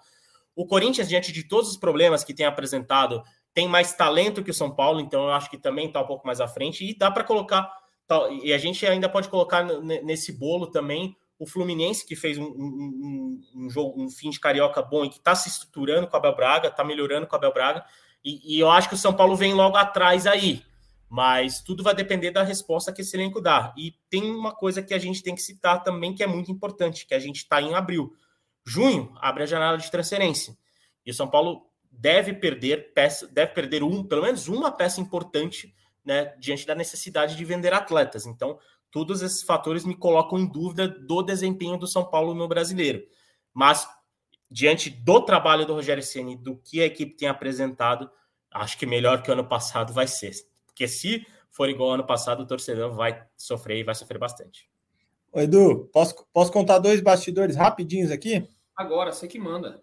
O 0.54 0.66
Corinthians, 0.66 1.08
diante 1.08 1.30
de 1.30 1.44
todos 1.44 1.70
os 1.70 1.76
problemas 1.76 2.24
que 2.24 2.32
tem 2.32 2.46
apresentado, 2.46 3.22
tem 3.52 3.68
mais 3.68 3.92
talento 3.92 4.42
que 4.42 4.50
o 4.50 4.54
São 4.54 4.74
Paulo, 4.74 5.00
então 5.00 5.24
eu 5.24 5.32
acho 5.32 5.50
que 5.50 5.58
também 5.58 5.88
está 5.88 6.00
um 6.00 6.06
pouco 6.06 6.26
mais 6.26 6.40
à 6.40 6.48
frente 6.48 6.88
e 6.88 6.96
dá 6.96 7.10
para 7.10 7.22
colocar 7.22 7.70
e 8.42 8.52
a 8.52 8.58
gente 8.58 8.86
ainda 8.86 9.08
pode 9.08 9.28
colocar 9.28 9.64
nesse 9.64 10.32
bolo 10.32 10.68
também 10.68 11.16
o 11.38 11.46
Fluminense, 11.46 12.06
que 12.06 12.14
fez 12.16 12.38
um, 12.38 12.44
um, 12.44 13.40
um 13.54 13.68
jogo, 13.68 14.00
um 14.00 14.08
fim 14.08 14.30
de 14.30 14.40
carioca 14.40 14.80
bom 14.80 15.04
e 15.04 15.10
que 15.10 15.18
está 15.18 15.34
se 15.34 15.48
estruturando 15.48 16.06
com 16.06 16.14
o 16.14 16.16
Abel 16.16 16.34
Braga, 16.34 16.68
está 16.68 16.84
melhorando 16.84 17.26
com 17.26 17.34
o 17.34 17.36
Abel 17.36 17.52
Braga. 17.52 17.84
E, 18.26 18.56
e, 18.56 18.58
eu 18.58 18.68
acho 18.68 18.88
que 18.88 18.96
o 18.96 18.98
São 18.98 19.14
Paulo 19.14 19.36
vem 19.36 19.54
logo 19.54 19.76
atrás 19.76 20.26
aí. 20.26 20.64
Mas 21.08 21.62
tudo 21.62 21.84
vai 21.84 21.94
depender 21.94 22.32
da 22.32 22.42
resposta 22.42 22.92
que 22.92 23.02
esse 23.02 23.16
elenco 23.16 23.40
dá. 23.40 23.72
E 23.78 23.94
tem 24.10 24.28
uma 24.34 24.52
coisa 24.52 24.82
que 24.82 24.92
a 24.92 24.98
gente 24.98 25.22
tem 25.22 25.32
que 25.32 25.40
citar 25.40 25.84
também 25.84 26.12
que 26.12 26.24
é 26.24 26.26
muito 26.26 26.50
importante, 26.50 27.06
que 27.06 27.14
a 27.14 27.20
gente 27.20 27.36
está 27.36 27.62
em 27.62 27.74
abril. 27.74 28.12
Junho 28.66 29.14
abre 29.20 29.44
a 29.44 29.46
janela 29.46 29.78
de 29.78 29.88
transferência. 29.88 30.58
E 31.04 31.12
o 31.12 31.14
São 31.14 31.28
Paulo 31.28 31.70
deve 31.88 32.34
perder 32.34 32.92
peça, 32.92 33.28
deve 33.28 33.52
perder 33.52 33.84
um, 33.84 34.02
pelo 34.02 34.22
menos 34.22 34.48
uma 34.48 34.72
peça 34.72 35.00
importante 35.00 35.72
né, 36.04 36.34
diante 36.40 36.66
da 36.66 36.74
necessidade 36.74 37.36
de 37.36 37.44
vender 37.44 37.72
atletas. 37.72 38.26
Então, 38.26 38.58
todos 38.90 39.22
esses 39.22 39.44
fatores 39.44 39.84
me 39.84 39.94
colocam 39.94 40.36
em 40.36 40.46
dúvida 40.46 40.88
do 40.88 41.22
desempenho 41.22 41.78
do 41.78 41.86
São 41.86 42.04
Paulo 42.04 42.34
no 42.34 42.48
brasileiro. 42.48 43.04
Mas, 43.54 43.88
diante 44.50 44.90
do 44.90 45.20
trabalho 45.20 45.66
do 45.66 45.74
Rogério 45.74 46.02
Ceni, 46.02 46.36
do 46.36 46.56
que 46.56 46.80
a 46.80 46.86
equipe 46.86 47.16
tem 47.16 47.28
apresentado, 47.28 48.10
acho 48.50 48.78
que 48.78 48.86
melhor 48.86 49.22
que 49.22 49.30
o 49.30 49.32
ano 49.32 49.46
passado 49.46 49.92
vai 49.92 50.06
ser. 50.06 50.32
Porque 50.66 50.86
se 50.86 51.26
for 51.50 51.68
igual 51.68 51.90
ao 51.90 51.94
ano 51.94 52.06
passado, 52.06 52.42
o 52.42 52.46
torcedor 52.46 52.94
vai 52.94 53.24
sofrer 53.36 53.78
e 53.78 53.84
vai 53.84 53.94
sofrer 53.94 54.18
bastante. 54.18 54.68
Ô 55.32 55.40
Edu, 55.40 55.88
posso, 55.92 56.14
posso 56.32 56.52
contar 56.52 56.78
dois 56.78 57.00
bastidores 57.00 57.56
rapidinhos 57.56 58.10
aqui? 58.10 58.48
Agora, 58.76 59.12
você 59.12 59.26
que 59.26 59.38
manda. 59.38 59.82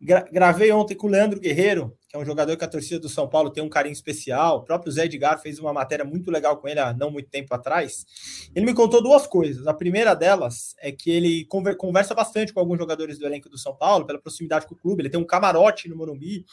Gra 0.00 0.20
gravei 0.30 0.70
ontem 0.70 0.94
com 0.94 1.06
o 1.06 1.10
Leandro 1.10 1.40
Guerreiro, 1.40 1.96
que 2.14 2.16
é 2.16 2.20
um 2.20 2.24
jogador 2.24 2.56
que 2.56 2.64
a 2.64 2.68
torcida 2.68 3.00
do 3.00 3.08
São 3.08 3.28
Paulo 3.28 3.50
tem 3.50 3.60
um 3.60 3.68
carinho 3.68 3.92
especial. 3.92 4.58
O 4.58 4.62
próprio 4.62 4.92
Zé 4.92 5.06
Edgar 5.06 5.42
fez 5.42 5.58
uma 5.58 5.72
matéria 5.72 6.04
muito 6.04 6.30
legal 6.30 6.56
com 6.56 6.68
ele 6.68 6.78
há 6.78 6.94
não 6.94 7.10
muito 7.10 7.28
tempo 7.28 7.52
atrás. 7.52 8.06
Ele 8.54 8.64
me 8.64 8.72
contou 8.72 9.02
duas 9.02 9.26
coisas. 9.26 9.66
A 9.66 9.74
primeira 9.74 10.14
delas 10.14 10.76
é 10.78 10.92
que 10.92 11.10
ele 11.10 11.44
conversa 11.76 12.14
bastante 12.14 12.52
com 12.52 12.60
alguns 12.60 12.78
jogadores 12.78 13.18
do 13.18 13.26
elenco 13.26 13.48
do 13.48 13.58
São 13.58 13.74
Paulo, 13.74 14.06
pela 14.06 14.20
proximidade 14.20 14.64
com 14.64 14.76
o 14.76 14.78
clube. 14.78 15.02
Ele 15.02 15.10
tem 15.10 15.20
um 15.20 15.26
camarote 15.26 15.88
no 15.88 15.96
Morumbi. 15.96 16.46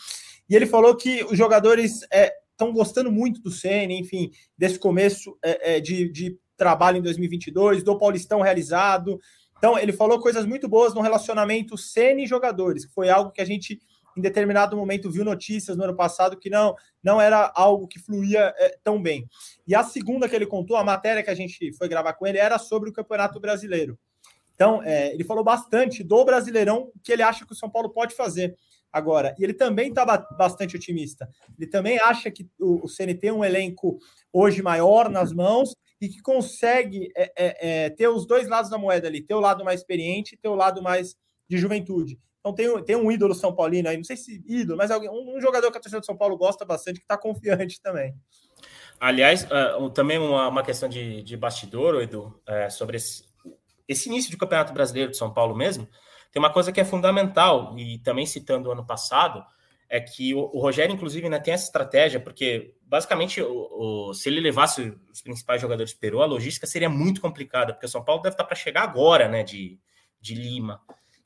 E 0.49 0.55
ele 0.55 0.65
falou 0.65 0.95
que 0.95 1.23
os 1.25 1.37
jogadores 1.37 2.01
estão 2.01 2.69
é, 2.69 2.73
gostando 2.73 3.11
muito 3.11 3.39
do 3.39 3.51
Senna, 3.51 3.93
enfim, 3.93 4.31
desse 4.57 4.79
começo 4.79 5.37
é, 5.43 5.75
é, 5.75 5.79
de, 5.79 6.09
de 6.09 6.39
trabalho 6.57 6.97
em 6.97 7.03
2022, 7.03 7.83
do 7.83 7.99
Paulistão 7.99 8.41
realizado 8.41 9.19
então, 9.61 9.77
ele 9.77 9.93
falou 9.93 10.19
coisas 10.19 10.43
muito 10.43 10.67
boas 10.67 10.91
no 10.95 11.01
relacionamento 11.01 11.77
Ceni 11.77 12.25
jogadores, 12.25 12.83
que 12.83 12.91
foi 12.91 13.11
algo 13.11 13.29
que 13.29 13.41
a 13.41 13.45
gente, 13.45 13.79
em 14.17 14.21
determinado 14.21 14.75
momento, 14.75 15.11
viu 15.11 15.23
notícias 15.23 15.77
no 15.77 15.83
ano 15.83 15.95
passado 15.95 16.37
que 16.37 16.49
não, 16.49 16.75
não 17.03 17.19
era 17.19 17.51
algo 17.55 17.87
que 17.87 17.99
fluía 17.99 18.53
é, 18.57 18.77
tão 18.83 19.01
bem. 19.01 19.27
E 19.67 19.75
a 19.75 19.83
segunda 19.83 20.27
que 20.27 20.35
ele 20.35 20.45
contou, 20.45 20.77
a 20.77 20.83
matéria 20.83 21.23
que 21.23 21.29
a 21.29 21.35
gente 21.35 21.73
foi 21.73 21.87
gravar 21.87 22.13
com 22.13 22.27
ele, 22.27 22.37
era 22.37 22.57
sobre 22.57 22.89
o 22.89 22.93
Campeonato 22.93 23.39
Brasileiro. 23.39 23.97
Então, 24.53 24.83
é, 24.83 25.13
ele 25.13 25.23
falou 25.23 25.43
bastante 25.43 26.03
do 26.03 26.23
Brasileirão 26.23 26.91
que 27.03 27.11
ele 27.11 27.23
acha 27.23 27.45
que 27.45 27.51
o 27.51 27.55
São 27.55 27.69
Paulo 27.69 27.89
pode 27.89 28.13
fazer 28.15 28.55
agora. 28.91 29.33
E 29.39 29.43
ele 29.43 29.53
também 29.53 29.89
está 29.89 30.05
bastante 30.37 30.75
otimista. 30.75 31.29
Ele 31.57 31.67
também 31.67 31.97
acha 31.99 32.29
que 32.29 32.47
o, 32.59 32.85
o 32.85 32.87
CNT 32.87 33.21
tem 33.21 33.31
um 33.31 33.43
elenco 33.43 33.97
hoje 34.31 34.61
maior 34.61 35.09
nas 35.09 35.31
mãos 35.31 35.75
e 35.99 36.09
que 36.09 36.21
consegue 36.21 37.11
é, 37.15 37.31
é, 37.35 37.85
é, 37.85 37.89
ter 37.91 38.07
os 38.07 38.25
dois 38.25 38.47
lados 38.47 38.69
da 38.69 38.77
moeda 38.77 39.07
ali, 39.07 39.21
ter 39.21 39.35
o 39.35 39.39
lado 39.39 39.63
mais 39.63 39.79
experiente 39.79 40.35
e 40.35 40.37
ter 40.37 40.49
o 40.49 40.55
lado 40.55 40.81
mais 40.81 41.15
de 41.47 41.57
juventude. 41.57 42.19
Então 42.41 42.53
tem, 42.53 42.83
tem 42.83 42.95
um 42.95 43.11
ídolo 43.11 43.35
São 43.35 43.55
Paulino 43.55 43.87
aí, 43.87 43.95
não 43.95 44.03
sei 44.03 44.17
se 44.17 44.43
ídolo, 44.47 44.77
mas 44.77 44.89
alguém, 44.89 45.09
um, 45.09 45.37
um 45.37 45.39
jogador 45.39 45.71
que 45.71 45.77
a 45.77 45.81
torcida 45.81 45.99
do 45.99 46.05
São 46.05 46.17
Paulo 46.17 46.35
gosta 46.35 46.65
bastante, 46.65 46.99
que 46.99 47.05
está 47.05 47.15
confiante 47.15 47.79
também. 47.79 48.15
Aliás, 48.99 49.43
uh, 49.45 49.89
também 49.91 50.17
uma, 50.17 50.47
uma 50.47 50.63
questão 50.63 50.89
de, 50.89 51.21
de 51.21 51.37
bastidor, 51.37 52.01
Edu, 52.01 52.39
uh, 52.47 52.69
sobre 52.71 52.97
esse, 52.97 53.23
esse 53.87 54.09
início 54.09 54.31
de 54.31 54.37
campeonato 54.37 54.73
brasileiro 54.73 55.11
de 55.11 55.17
São 55.17 55.31
Paulo 55.31 55.55
mesmo, 55.55 55.87
tem 56.31 56.41
uma 56.41 56.51
coisa 56.51 56.71
que 56.71 56.81
é 56.81 56.85
fundamental, 56.85 57.77
e 57.77 57.99
também 57.99 58.25
citando 58.25 58.69
o 58.69 58.71
ano 58.71 58.85
passado, 58.85 59.45
é 59.87 59.99
que 59.99 60.33
o, 60.33 60.49
o 60.53 60.59
Rogério, 60.59 60.95
inclusive, 60.95 61.29
né, 61.29 61.39
tem 61.39 61.53
essa 61.53 61.65
estratégia, 61.65 62.19
porque 62.19 62.73
basicamente 62.81 63.41
o, 63.41 64.09
o, 64.09 64.13
se 64.13 64.29
ele 64.29 64.39
levasse 64.39 64.97
os 65.11 65.21
principais 65.21 65.61
jogadores 65.61 65.93
Peru, 65.93 66.21
a 66.21 66.25
logística 66.25 66.65
seria 66.65 66.89
muito 66.89 67.21
complicada, 67.21 67.73
porque 67.73 67.85
o 67.85 67.89
São 67.89 68.03
Paulo 68.03 68.21
deve 68.21 68.33
estar 68.33 68.45
para 68.45 68.55
chegar 68.55 68.83
agora 68.83 69.27
né, 69.27 69.43
de, 69.43 69.77
de 70.19 70.33
Lima. 70.33 70.81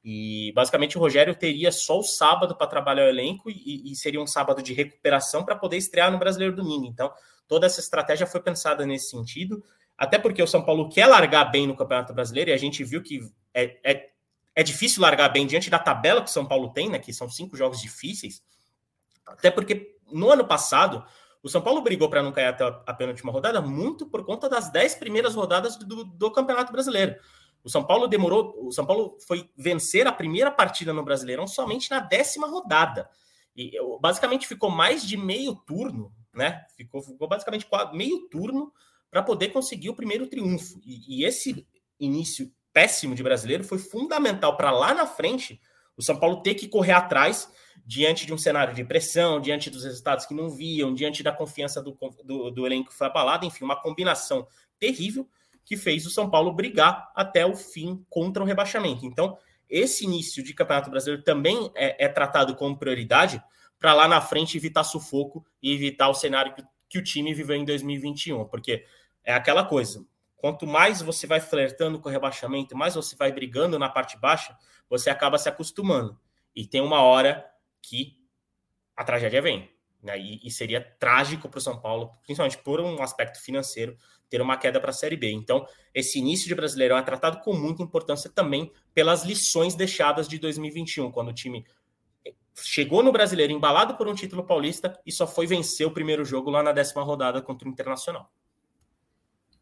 E 0.08 0.52
basicamente 0.54 1.00
o 1.00 1.02
Rogério 1.02 1.34
teria 1.34 1.72
só 1.72 1.98
o 1.98 2.04
sábado 2.04 2.56
para 2.56 2.68
trabalhar 2.68 3.06
o 3.06 3.10
elenco 3.10 3.50
e, 3.50 3.92
e, 3.92 3.96
seria 3.96 4.22
um 4.22 4.28
sábado 4.28 4.62
de 4.62 4.72
recuperação 4.72 5.44
para 5.44 5.56
poder 5.56 5.78
estrear 5.78 6.12
no 6.12 6.20
Brasileiro 6.20 6.56
domingo. 6.56 6.86
Então, 6.86 7.12
toda 7.48 7.66
essa 7.66 7.80
estratégia 7.80 8.28
foi 8.28 8.40
pensada 8.40 8.86
nesse 8.86 9.10
sentido, 9.10 9.64
até 9.98 10.20
porque 10.20 10.44
o 10.44 10.48
São 10.48 10.64
Paulo 10.64 10.90
quer 10.90 11.08
largar 11.08 11.46
bem 11.46 11.66
no 11.66 11.76
Campeonato 11.76 12.14
Brasileiro 12.14 12.52
e 12.52 12.54
a 12.54 12.58
gente 12.58 12.84
viu 12.84 13.02
que 13.02 13.20
é, 13.52 13.80
é, 13.84 14.10
é 14.54 14.62
difícil 14.62 15.02
largar 15.02 15.30
bem 15.30 15.48
diante 15.48 15.72
da 15.72 15.80
tabela 15.80 16.22
que 16.22 16.30
o 16.30 16.34
São 16.34 16.46
Paulo 16.46 16.70
tem, 16.70 16.88
né, 16.88 17.00
que 17.00 17.12
são 17.12 17.28
cinco 17.28 17.58
jogos 17.58 17.82
difíceis. 17.82 18.44
Até 19.26 19.50
porque 19.50 19.98
no 20.12 20.30
ano 20.30 20.46
passado, 20.46 21.04
o 21.42 21.50
São 21.50 21.64
Paulo 21.64 21.82
brigou 21.82 22.12
para 22.12 22.22
não 22.22 22.32
cair 22.32 22.46
até 22.46 22.64
a 22.64 22.94
penúltima 22.94 23.32
rodada 23.32 23.60
muito 23.60 24.06
por 24.06 24.24
conta 24.24 24.48
das 24.48 24.70
dez 24.72 24.94
primeiras 24.94 25.34
rodadas 25.34 25.76
do, 25.78 26.04
do 26.04 26.30
Campeonato 26.30 26.72
Brasileiro. 26.72 27.16
O 27.66 27.70
São 27.70 27.84
Paulo 27.84 28.08
demorou, 28.08 28.56
o 28.64 28.72
São 28.72 28.86
Paulo 28.86 29.18
foi 29.28 29.50
vencer 29.58 30.06
a 30.06 30.12
primeira 30.12 30.52
partida 30.52 30.94
no 30.94 31.04
Brasileirão 31.04 31.48
somente 31.48 31.90
na 31.90 32.00
décima 32.00 32.46
rodada. 32.46 33.10
E 33.58 33.72
basicamente 34.00 34.46
ficou 34.46 34.70
mais 34.70 35.04
de 35.04 35.18
meio 35.18 35.56
turno, 35.56 36.14
né? 36.32 36.64
Ficou, 36.78 37.02
ficou 37.02 37.28
basicamente 37.28 37.66
meio 37.92 38.30
turno 38.30 38.72
para 39.10 39.24
poder 39.24 39.50
conseguir 39.50 39.90
o 39.90 39.96
primeiro 39.96 40.28
triunfo. 40.28 40.80
E, 40.86 41.22
e 41.22 41.26
esse 41.26 41.68
início 42.00 42.54
péssimo 42.72 43.16
de 43.16 43.24
brasileiro 43.24 43.64
foi 43.64 43.80
fundamental 43.80 44.56
para 44.56 44.70
lá 44.70 44.94
na 44.94 45.08
frente 45.08 45.60
o 45.98 46.04
São 46.04 46.20
Paulo 46.20 46.44
ter 46.44 46.54
que 46.54 46.68
correr 46.68 46.92
atrás 46.92 47.52
diante 47.84 48.28
de 48.28 48.34
um 48.34 48.38
cenário 48.38 48.76
de 48.76 48.84
pressão, 48.84 49.42
diante 49.42 49.72
dos 49.72 49.84
resultados 49.84 50.28
que 50.28 50.36
não 50.36 50.52
viam, 50.52 50.94
diante 50.94 51.24
da 51.24 51.32
confiança 51.32 51.82
do, 51.82 51.98
do, 52.24 52.52
do 52.52 52.66
elenco 52.68 52.90
que 52.90 52.96
foi 52.96 53.08
abalado, 53.08 53.44
enfim, 53.44 53.64
uma 53.64 53.82
combinação 53.82 54.46
terrível 54.78 55.28
que 55.66 55.76
fez 55.76 56.06
o 56.06 56.12
São 56.12 56.30
Paulo 56.30 56.54
brigar 56.54 57.12
até 57.16 57.46
o 57.46 57.56
fim 57.56 58.06
contra 58.10 58.44
o 58.44 58.46
rebaixamento. 58.46 59.06
Então, 59.06 59.38
esse 59.68 60.06
início 60.06 60.44
de 60.44 60.54
Campeonato 60.54 60.92
Brasileiro 60.92 61.24
também 61.24 61.72
é, 61.76 62.06
é 62.06 62.08
tratado 62.08 62.56
como 62.56 62.78
prioridade 62.78 63.44
para 63.80 63.94
lá 63.94 64.08
na 64.08 64.22
frente 64.22 64.56
evitar 64.56 64.84
sufoco 64.84 65.46
e 65.62 65.74
evitar 65.74 66.08
o 66.08 66.14
cenário 66.14 66.54
que, 66.54 66.64
que 66.88 67.00
o 67.00 67.04
time 67.04 67.34
viveu 67.34 67.56
em 67.56 67.66
2021, 67.66 68.46
porque 68.46 68.86
é 69.24 69.34
aquela 69.34 69.66
coisa. 69.66 70.06
Quanto 70.38 70.68
mais 70.68 71.02
você 71.02 71.26
vai 71.26 71.40
flertando 71.40 72.00
com 72.00 72.08
o 72.08 72.12
rebaixamento, 72.12 72.78
mais 72.78 72.94
você 72.94 73.16
vai 73.16 73.32
brigando 73.32 73.80
na 73.80 73.90
parte 73.90 74.18
baixa, 74.18 74.56
você 74.88 75.10
acaba 75.10 75.40
se 75.40 75.50
acostumando. 75.50 76.20
E 76.56 76.66
tem 76.68 76.82
uma 76.82 77.02
hora 77.02 77.46
que 77.82 78.18
a 78.96 79.04
tragédia 79.04 79.42
vem. 79.42 79.70
Né? 80.02 80.20
E, 80.20 80.48
e 80.48 80.52
seria 80.52 80.82
trágico 81.00 81.50
para 81.50 81.58
o 81.58 81.62
São 81.62 81.82
Paulo, 81.82 82.12
principalmente 82.24 82.60
por 82.60 82.80
um 82.80 83.02
aspecto 83.02 83.42
financeiro, 83.42 83.98
ter 84.30 84.42
uma 84.42 84.58
queda 84.58 84.80
para 84.80 84.90
a 84.90 84.94
Série 84.94 85.16
B. 85.16 85.32
Então, 85.32 85.66
esse 85.94 86.20
início 86.20 86.48
de 86.48 86.56
Brasileirão 86.56 86.98
é 86.98 87.02
tratado 87.02 87.40
com 87.42 87.54
muita 87.54 87.84
importância 87.84 88.30
também 88.30 88.72
pelas 88.94 89.24
lições 89.24 89.76
deixadas 89.76 90.28
de 90.28 90.40
2021, 90.40 91.12
quando 91.12 91.30
o 91.30 91.34
time 91.34 91.66
chegou 92.56 93.04
no 93.04 93.12
Brasileiro 93.12 93.52
embalado 93.52 93.96
por 93.96 94.08
um 94.08 94.16
título 94.16 94.44
paulista 94.44 95.00
e 95.06 95.12
só 95.12 95.28
foi 95.28 95.46
vencer 95.46 95.86
o 95.86 95.92
primeiro 95.92 96.24
jogo 96.24 96.50
lá 96.50 96.64
na 96.64 96.72
décima 96.72 97.04
rodada 97.04 97.42
contra 97.42 97.68
o 97.68 97.72
Internacional. 97.72 98.32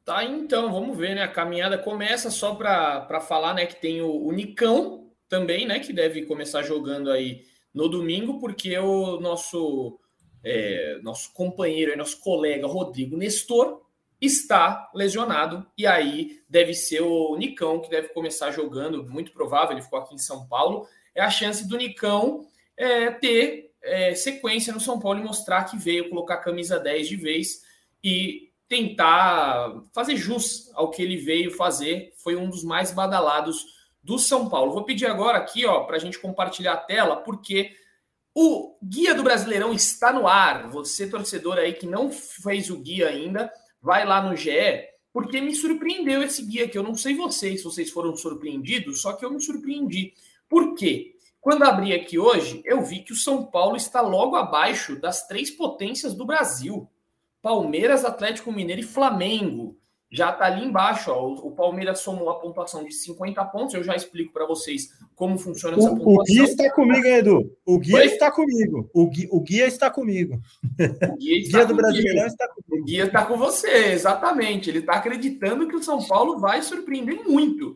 Tá, 0.06 0.24
então, 0.24 0.72
vamos 0.72 0.98
ver, 0.98 1.16
né? 1.16 1.24
A 1.24 1.30
caminhada 1.30 1.78
começa 1.78 2.30
só 2.30 2.54
para 2.56 3.22
falar, 3.22 3.54
né, 3.54 3.66
que 3.66 3.80
tem 3.80 4.02
o, 4.02 4.26
o 4.26 4.32
Nicão 4.34 5.10
também, 5.30 5.66
né, 5.66 5.80
que 5.80 5.94
deve 5.94 6.26
começar 6.26 6.62
jogando 6.62 7.10
aí 7.10 7.46
no 7.74 7.88
domingo, 7.88 8.38
porque 8.38 8.78
o 8.78 9.20
nosso 9.20 9.98
é, 10.44 11.00
nosso 11.02 11.34
companheiro, 11.34 11.98
nosso 11.98 12.20
colega 12.20 12.68
Rodrigo 12.68 13.16
Nestor 13.16 13.82
está 14.26 14.90
lesionado 14.94 15.66
e 15.78 15.86
aí 15.86 16.42
deve 16.48 16.74
ser 16.74 17.02
o 17.02 17.36
Nicão 17.36 17.80
que 17.80 17.90
deve 17.90 18.10
começar 18.10 18.52
jogando, 18.52 19.04
muito 19.10 19.32
provável, 19.32 19.72
ele 19.72 19.82
ficou 19.82 20.00
aqui 20.00 20.16
em 20.16 20.20
São 20.20 20.48
Paulo. 20.48 20.88
É 21.14 21.22
a 21.22 21.30
chance 21.30 21.68
do 21.68 21.78
Nicão 21.78 22.48
é, 22.78 23.12
ter 23.12 23.72
é, 23.82 24.16
sequência 24.16 24.74
no 24.74 24.80
São 24.80 25.00
Paulo 25.00 25.20
e 25.20 25.24
mostrar 25.24 25.66
que 25.66 25.78
veio 25.78 26.10
colocar 26.10 26.36
a 26.36 26.42
camisa 26.42 26.80
10 26.80 27.08
de 27.08 27.16
vez 27.16 27.62
e 28.04 28.52
tentar 28.68 29.82
fazer 29.94 30.16
jus 30.16 30.72
ao 30.74 30.90
que 30.90 31.02
ele 31.02 31.18
veio 31.18 31.52
fazer. 31.52 32.14
Foi 32.16 32.36
um 32.36 32.50
dos 32.50 32.64
mais 32.64 32.92
badalados 32.92 33.66
do 34.02 34.18
São 34.18 34.50
Paulo. 34.50 34.74
Vou 34.74 34.84
pedir 34.84 35.06
agora 35.06 35.38
aqui, 35.38 35.66
ó, 35.66 35.82
para 35.82 35.98
a 35.98 36.00
gente 36.00 36.20
compartilhar 36.20 36.74
a 36.74 36.78
tela, 36.78 37.18
porque 37.18 37.72
o 38.34 38.76
Guia 38.84 39.14
do 39.14 39.24
Brasileirão 39.24 39.74
está 39.74 40.12
no 40.12 40.28
ar. 40.28 40.70
Você, 40.70 41.08
torcedor 41.08 41.58
aí 41.58 41.74
que 41.74 41.86
não 41.86 42.12
fez 42.12 42.70
o 42.70 42.78
guia 42.80 43.10
ainda, 43.10 43.52
vai 43.84 44.06
lá 44.06 44.22
no 44.22 44.36
GE, 44.36 44.88
porque 45.12 45.42
me 45.42 45.54
surpreendeu 45.54 46.24
esse 46.24 46.44
guia 46.46 46.70
que 46.70 46.78
eu 46.78 46.84
não 46.84 46.96
sei 46.96 47.16
vocês, 47.16 47.60
se 47.60 47.66
vocês 47.66 47.90
foram 47.92 48.16
surpreendidos, 48.16 49.02
só 49.02 49.12
que 49.12 49.26
eu 49.26 49.32
me 49.32 49.42
surpreendi. 49.42 50.14
Por 50.48 50.74
quê? 50.74 51.16
Quando 51.42 51.64
abri 51.64 51.94
aqui 51.94 52.18
hoje, 52.18 52.62
eu 52.64 52.82
vi 52.82 53.02
que 53.02 53.12
o 53.12 53.18
São 53.18 53.46
Paulo 53.46 53.76
está 53.76 54.00
logo 54.00 54.38
abaixo 54.38 54.96
das 54.96 55.28
três 55.28 55.52
potências 55.52 56.14
do 56.14 56.26
Brasil: 56.26 56.90
Palmeiras, 57.42 58.06
Atlético 58.06 58.54
Mineiro 58.54 58.82
e 58.82 58.86
Flamengo 58.86 59.78
já 60.14 60.30
está 60.30 60.46
ali 60.46 60.64
embaixo. 60.64 61.12
Ó, 61.12 61.34
o, 61.34 61.52
Palmeiras 61.52 62.00
somou 62.00 62.30
a 62.30 62.40
pontuação 62.40 62.84
de 62.84 62.94
50 62.94 63.44
pontos. 63.46 63.74
Eu 63.74 63.84
já 63.84 63.96
explico 63.96 64.32
para 64.32 64.46
vocês 64.46 64.90
como 65.16 65.40
funciona 65.40 65.76
essa 65.76 65.92
o, 65.92 65.98
pontuação. 65.98 66.22
O 66.22 66.24
guia 66.24 66.44
está 66.44 66.72
comigo, 66.72 67.08
Edu. 67.08 67.58
O 67.66 67.80
guia 67.80 67.98
Oi? 67.98 68.06
está 68.06 68.32
comigo. 68.32 68.90
O 68.94 69.10
guia, 69.10 69.28
o 69.32 69.42
guia 69.42 69.66
está 69.66 69.90
comigo. 69.90 70.40
O 70.80 71.18
guia, 71.18 71.40
está 71.42 71.58
guia 71.58 71.66
do 71.66 71.76
Brasileirão 71.76 72.28
está 72.28 72.48
comigo. 72.48 72.84
O 72.84 72.86
guia 72.86 73.06
está 73.06 73.26
com 73.26 73.38
você, 73.38 73.92
exatamente. 73.92 74.70
Ele 74.70 74.80
está 74.80 74.94
acreditando 74.94 75.68
que 75.68 75.76
o 75.76 75.84
São 75.84 76.06
Paulo 76.06 76.40
vai 76.40 76.62
surpreender 76.62 77.28
muito. 77.28 77.76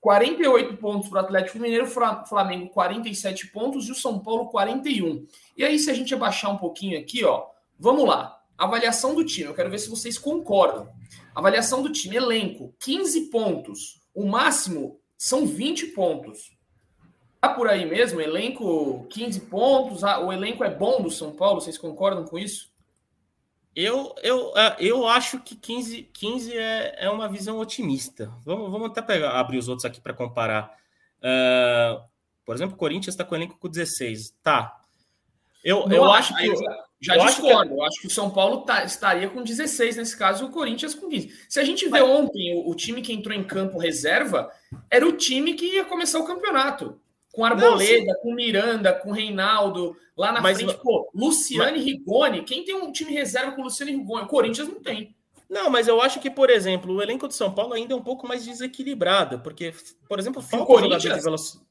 48 0.00 0.76
pontos 0.78 1.08
para 1.08 1.22
o 1.22 1.24
Atlético 1.24 1.58
Mineiro, 1.58 1.86
Flamengo 1.86 2.68
47 2.70 3.48
pontos 3.48 3.86
e 3.88 3.92
o 3.92 3.94
São 3.94 4.18
Paulo 4.18 4.46
41. 4.46 5.26
E 5.56 5.64
aí, 5.64 5.78
se 5.78 5.90
a 5.90 5.94
gente 5.94 6.12
abaixar 6.12 6.52
um 6.52 6.56
pouquinho 6.56 6.98
aqui, 6.98 7.24
ó, 7.24 7.44
vamos 7.78 8.04
lá. 8.04 8.37
Avaliação 8.58 9.14
do 9.14 9.24
time, 9.24 9.46
eu 9.46 9.54
quero 9.54 9.70
ver 9.70 9.78
se 9.78 9.88
vocês 9.88 10.18
concordam. 10.18 10.88
Avaliação 11.32 11.80
do 11.80 11.92
time, 11.92 12.16
elenco, 12.16 12.74
15 12.80 13.30
pontos. 13.30 14.00
O 14.12 14.26
máximo 14.26 15.00
são 15.16 15.46
20 15.46 15.88
pontos. 15.88 16.58
Tá 17.40 17.50
por 17.50 17.68
aí 17.68 17.86
mesmo? 17.86 18.20
Elenco 18.20 19.06
15 19.10 19.42
pontos. 19.42 20.02
Ah, 20.02 20.18
o 20.18 20.32
elenco 20.32 20.64
é 20.64 20.74
bom 20.74 21.00
do 21.00 21.10
São 21.10 21.32
Paulo, 21.32 21.60
vocês 21.60 21.78
concordam 21.78 22.24
com 22.24 22.36
isso? 22.36 22.68
Eu, 23.76 24.12
eu, 24.24 24.52
é, 24.56 24.76
eu 24.80 25.06
acho 25.06 25.38
que 25.38 25.54
15, 25.54 26.02
15 26.12 26.58
é, 26.58 27.04
é 27.04 27.10
uma 27.10 27.28
visão 27.28 27.60
otimista. 27.60 28.34
Vamos, 28.44 28.72
vamos 28.72 28.90
até 28.90 29.00
pegar, 29.00 29.38
abrir 29.38 29.58
os 29.58 29.68
outros 29.68 29.84
aqui 29.84 30.00
para 30.00 30.12
comparar. 30.12 30.76
Uh, 31.18 32.02
por 32.44 32.56
exemplo, 32.56 32.74
o 32.74 32.78
Corinthians 32.78 33.14
está 33.14 33.24
com 33.24 33.36
o 33.36 33.38
elenco 33.38 33.56
com 33.56 33.68
16. 33.68 34.34
Tá. 34.42 34.80
Eu, 35.62 35.88
eu 35.90 36.10
acho 36.10 36.34
que. 36.36 36.50
Já 37.00 37.16
eu 37.16 37.24
discordo. 37.26 37.58
Acho 37.58 37.68
que... 37.68 37.74
Eu 37.74 37.82
acho 37.84 38.00
que 38.00 38.06
o 38.08 38.10
São 38.10 38.30
Paulo 38.30 38.62
tá, 38.62 38.84
estaria 38.84 39.28
com 39.28 39.42
16 39.42 39.96
nesse 39.96 40.16
caso 40.16 40.44
e 40.44 40.48
o 40.48 40.50
Corinthians 40.50 40.94
com 40.94 41.08
15. 41.08 41.32
Se 41.48 41.60
a 41.60 41.64
gente 41.64 41.88
vê 41.88 42.00
ontem 42.00 42.54
o, 42.54 42.70
o, 42.70 42.74
time 42.74 43.02
que 43.02 43.12
entrou 43.12 43.36
em 43.36 43.44
campo 43.44 43.78
reserva, 43.78 44.50
era 44.90 45.06
o 45.06 45.12
time 45.12 45.54
que 45.54 45.74
ia 45.74 45.84
começar 45.84 46.18
o 46.18 46.26
campeonato. 46.26 47.00
Com 47.32 47.44
Arboleda, 47.44 48.12
Não, 48.12 48.20
com 48.20 48.34
Miranda, 48.34 48.92
com 48.92 49.12
Reinaldo, 49.12 49.96
lá 50.16 50.32
na 50.32 50.40
mas, 50.40 50.58
frente, 50.58 50.76
pô, 50.82 51.08
Luciano 51.14 51.70
mas... 51.70 51.80
e 51.80 51.84
Rigoni. 51.84 52.42
Quem 52.42 52.64
tem 52.64 52.74
um 52.74 52.90
time 52.90 53.12
reserva 53.12 53.52
com 53.52 53.62
Luciano 53.62 53.92
e 53.92 53.96
Rigoni? 53.96 54.24
O 54.24 54.28
Corinthians 54.28 54.66
não 54.66 54.80
tem. 54.80 55.14
Não, 55.48 55.70
mas 55.70 55.86
eu 55.86 56.00
acho 56.02 56.20
que, 56.20 56.30
por 56.30 56.50
exemplo, 56.50 56.94
o 56.94 57.02
elenco 57.02 57.28
de 57.28 57.34
São 57.34 57.52
Paulo 57.52 57.72
ainda 57.72 57.94
é 57.94 57.96
um 57.96 58.02
pouco 58.02 58.26
mais 58.26 58.44
desequilibrado, 58.44 59.38
porque, 59.38 59.72
por 60.08 60.18
exemplo, 60.18 60.42
falta 60.42 60.80
jogador 60.80 60.98
de 60.98 61.20
velocidade. 61.20 61.67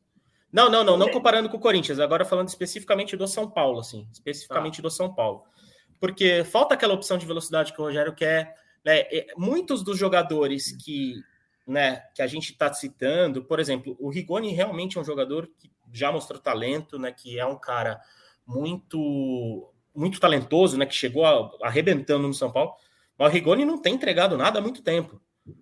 Não, 0.52 0.70
não, 0.70 0.84
não, 0.84 0.98
não 0.98 1.12
comparando 1.12 1.50
com 1.50 1.58
o 1.58 1.60
Corinthians, 1.60 2.00
agora 2.00 2.24
falando 2.24 2.48
especificamente 2.48 3.18
do 3.18 3.28
São 3.28 3.50
Paulo, 3.50 3.80
assim, 3.80 4.08
especificamente 4.12 4.80
ah. 4.80 4.84
do 4.84 4.90
São 4.90 5.14
Paulo. 5.14 5.44
Porque 6.00 6.44
falta 6.44 6.74
aquela 6.74 6.94
opção 6.94 7.18
de 7.18 7.26
velocidade 7.26 7.74
que 7.74 7.82
o 7.82 7.84
Rogério 7.84 8.14
quer. 8.14 8.56
Né? 8.86 9.04
Muitos 9.36 9.84
dos 9.84 9.98
jogadores 9.98 10.72
que, 10.72 11.16
né, 11.66 12.04
que 12.16 12.22
a 12.22 12.28
gente 12.28 12.52
está 12.52 12.72
citando, 12.72 13.44
por 13.44 13.60
exemplo, 13.60 13.98
o 14.00 14.10
Rigoni 14.10 14.52
realmente 14.54 14.98
é 14.98 15.02
um 15.02 15.06
jogador 15.06 15.50
que 15.60 15.70
já 15.92 16.12
mostrou 16.12 16.40
talento, 16.40 16.98
né, 17.00 17.12
que 17.12 17.40
é 17.40 17.46
um 17.46 17.58
cara 17.58 18.00
muito 18.46 19.70
muito 19.94 20.20
talentoso, 20.20 20.78
né, 20.78 20.86
que 20.86 20.94
chegou 20.94 21.26
a, 21.26 21.52
arrebentando 21.64 22.28
no 22.28 22.34
São 22.34 22.52
Paulo, 22.52 22.74
mas 23.18 23.30
o 23.30 23.34
Rigoni 23.34 23.66
não 23.66 23.82
tem 23.82 23.96
entregado 23.96 24.38
nada 24.38 24.60
há 24.60 24.62
muito 24.62 24.84
tempo. 24.84 25.20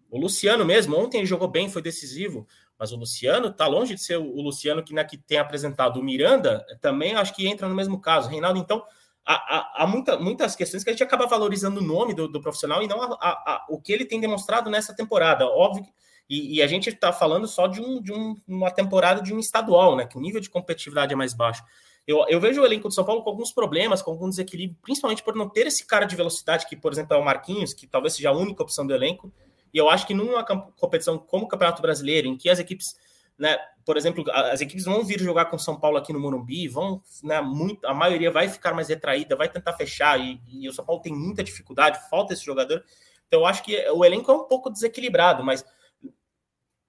O 0.10 0.19
Luciano 0.19 0.65
mesmo, 0.65 0.98
ontem 0.98 1.19
ele 1.19 1.26
jogou 1.26 1.48
bem, 1.48 1.69
foi 1.69 1.82
decisivo, 1.82 2.45
mas 2.78 2.92
o 2.92 2.98
Luciano 2.98 3.48
está 3.48 3.68
longe 3.68 3.96
de 3.96 4.02
ser 4.02 4.18
o 4.18 4.42
Luciano 4.42 4.84
que, 4.84 4.94
né, 4.94 5.04
que 5.04 5.18
tem 5.18 5.38
apresentado 5.38 6.00
o 6.00 6.04
Miranda, 6.04 6.66
também 6.82 7.16
acho 7.16 7.34
que 7.34 7.48
entra 7.48 7.68
no 7.68 7.76
mesmo 7.76 8.00
caso. 8.00 8.30
Reinaldo, 8.30 8.60
então, 8.60 8.84
há, 9.26 9.34
há, 9.34 9.84
há 9.84 9.88
muita, 9.88 10.18
muitas 10.18 10.56
questões 10.56 10.84
que 10.84 10.90
a 10.90 10.94
gente 10.94 11.04
acaba 11.04 11.26
valorizando 11.26 11.80
o 11.80 11.84
nome 11.84 12.14
do, 12.14 12.28
do 12.28 12.42
profissional 12.42 12.84
e 12.84 12.88
não 12.88 13.02
a, 13.02 13.66
o 13.70 13.82
que 13.82 13.94
ele 13.94 14.06
tem 14.06 14.20
demonstrado 14.20 14.70
nessa 14.70 14.94
temporada. 14.94 15.46
Óbvio, 15.46 15.86
e, 16.30 16.56
e 16.56 16.62
a 16.62 16.68
gente 16.68 16.90
está 16.90 17.14
falando 17.14 17.48
só 17.48 17.68
de, 17.68 17.82
um, 17.82 18.02
de 18.02 18.12
um, 18.12 18.36
uma 18.48 18.72
temporada 18.72 19.22
de 19.22 19.34
um 19.34 19.40
estadual, 19.40 19.96
né? 19.96 20.06
Que 20.06 20.18
o 20.18 20.22
nível 20.22 20.42
de 20.42 20.50
competitividade 20.50 21.14
é 21.14 21.16
mais 21.16 21.34
baixo. 21.34 21.64
Eu, 22.08 22.24
eu, 22.28 22.40
vejo 22.40 22.62
o 22.62 22.66
elenco 22.66 22.88
do 22.88 22.94
São 22.94 23.04
Paulo 23.04 23.24
com 23.24 23.30
alguns 23.30 23.52
problemas, 23.52 24.02
com 24.02 24.12
algum 24.12 24.30
desequilíbrio, 24.30 24.78
principalmente 24.82 25.24
por 25.24 25.36
não 25.36 25.50
ter 25.50 25.66
esse 25.66 25.86
cara 25.88 26.06
de 26.06 26.16
velocidade, 26.16 26.68
que, 26.68 26.76
por 26.76 26.92
exemplo, 26.92 27.16
é 27.16 27.20
o 27.20 27.26
Marquinhos, 27.26 27.74
que 27.74 27.88
talvez 27.88 28.14
seja 28.14 28.30
a 28.30 28.32
única 28.32 28.62
opção 28.62 28.86
do 28.86 28.94
elenco. 28.94 29.34
E 29.76 29.78
eu 29.78 29.90
acho 29.90 30.08
que 30.08 30.14
numa 30.14 30.42
competição 30.42 31.18
como 31.18 31.44
o 31.44 31.48
Campeonato 31.50 31.82
Brasileiro, 31.82 32.30
em 32.30 32.38
que 32.38 32.50
as 32.50 32.60
equipes, 32.60 32.96
né, 33.38 33.58
por 33.84 33.98
exemplo, 33.98 34.24
as 34.32 34.62
equipes 34.62 34.86
vão 34.86 35.04
vir 35.04 35.20
jogar 35.20 35.48
com 35.48 35.58
São 35.58 35.78
Paulo 35.78 35.98
aqui 35.98 36.14
no 36.14 36.20
Morumbi, 36.20 36.66
vão, 36.70 37.04
né, 37.22 37.42
muito, 37.42 37.86
a 37.86 37.94
maioria 37.94 38.32
vai 38.32 38.48
ficar 38.48 38.74
mais 38.74 38.88
retraída, 38.88 39.36
vai 39.36 39.50
tentar 39.50 39.74
fechar, 39.74 40.18
e, 40.18 40.42
e 40.48 40.70
o 40.70 40.72
São 40.72 40.86
Paulo 40.86 41.02
tem 41.02 41.14
muita 41.14 41.44
dificuldade, 41.44 42.00
falta 42.10 42.32
esse 42.32 42.46
jogador. 42.46 42.86
Então 43.28 43.42
eu 43.42 43.46
acho 43.46 43.64
que 43.64 43.78
o 43.90 44.06
elenco 44.06 44.32
é 44.32 44.34
um 44.34 44.46
pouco 44.46 44.70
desequilibrado, 44.70 45.44
mas 45.44 45.66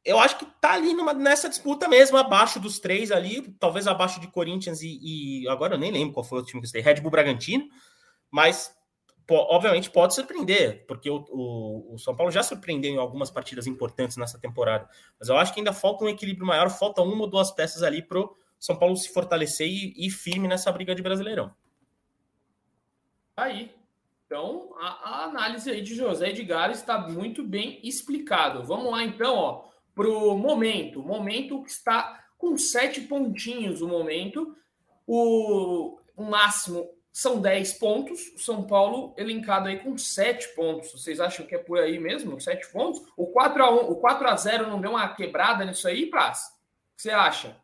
eu 0.05 0.21
acho 0.21 0.39
que 0.39 0.47
tá 0.61 0.75
ali 0.75 0.95
numa, 0.95 1.13
nessa 1.13 1.49
disputa 1.49 1.89
mesmo, 1.89 2.17
abaixo 2.17 2.61
dos 2.61 2.79
três 2.79 3.11
ali, 3.11 3.53
talvez 3.59 3.89
abaixo 3.89 4.21
de 4.21 4.29
Corinthians 4.29 4.81
e, 4.81 5.01
e 5.43 5.49
agora 5.49 5.75
eu 5.75 5.79
nem 5.79 5.91
lembro 5.91 6.15
qual 6.15 6.23
foi 6.23 6.39
o 6.39 6.45
time 6.45 6.61
que 6.61 6.69
eu 6.69 6.71
sei, 6.71 6.83
Red 6.83 7.01
Bull 7.01 7.11
Bragantino, 7.11 7.67
mas 8.31 8.76
obviamente 9.29 9.91
pode 9.91 10.15
surpreender, 10.15 10.85
porque 10.87 11.11
o, 11.11 11.25
o, 11.31 11.95
o, 11.95 11.99
São 11.99 12.15
Paulo 12.15 12.31
já 12.31 12.43
surpreendeu 12.43 12.93
em 12.93 12.99
algumas 12.99 13.31
partidas 13.31 13.67
importantes 13.67 14.17
nessa 14.17 14.39
temporada. 14.39 14.89
Mas 15.19 15.29
eu 15.29 15.37
acho 15.37 15.53
que 15.53 15.61
ainda 15.61 15.73
falta 15.73 16.05
um 16.05 16.09
equilíbrio 16.09 16.47
maior, 16.47 16.71
falta 16.71 17.03
uma 17.03 17.23
ou 17.23 17.27
duas 17.27 17.51
peças 17.51 17.83
ali 17.83 18.03
para 18.03 18.21
o 18.21 18.37
São 18.59 18.77
Paulo 18.77 18.97
se 18.97 19.13
fortalecer 19.13 19.67
e, 19.67 19.95
e, 19.97 20.11
firme 20.11 20.47
nessa 20.47 20.71
briga 20.71 20.95
de 20.95 21.03
Brasileirão. 21.03 21.53
Aí. 23.37 23.75
Então, 24.27 24.75
a, 24.81 24.87
a, 24.87 25.25
análise 25.25 25.71
aí 25.71 25.83
de 25.83 25.95
José 25.95 26.31
Edgar 26.31 26.71
está 26.71 26.99
muito 26.99 27.45
bem 27.45 27.81
explicado. 27.83 28.65
Vamos 28.65 28.91
lá, 28.91 29.05
então, 29.05 29.37
ó, 29.37 29.65
para 29.95 30.09
o 30.09 30.37
momento. 30.37 31.03
Momento 31.03 31.63
que 31.63 31.71
está 31.71 32.25
com 32.37 32.57
sete 32.59 33.01
pontinhos 33.03 33.81
o 33.81 33.89
momento. 33.89 34.57
O, 35.07 36.01
o 36.17 36.25
máximo 36.25 36.96
são 37.17 37.41
10 37.41 37.73
pontos, 37.79 38.31
o 38.37 38.39
São 38.39 38.65
Paulo 38.65 39.15
elencado 39.17 39.69
aí 39.69 39.79
com 39.79 39.97
7 39.97 40.55
pontos. 40.55 40.93
Vocês 40.93 41.19
acham 41.19 41.47
que 41.47 41.55
é 41.55 41.59
por 41.59 41.79
aí 41.79 41.99
mesmo? 41.99 42.39
7 42.39 42.71
pontos? 42.71 43.01
O 43.17 43.29
4 43.29 43.63
a 43.65 43.71
1 43.71 43.91
o 43.91 43.97
4 43.97 44.29
a 44.29 44.37
0 44.37 44.67
não 44.67 44.79
deu 44.83 44.91
uma 44.91 45.09
quebrada 45.15 45.65
nisso 45.65 45.89
aí, 45.89 46.11
Praz? 46.11 46.41
O 46.41 46.97
que 46.97 47.03
você 47.05 47.11
acha? 47.11 47.57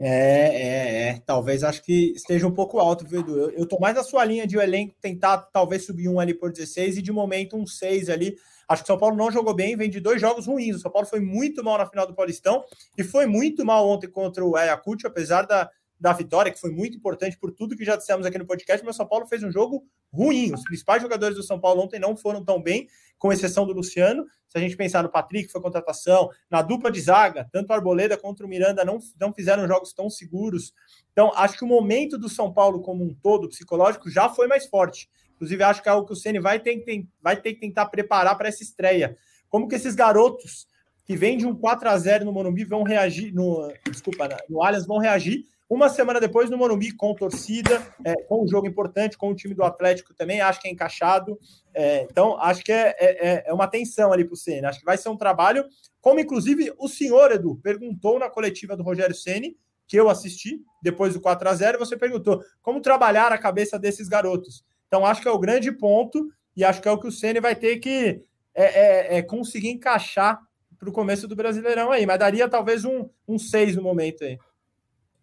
É, 0.00 0.08
é, 0.08 1.08
é. 1.10 1.22
Talvez 1.24 1.62
acho 1.62 1.80
que 1.84 2.12
esteja 2.16 2.48
um 2.48 2.52
pouco 2.52 2.80
alto, 2.80 3.06
viu, 3.06 3.20
Edu? 3.20 3.38
Eu, 3.38 3.50
eu 3.50 3.68
tô 3.68 3.78
mais 3.78 3.94
na 3.94 4.02
sua 4.02 4.24
linha 4.24 4.48
de 4.48 4.58
o 4.58 4.60
elenco 4.60 4.96
tentar 5.00 5.42
talvez 5.52 5.86
subir 5.86 6.08
um 6.08 6.18
ali 6.18 6.34
por 6.34 6.50
16 6.50 6.98
e 6.98 7.02
de 7.02 7.12
momento 7.12 7.56
um 7.56 7.64
6 7.64 8.10
ali. 8.10 8.36
Acho 8.68 8.82
que 8.82 8.90
o 8.90 8.94
São 8.94 8.98
Paulo 8.98 9.16
não 9.16 9.30
jogou 9.30 9.54
bem, 9.54 9.76
vem 9.76 9.88
de 9.88 10.00
dois 10.00 10.20
jogos 10.20 10.48
ruins. 10.48 10.74
O 10.74 10.80
São 10.80 10.90
Paulo 10.90 11.06
foi 11.06 11.20
muito 11.20 11.62
mal 11.62 11.78
na 11.78 11.86
final 11.86 12.04
do 12.04 12.16
Paulistão 12.16 12.64
e 12.98 13.04
foi 13.04 13.26
muito 13.26 13.64
mal 13.64 13.88
ontem 13.88 14.10
contra 14.10 14.44
o 14.44 14.56
Ayacucho, 14.56 15.06
apesar 15.06 15.42
da, 15.42 15.70
da 16.00 16.12
vitória, 16.12 16.52
que 16.52 16.60
foi 16.60 16.70
muito 16.70 16.96
importante 16.96 17.36
por 17.36 17.50
tudo 17.50 17.76
que 17.76 17.84
já 17.84 17.96
dissemos 17.96 18.24
aqui 18.24 18.38
no 18.38 18.46
podcast, 18.46 18.84
mas 18.84 18.94
o 18.94 18.98
São 18.98 19.06
Paulo 19.06 19.26
fez 19.26 19.42
um 19.42 19.50
jogo 19.50 19.84
ruim. 20.12 20.52
Os 20.54 20.62
principais 20.62 21.02
jogadores 21.02 21.36
do 21.36 21.42
São 21.42 21.58
Paulo 21.58 21.82
ontem 21.82 21.98
não 21.98 22.16
foram 22.16 22.44
tão 22.44 22.62
bem, 22.62 22.88
com 23.18 23.32
exceção 23.32 23.66
do 23.66 23.72
Luciano. 23.72 24.24
Se 24.48 24.56
a 24.56 24.60
gente 24.60 24.76
pensar 24.76 25.02
no 25.02 25.10
Patrick, 25.10 25.50
foi 25.50 25.60
contratação, 25.60 26.30
na 26.48 26.62
dupla 26.62 26.90
de 26.90 27.00
zaga, 27.00 27.48
tanto 27.52 27.72
Arboleda 27.72 28.16
quanto 28.16 28.44
o 28.44 28.48
Miranda 28.48 28.84
não, 28.84 28.98
não 29.20 29.32
fizeram 29.32 29.66
jogos 29.66 29.92
tão 29.92 30.08
seguros. 30.08 30.72
Então, 31.12 31.32
acho 31.34 31.58
que 31.58 31.64
o 31.64 31.68
momento 31.68 32.16
do 32.16 32.28
São 32.28 32.52
Paulo 32.52 32.80
como 32.80 33.04
um 33.04 33.12
todo, 33.12 33.48
psicológico, 33.48 34.08
já 34.08 34.28
foi 34.28 34.46
mais 34.46 34.66
forte. 34.66 35.10
Inclusive, 35.34 35.62
acho 35.62 35.82
que 35.82 35.88
é 35.88 35.92
algo 35.92 36.06
que 36.06 36.12
o 36.12 36.16
Ceni 36.16 36.38
vai 36.38 36.60
ter, 36.60 36.82
vai 37.20 37.36
ter 37.40 37.54
que 37.54 37.60
tentar 37.60 37.86
preparar 37.86 38.36
para 38.38 38.48
essa 38.48 38.62
estreia. 38.62 39.16
Como 39.48 39.68
que 39.68 39.74
esses 39.74 39.94
garotos 39.94 40.66
que 41.04 41.16
vêm 41.16 41.38
de 41.38 41.46
um 41.46 41.54
4 41.54 41.88
a 41.88 41.98
0 41.98 42.24
no 42.24 42.32
Morumbi 42.32 42.64
vão 42.64 42.82
reagir, 42.82 43.32
no, 43.32 43.72
desculpa, 43.90 44.28
no 44.48 44.62
Allianz 44.62 44.86
vão 44.86 44.98
reagir 44.98 45.44
uma 45.68 45.88
semana 45.88 46.18
depois 46.18 46.48
no 46.48 46.56
Morumbi, 46.56 46.92
com 46.92 47.14
torcida, 47.14 47.86
é, 48.04 48.14
com 48.22 48.42
um 48.42 48.48
jogo 48.48 48.66
importante, 48.66 49.18
com 49.18 49.30
o 49.30 49.34
time 49.34 49.54
do 49.54 49.62
Atlético 49.62 50.14
também, 50.14 50.40
acho 50.40 50.60
que 50.60 50.68
é 50.68 50.70
encaixado. 50.70 51.38
É, 51.74 52.02
então, 52.10 52.40
acho 52.40 52.64
que 52.64 52.72
é, 52.72 52.96
é, 52.98 53.44
é 53.46 53.52
uma 53.52 53.68
tensão 53.68 54.12
ali 54.12 54.24
para 54.24 54.32
o 54.32 54.36
Ceni. 54.36 54.64
Acho 54.64 54.78
que 54.78 54.86
vai 54.86 54.96
ser 54.96 55.10
um 55.10 55.16
trabalho, 55.16 55.64
como 56.00 56.20
inclusive 56.20 56.72
o 56.78 56.88
senhor, 56.88 57.32
Edu, 57.32 57.56
perguntou 57.62 58.18
na 58.18 58.30
coletiva 58.30 58.76
do 58.76 58.82
Rogério 58.82 59.14
Ceni 59.14 59.56
que 59.86 59.96
eu 59.96 60.10
assisti, 60.10 60.60
depois 60.82 61.14
do 61.14 61.20
4 61.20 61.48
a 61.48 61.54
0 61.54 61.78
você 61.78 61.96
perguntou 61.96 62.42
como 62.60 62.80
trabalhar 62.80 63.32
a 63.32 63.38
cabeça 63.38 63.78
desses 63.78 64.06
garotos. 64.06 64.62
Então, 64.86 65.04
acho 65.04 65.22
que 65.22 65.28
é 65.28 65.30
o 65.30 65.38
grande 65.38 65.72
ponto, 65.72 66.28
e 66.54 66.64
acho 66.64 66.82
que 66.82 66.88
é 66.88 66.90
o 66.90 66.98
que 66.98 67.06
o 67.06 67.12
Ceni 67.12 67.40
vai 67.40 67.54
ter 67.54 67.78
que 67.78 68.22
é, 68.54 68.64
é, 68.64 69.18
é 69.18 69.22
conseguir 69.22 69.70
encaixar 69.70 70.40
para 70.78 70.88
o 70.88 70.92
começo 70.92 71.26
do 71.26 71.36
Brasileirão 71.36 71.90
aí. 71.90 72.04
Mas 72.04 72.18
daria 72.18 72.48
talvez 72.48 72.84
um, 72.84 73.08
um 73.26 73.38
6 73.38 73.76
no 73.76 73.82
momento 73.82 74.24
aí. 74.24 74.38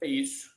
É 0.06 0.08
isso. 0.08 0.52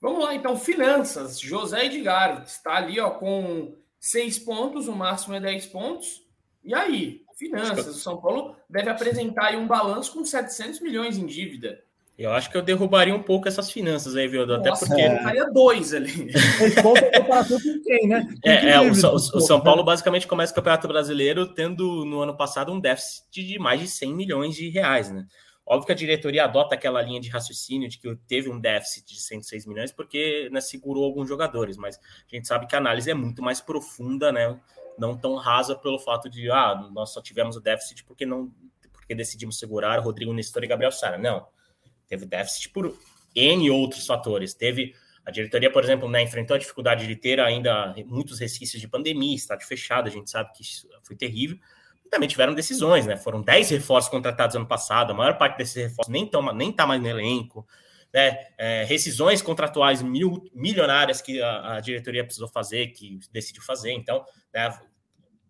Vamos 0.00 0.22
lá, 0.22 0.32
então, 0.32 0.56
finanças. 0.56 1.40
José 1.40 1.86
Edgar 1.86 2.44
está 2.46 2.76
ali 2.76 3.00
ó, 3.00 3.10
com 3.10 3.74
seis 3.98 4.38
pontos, 4.38 4.86
o 4.86 4.94
máximo 4.94 5.34
é 5.34 5.40
10 5.40 5.66
pontos. 5.66 6.22
E 6.64 6.72
aí, 6.72 7.22
finanças. 7.36 7.88
O 7.88 7.98
São 7.98 8.20
Paulo 8.20 8.54
deve 8.70 8.88
apresentar 8.90 9.46
aí 9.46 9.56
um 9.56 9.66
balanço 9.66 10.12
com 10.12 10.24
700 10.24 10.80
milhões 10.80 11.18
em 11.18 11.26
dívida. 11.26 11.82
Eu 12.16 12.30
acho 12.30 12.48
que 12.48 12.56
eu 12.56 12.62
derrubaria 12.62 13.14
um 13.14 13.22
pouco 13.22 13.48
essas 13.48 13.72
finanças 13.72 14.14
aí, 14.14 14.28
viu? 14.28 14.44
Até 14.44 14.70
Nossa, 14.70 14.86
porque. 14.86 15.00
É. 15.02 15.50
dois 15.50 15.92
ali. 15.92 16.30
quem, 17.84 18.06
né? 18.06 18.28
É, 18.44 18.70
é 18.70 18.80
o, 18.80 18.92
o, 18.92 19.14
o, 19.16 19.40
São 19.40 19.60
Paulo 19.60 19.82
basicamente 19.82 20.28
começa 20.28 20.52
o 20.52 20.54
Campeonato 20.54 20.86
Brasileiro 20.86 21.52
tendo 21.52 22.04
no 22.04 22.20
ano 22.20 22.36
passado 22.36 22.70
um 22.70 22.78
déficit 22.78 23.44
de 23.44 23.58
mais 23.58 23.80
de 23.80 23.88
100 23.88 24.14
milhões 24.14 24.54
de 24.54 24.68
reais, 24.68 25.10
né? 25.10 25.26
Óbvio 25.72 25.86
que 25.86 25.92
a 25.92 25.94
diretoria 25.94 26.44
adota 26.44 26.74
aquela 26.74 27.00
linha 27.00 27.18
de 27.18 27.30
raciocínio 27.30 27.88
de 27.88 27.96
que 27.96 28.14
teve 28.28 28.50
um 28.50 28.60
déficit 28.60 29.06
de 29.06 29.22
106 29.22 29.64
milhões 29.64 29.90
porque 29.90 30.50
né, 30.52 30.60
segurou 30.60 31.02
alguns 31.02 31.26
jogadores, 31.26 31.78
mas 31.78 31.96
a 31.96 32.36
gente 32.36 32.46
sabe 32.46 32.66
que 32.66 32.74
a 32.74 32.78
análise 32.78 33.10
é 33.10 33.14
muito 33.14 33.42
mais 33.42 33.58
profunda, 33.58 34.30
né? 34.30 34.60
Não 34.98 35.16
tão 35.16 35.34
rasa 35.34 35.74
pelo 35.74 35.98
fato 35.98 36.28
de 36.28 36.50
ah, 36.50 36.74
nós 36.92 37.14
só 37.14 37.22
tivemos 37.22 37.56
o 37.56 37.60
déficit 37.60 38.04
porque 38.04 38.26
não 38.26 38.52
porque 38.92 39.14
decidimos 39.14 39.58
segurar 39.58 39.98
Rodrigo 40.00 40.34
Nestor 40.34 40.62
e 40.62 40.66
Gabriel 40.66 40.92
Sara. 40.92 41.16
Não. 41.16 41.46
Teve 42.06 42.26
déficit 42.26 42.68
por 42.68 42.94
N 43.34 43.70
outros 43.70 44.06
fatores. 44.06 44.52
Teve 44.52 44.94
a 45.24 45.30
diretoria, 45.30 45.72
por 45.72 45.82
exemplo, 45.82 46.06
né, 46.06 46.22
enfrentou 46.22 46.54
a 46.54 46.58
dificuldade 46.58 47.06
de 47.06 47.16
ter 47.16 47.40
ainda 47.40 47.94
muitos 48.04 48.38
resquícios 48.38 48.78
de 48.78 48.86
pandemia, 48.86 49.34
estádio 49.34 49.66
fechado, 49.66 50.06
a 50.06 50.12
gente 50.12 50.30
sabe 50.30 50.52
que 50.52 50.62
isso 50.62 50.86
foi 51.02 51.16
terrível 51.16 51.58
também 52.12 52.28
tiveram 52.28 52.54
decisões, 52.54 53.06
né? 53.06 53.16
Foram 53.16 53.40
10 53.40 53.70
reforços 53.70 54.10
contratados 54.10 54.54
ano 54.54 54.66
passado, 54.66 55.12
a 55.12 55.14
maior 55.14 55.38
parte 55.38 55.56
desses 55.56 55.74
reforços 55.74 56.12
nem 56.12 56.24
estão 56.24 56.42
nem 56.52 56.70
tá 56.70 56.86
mais 56.86 57.00
no 57.00 57.08
elenco, 57.08 57.66
né? 58.12 58.48
É, 58.58 58.84
rescisões 58.84 59.40
contratuais 59.40 60.02
mil, 60.02 60.44
milionárias 60.52 61.22
que 61.22 61.40
a, 61.40 61.76
a, 61.76 61.80
diretoria 61.80 62.22
precisou 62.22 62.48
fazer, 62.48 62.88
que 62.88 63.18
decidiu 63.32 63.62
fazer. 63.62 63.92
Então, 63.92 64.24
né, 64.52 64.78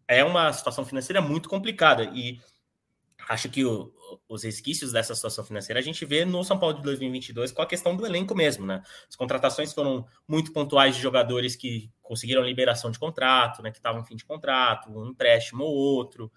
é 0.07 0.23
uma 0.23 0.53
situação 0.53 0.85
financeira 0.85 1.21
muito 1.21 1.49
complicada 1.49 2.05
e 2.05 2.39
acho 3.29 3.49
que 3.49 3.65
o, 3.65 3.93
os 4.29 4.45
resquícios 4.45 4.93
dessa 4.93 5.17
situação 5.17 5.45
financeira 5.45 5.81
a 5.81 5.83
gente 5.83 6.05
vê 6.05 6.25
no 6.25 6.45
São 6.45 6.59
Paulo 6.59 6.77
de 6.77 6.83
2022 6.83 7.51
com 7.51 7.63
a 7.63 7.67
questão 7.67 7.97
do 7.97 8.07
elenco 8.07 8.37
mesmo, 8.37 8.65
né? 8.65 8.83
As 9.09 9.17
contratações 9.17 9.73
foram 9.73 10.07
muito 10.29 10.53
pontuais 10.53 10.95
de 10.95 11.03
jogadores 11.03 11.57
que 11.57 11.91
conseguiram 12.01 12.45
liberação 12.45 12.93
de 12.93 13.01
contrato, 13.01 13.63
né? 13.63 13.73
Que 13.73 13.79
estavam 13.79 14.01
em 14.01 14.05
fim 14.05 14.15
de 14.15 14.25
contrato, 14.25 14.91
um 14.91 15.07
empréstimo 15.09 15.65
ou 15.65 15.75
outro. 15.75 16.31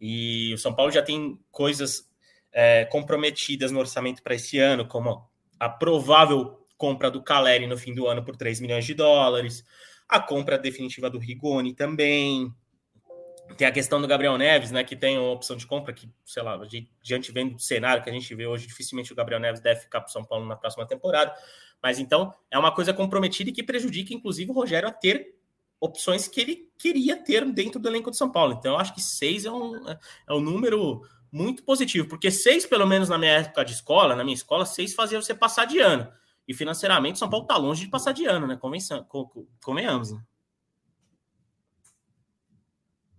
E 0.00 0.52
o 0.54 0.58
São 0.58 0.74
Paulo 0.74 0.90
já 0.90 1.02
tem 1.02 1.38
coisas 1.50 2.08
é, 2.52 2.84
comprometidas 2.86 3.70
no 3.70 3.78
orçamento 3.78 4.22
para 4.22 4.34
esse 4.34 4.58
ano, 4.58 4.86
como 4.86 5.28
a 5.58 5.68
provável 5.68 6.66
compra 6.76 7.10
do 7.10 7.22
Caleri 7.22 7.66
no 7.66 7.76
fim 7.76 7.94
do 7.94 8.06
ano 8.06 8.24
por 8.24 8.36
3 8.36 8.60
milhões 8.60 8.84
de 8.84 8.94
dólares, 8.94 9.64
a 10.08 10.20
compra 10.20 10.58
definitiva 10.58 11.10
do 11.10 11.18
Rigoni 11.18 11.74
também. 11.74 12.52
Tem 13.56 13.66
a 13.66 13.72
questão 13.72 14.00
do 14.00 14.08
Gabriel 14.08 14.36
Neves, 14.36 14.72
né, 14.72 14.82
que 14.82 14.96
tem 14.96 15.18
uma 15.18 15.30
opção 15.30 15.56
de 15.56 15.66
compra 15.66 15.92
que, 15.92 16.10
sei 16.24 16.42
lá, 16.42 16.60
diante 17.02 17.30
vendo 17.30 17.54
do 17.54 17.60
cenário 17.60 18.02
que 18.02 18.10
a 18.10 18.12
gente 18.12 18.34
vê 18.34 18.46
hoje, 18.46 18.66
dificilmente 18.66 19.12
o 19.12 19.16
Gabriel 19.16 19.40
Neves 19.40 19.60
deve 19.60 19.80
ficar 19.80 20.00
para 20.00 20.10
São 20.10 20.24
Paulo 20.24 20.46
na 20.46 20.56
próxima 20.56 20.86
temporada. 20.86 21.32
Mas 21.82 21.98
então 21.98 22.34
é 22.50 22.58
uma 22.58 22.72
coisa 22.74 22.92
comprometida 22.92 23.50
e 23.50 23.52
que 23.52 23.62
prejudica, 23.62 24.12
inclusive, 24.12 24.50
o 24.50 24.54
Rogério 24.54 24.88
a 24.88 24.92
ter 24.92 25.36
opções 25.80 26.26
que 26.28 26.40
ele 26.40 26.70
queria 26.78 27.16
ter 27.16 27.44
dentro 27.52 27.78
do 27.78 27.88
elenco 27.88 28.10
de 28.10 28.16
São 28.16 28.30
Paulo. 28.30 28.54
Então, 28.54 28.72
eu 28.72 28.78
acho 28.78 28.94
que 28.94 29.00
seis 29.00 29.44
é 29.44 29.50
um, 29.50 29.88
é 29.88 30.32
um 30.32 30.40
número 30.40 31.02
muito 31.30 31.62
positivo, 31.64 32.08
porque 32.08 32.30
seis, 32.30 32.64
pelo 32.64 32.86
menos 32.86 33.08
na 33.08 33.18
minha 33.18 33.32
época 33.32 33.64
de 33.64 33.72
escola, 33.72 34.16
na 34.16 34.24
minha 34.24 34.34
escola, 34.34 34.64
seis 34.64 34.94
fazia 34.94 35.20
você 35.20 35.34
passar 35.34 35.66
de 35.66 35.78
ano. 35.78 36.10
E 36.48 36.54
financeiramente, 36.54 37.18
São 37.18 37.28
Paulo 37.28 37.44
está 37.44 37.56
longe 37.56 37.84
de 37.84 37.90
passar 37.90 38.12
de 38.12 38.24
ano, 38.24 38.46
né? 38.46 38.56
Convenhamos, 39.60 40.12
né? 40.12 40.22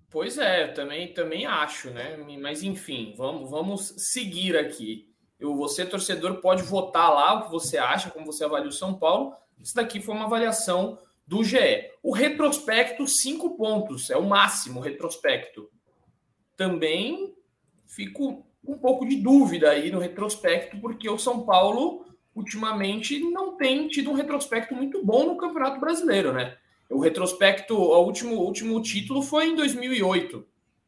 Pois 0.09 0.37
é, 0.37 0.67
também, 0.69 1.13
também 1.13 1.45
acho, 1.45 1.89
né? 1.91 2.15
Mas 2.41 2.63
enfim, 2.63 3.13
vamos, 3.17 3.51
vamos 3.51 3.93
seguir 3.97 4.57
aqui. 4.57 5.13
Eu, 5.37 5.55
você, 5.55 5.85
torcedor, 5.85 6.41
pode 6.41 6.63
votar 6.63 7.13
lá 7.13 7.33
o 7.33 7.43
que 7.43 7.51
você 7.51 7.77
acha, 7.77 8.09
como 8.09 8.25
você 8.25 8.45
avalia 8.45 8.69
o 8.69 8.71
São 8.71 8.97
Paulo. 8.97 9.35
Isso 9.59 9.75
daqui 9.75 10.01
foi 10.01 10.15
uma 10.15 10.25
avaliação 10.25 10.97
do 11.27 11.43
GE. 11.43 11.91
O 12.01 12.13
retrospecto, 12.13 13.05
cinco 13.05 13.57
pontos, 13.57 14.09
é 14.09 14.15
o 14.15 14.27
máximo 14.27 14.79
retrospecto. 14.79 15.69
Também 16.55 17.35
fico 17.85 18.47
um 18.65 18.77
pouco 18.77 19.05
de 19.05 19.17
dúvida 19.17 19.69
aí 19.69 19.91
no 19.91 19.99
retrospecto, 19.99 20.79
porque 20.79 21.09
o 21.09 21.17
São 21.17 21.45
Paulo 21.45 22.05
ultimamente 22.33 23.19
não 23.19 23.57
tem 23.57 23.87
tido 23.87 24.11
um 24.11 24.13
retrospecto 24.13 24.75
muito 24.75 25.03
bom 25.03 25.25
no 25.25 25.37
Campeonato 25.37 25.79
Brasileiro, 25.79 26.31
né? 26.31 26.57
O 26.89 26.99
retrospecto, 26.99 27.75
o 27.75 28.05
último, 28.05 28.35
último 28.35 28.81
título 28.81 29.21
foi 29.21 29.47
em 29.47 29.55
2008. 29.55 30.45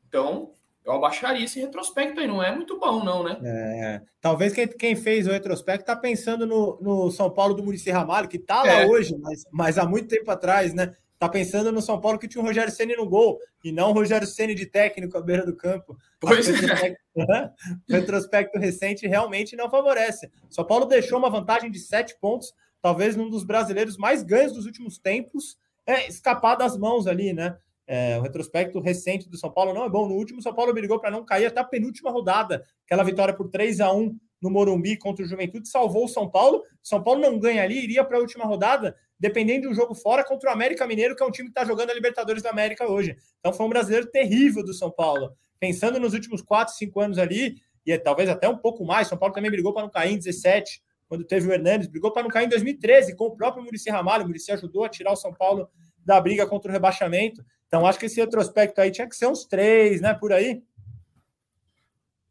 Então, 0.08 0.54
eu 0.90 0.96
abaixaria 0.96 1.46
esse 1.46 1.60
retrospecto 1.60 2.20
aí, 2.20 2.28
não 2.28 2.42
é 2.42 2.54
muito 2.54 2.80
bom, 2.80 3.04
não, 3.04 3.24
né? 3.24 3.38
É, 3.44 4.02
talvez 4.20 4.54
quem, 4.54 4.68
quem 4.68 4.96
fez 4.96 5.28
o 5.28 5.32
retrospecto 5.32 5.86
tá 5.86 5.96
pensando 5.96 6.46
no, 6.46 6.80
no 6.82 7.12
São 7.12 7.30
Paulo 7.30 7.54
do 7.54 7.64
Murici 7.64 7.92
Ramalho, 7.92 8.28
que 8.28 8.40
tá 8.40 8.64
lá 8.64 8.82
é. 8.82 8.88
hoje, 8.88 9.16
mas, 9.20 9.44
mas 9.52 9.78
há 9.78 9.86
muito 9.86 10.08
tempo 10.08 10.30
atrás, 10.32 10.74
né? 10.74 10.96
Tá 11.20 11.28
pensando 11.28 11.72
no 11.72 11.82
São 11.82 12.00
Paulo 12.00 12.18
que 12.18 12.28
tinha 12.28 12.42
o 12.42 12.48
Rogério 12.48 12.72
Ceni 12.72 12.96
no 12.96 13.08
gol, 13.08 13.40
e 13.64 13.72
não 13.72 13.90
o 13.92 13.94
Rogério 13.94 14.26
Ceni 14.26 14.56
de 14.56 14.66
técnico 14.66 15.18
à 15.18 15.22
beira 15.22 15.46
do 15.46 15.56
campo. 15.56 15.98
Pois 16.20 16.48
o 16.48 16.54
retrospecto, 16.54 17.00
é. 17.20 17.52
o 17.90 17.94
retrospecto 17.94 18.58
recente 18.58 19.06
realmente 19.06 19.56
não 19.56 19.70
favorece. 19.70 20.32
São 20.50 20.66
Paulo 20.66 20.86
deixou 20.86 21.20
uma 21.20 21.30
vantagem 21.30 21.70
de 21.70 21.78
sete 21.78 22.18
pontos, 22.20 22.54
talvez 22.82 23.18
um 23.18 23.30
dos 23.30 23.44
brasileiros 23.44 23.98
mais 23.98 24.24
ganhos 24.24 24.54
dos 24.54 24.66
últimos 24.66 24.98
tempos, 24.98 25.58
é 25.86 26.08
escapar 26.08 26.56
das 26.56 26.78
mãos 26.78 27.06
ali, 27.06 27.34
né? 27.34 27.58
É, 27.92 28.20
o 28.20 28.22
retrospecto 28.22 28.80
recente 28.80 29.28
do 29.28 29.36
São 29.36 29.52
Paulo 29.52 29.74
não 29.74 29.84
é 29.84 29.90
bom. 29.90 30.08
No 30.08 30.14
último, 30.14 30.44
São 30.44 30.54
Paulo 30.54 30.72
brigou 30.72 31.00
para 31.00 31.10
não 31.10 31.26
cair 31.26 31.48
até 31.48 31.60
a 31.60 31.64
penúltima 31.64 32.12
rodada. 32.12 32.64
Aquela 32.86 33.04
vitória 33.04 33.34
por 33.34 33.50
3 33.50 33.82
a 33.82 33.92
1 33.92 34.16
no 34.40 34.52
Morumbi 34.52 34.96
contra 34.96 35.26
o 35.26 35.28
Juventude 35.28 35.68
salvou 35.68 36.06
o 36.06 36.08
São 36.08 36.30
Paulo. 36.30 36.62
São 36.84 37.04
Paulo 37.04 37.20
não 37.20 37.40
ganha 37.40 37.64
ali, 37.64 37.84
iria 37.84 38.04
para 38.04 38.18
a 38.18 38.20
última 38.20 38.46
rodada, 38.46 38.96
dependendo 39.20 39.62
de 39.62 39.70
um 39.70 39.74
jogo 39.74 39.96
fora 39.96 40.24
contra 40.24 40.52
o 40.52 40.54
América 40.54 40.86
Mineiro, 40.86 41.16
que 41.16 41.24
é 41.24 41.26
um 41.26 41.32
time 41.32 41.48
que 41.48 41.52
está 41.52 41.66
jogando 41.66 41.90
a 41.90 41.94
Libertadores 41.96 42.44
da 42.44 42.52
América 42.52 42.86
hoje. 42.86 43.18
Então 43.40 43.52
foi 43.52 43.66
um 43.66 43.70
brasileiro 43.70 44.06
terrível 44.06 44.64
do 44.64 44.72
São 44.72 44.92
Paulo. 44.92 45.34
Pensando 45.60 46.00
nos 46.00 46.14
últimos 46.14 46.44
4, 46.44 46.76
5 46.76 47.00
anos 47.00 47.18
ali, 47.18 47.56
e 47.88 47.92
é, 47.92 47.98
talvez 47.98 48.30
até 48.30 48.48
um 48.48 48.58
pouco 48.58 48.86
mais, 48.86 49.08
São 49.08 49.18
Paulo 49.18 49.34
também 49.34 49.50
brigou 49.50 49.74
para 49.74 49.82
não 49.82 49.90
cair 49.90 50.14
em 50.14 50.18
17, 50.20 50.80
quando 51.08 51.24
teve 51.24 51.48
o 51.48 51.52
Hernandes, 51.52 51.88
brigou 51.88 52.14
para 52.14 52.22
não 52.22 52.30
cair 52.30 52.46
em 52.46 52.50
2013, 52.50 53.16
com 53.16 53.26
o 53.26 53.36
próprio 53.36 53.64
Murici 53.64 53.90
Ramalho. 53.90 54.26
O 54.26 54.28
Murici 54.28 54.52
ajudou 54.52 54.84
a 54.84 54.90
tirar 54.90 55.12
o 55.12 55.16
São 55.16 55.34
Paulo 55.34 55.68
da 56.10 56.20
briga 56.20 56.48
contra 56.48 56.72
o 56.72 56.74
rebaixamento. 56.74 57.46
Então, 57.68 57.86
acho 57.86 58.00
que 58.00 58.08
esse 58.08 58.20
retrospecto 58.20 58.82
aí 58.82 58.90
tinha 58.90 59.08
que 59.08 59.16
ser 59.16 59.28
uns 59.28 59.46
três, 59.46 60.02
né? 60.02 60.12
Por 60.12 60.34
aí. 60.34 60.64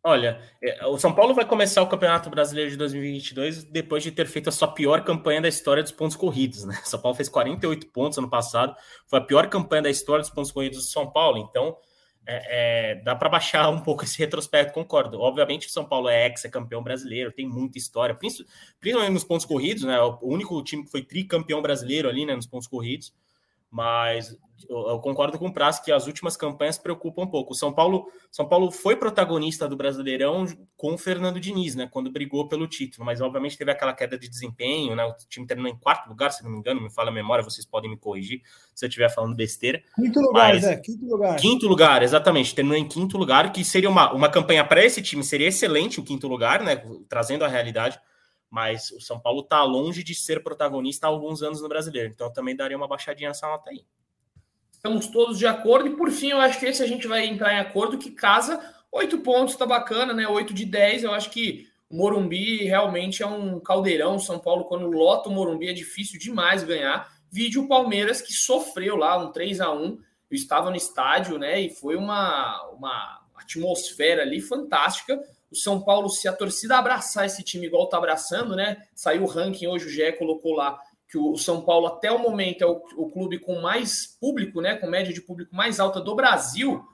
Olha, 0.02 0.40
é, 0.60 0.84
o 0.86 0.98
São 0.98 1.14
Paulo 1.14 1.32
vai 1.32 1.44
começar 1.44 1.80
o 1.80 1.86
Campeonato 1.86 2.28
Brasileiro 2.28 2.70
de 2.70 2.76
2022 2.76 3.62
depois 3.64 4.02
de 4.02 4.10
ter 4.10 4.26
feito 4.26 4.48
a 4.48 4.52
sua 4.52 4.66
pior 4.68 5.04
campanha 5.04 5.40
da 5.40 5.48
história 5.48 5.82
dos 5.82 5.92
pontos 5.92 6.16
corridos, 6.16 6.64
né? 6.64 6.74
São 6.82 7.00
Paulo 7.00 7.16
fez 7.16 7.28
48 7.28 7.86
pontos 7.88 8.18
ano 8.18 8.28
passado, 8.28 8.74
foi 9.06 9.20
a 9.20 9.22
pior 9.22 9.48
campanha 9.48 9.82
da 9.82 9.90
história 9.90 10.22
dos 10.22 10.30
pontos 10.30 10.50
corridos 10.50 10.78
do 10.78 10.84
São 10.84 11.08
Paulo. 11.08 11.38
Então, 11.38 11.76
é, 12.26 12.90
é, 12.90 12.94
dá 12.96 13.14
para 13.14 13.28
baixar 13.28 13.70
um 13.70 13.80
pouco 13.80 14.02
esse 14.02 14.18
retrospecto, 14.18 14.72
concordo. 14.72 15.20
Obviamente 15.20 15.68
o 15.68 15.70
São 15.70 15.84
Paulo 15.84 16.08
é 16.08 16.26
ex-campeão 16.26 16.82
brasileiro, 16.82 17.30
tem 17.30 17.46
muita 17.46 17.78
história, 17.78 18.14
principalmente 18.14 19.12
nos 19.12 19.24
pontos 19.24 19.46
corridos, 19.46 19.84
né? 19.84 20.00
O 20.00 20.18
único 20.22 20.60
time 20.64 20.84
que 20.84 20.90
foi 20.90 21.02
tricampeão 21.02 21.62
brasileiro 21.62 22.08
ali, 22.08 22.26
né, 22.26 22.34
nos 22.34 22.46
pontos 22.46 22.66
corridos. 22.66 23.14
Mas 23.70 24.36
eu, 24.68 24.98
concordo 24.98 25.38
com 25.38 25.46
o 25.46 25.52
Praz 25.52 25.78
que 25.78 25.92
as 25.92 26.06
últimas 26.06 26.36
campanhas 26.36 26.78
preocupam 26.78 27.22
um 27.22 27.26
pouco. 27.26 27.52
O 27.52 27.56
São 27.56 27.72
Paulo, 27.72 28.10
São 28.30 28.48
Paulo 28.48 28.70
foi 28.70 28.96
protagonista 28.96 29.68
do 29.68 29.76
Brasileirão 29.76 30.46
com 30.76 30.94
o 30.94 30.98
Fernando 30.98 31.38
Diniz, 31.38 31.74
né? 31.74 31.88
Quando 31.90 32.10
brigou 32.10 32.48
pelo 32.48 32.66
título, 32.66 33.04
mas 33.04 33.20
obviamente 33.20 33.56
teve 33.56 33.70
aquela 33.70 33.92
queda 33.92 34.18
de 34.18 34.28
desempenho, 34.28 34.96
né? 34.96 35.04
O 35.04 35.14
time 35.28 35.46
terminou 35.46 35.70
em 35.70 35.76
quarto 35.76 36.08
lugar, 36.08 36.32
se 36.32 36.42
não 36.42 36.50
me 36.50 36.58
engano, 36.58 36.80
me 36.80 36.90
fala 36.90 37.10
a 37.10 37.12
memória, 37.12 37.44
vocês 37.44 37.66
podem 37.66 37.90
me 37.90 37.96
corrigir 37.96 38.42
se 38.74 38.84
eu 38.84 38.88
estiver 38.88 39.08
falando 39.10 39.36
besteira. 39.36 39.82
Quinto 39.94 40.20
lugar, 40.20 40.54
mas, 40.54 40.80
Quinto 40.80 41.06
lugar. 41.06 41.36
Quinto 41.36 41.68
lugar, 41.68 42.02
exatamente. 42.02 42.54
Terminou 42.54 42.78
em 42.78 42.88
quinto 42.88 43.16
lugar, 43.16 43.52
que 43.52 43.64
seria 43.64 43.90
uma, 43.90 44.12
uma 44.12 44.28
campanha 44.28 44.64
para 44.64 44.84
esse 44.84 45.00
time, 45.02 45.22
seria 45.22 45.48
excelente 45.48 46.00
o 46.00 46.04
quinto 46.04 46.26
lugar, 46.26 46.62
né? 46.62 46.82
Trazendo 47.08 47.44
a 47.44 47.48
realidade 47.48 48.00
mas 48.50 48.90
o 48.90 49.00
São 49.00 49.20
Paulo 49.20 49.40
está 49.40 49.62
longe 49.62 50.02
de 50.02 50.14
ser 50.14 50.42
protagonista 50.42 51.06
há 51.06 51.10
alguns 51.10 51.42
anos 51.42 51.60
no 51.60 51.68
brasileiro, 51.68 52.10
então 52.12 52.32
também 52.32 52.56
daria 52.56 52.76
uma 52.76 52.88
baixadinha 52.88 53.30
nessa 53.30 53.46
nota 53.46 53.70
aí. 53.70 53.84
Estamos 54.72 55.08
todos 55.08 55.38
de 55.38 55.46
acordo, 55.46 55.88
e 55.88 55.96
por 55.96 56.10
fim, 56.10 56.28
eu 56.28 56.40
acho 56.40 56.58
que 56.58 56.66
esse 56.66 56.82
a 56.82 56.86
gente 56.86 57.06
vai 57.08 57.26
entrar 57.26 57.52
em 57.52 57.58
acordo 57.58 57.98
que 57.98 58.10
casa 58.10 58.60
oito 58.92 59.18
pontos, 59.18 59.56
tá 59.56 59.66
bacana, 59.66 60.12
né? 60.12 60.26
Oito 60.28 60.52
de 60.54 60.64
dez, 60.64 61.02
eu 61.04 61.12
acho 61.12 61.30
que 61.30 61.68
o 61.88 61.96
Morumbi 61.96 62.64
realmente 62.64 63.22
é 63.22 63.26
um 63.26 63.60
caldeirão. 63.60 64.18
São 64.18 64.38
Paulo, 64.38 64.64
quando 64.64 64.90
lota 64.90 65.28
o 65.28 65.32
Morumbi, 65.32 65.68
é 65.68 65.72
difícil 65.72 66.18
demais 66.18 66.62
ganhar. 66.64 67.08
Vídeo 67.30 67.64
o 67.64 67.68
Palmeiras 67.68 68.20
que 68.20 68.32
sofreu 68.32 68.96
lá 68.96 69.16
um 69.18 69.32
3 69.32 69.60
a 69.60 69.70
1 69.70 69.84
Eu 69.84 70.00
estava 70.30 70.70
no 70.70 70.76
estádio, 70.76 71.38
né? 71.38 71.60
E 71.60 71.70
foi 71.70 71.96
uma, 71.96 72.70
uma 72.72 73.20
atmosfera 73.36 74.22
ali 74.22 74.40
fantástica 74.40 75.20
o 75.50 75.56
São 75.56 75.80
Paulo, 75.80 76.08
se 76.08 76.28
a 76.28 76.32
torcida 76.32 76.76
abraçar 76.76 77.26
esse 77.26 77.42
time 77.42 77.66
igual 77.66 77.84
está 77.84 77.96
abraçando, 77.96 78.54
né? 78.54 78.82
Saiu 78.94 79.22
o 79.22 79.26
ranking 79.26 79.66
hoje, 79.66 79.86
o 79.86 79.90
GE 79.90 80.12
colocou 80.12 80.54
lá 80.54 80.78
que 81.08 81.16
o 81.16 81.36
São 81.36 81.62
Paulo, 81.62 81.86
até 81.86 82.12
o 82.12 82.18
momento, 82.18 82.62
é 82.62 82.66
o, 82.66 82.82
o 82.96 83.10
clube 83.10 83.38
com 83.38 83.60
mais 83.60 84.06
público, 84.20 84.60
né? 84.60 84.76
Com 84.76 84.86
média 84.86 85.12
de 85.12 85.22
público 85.22 85.56
mais 85.56 85.80
alta 85.80 86.00
do 86.00 86.14
Brasil, 86.14 86.84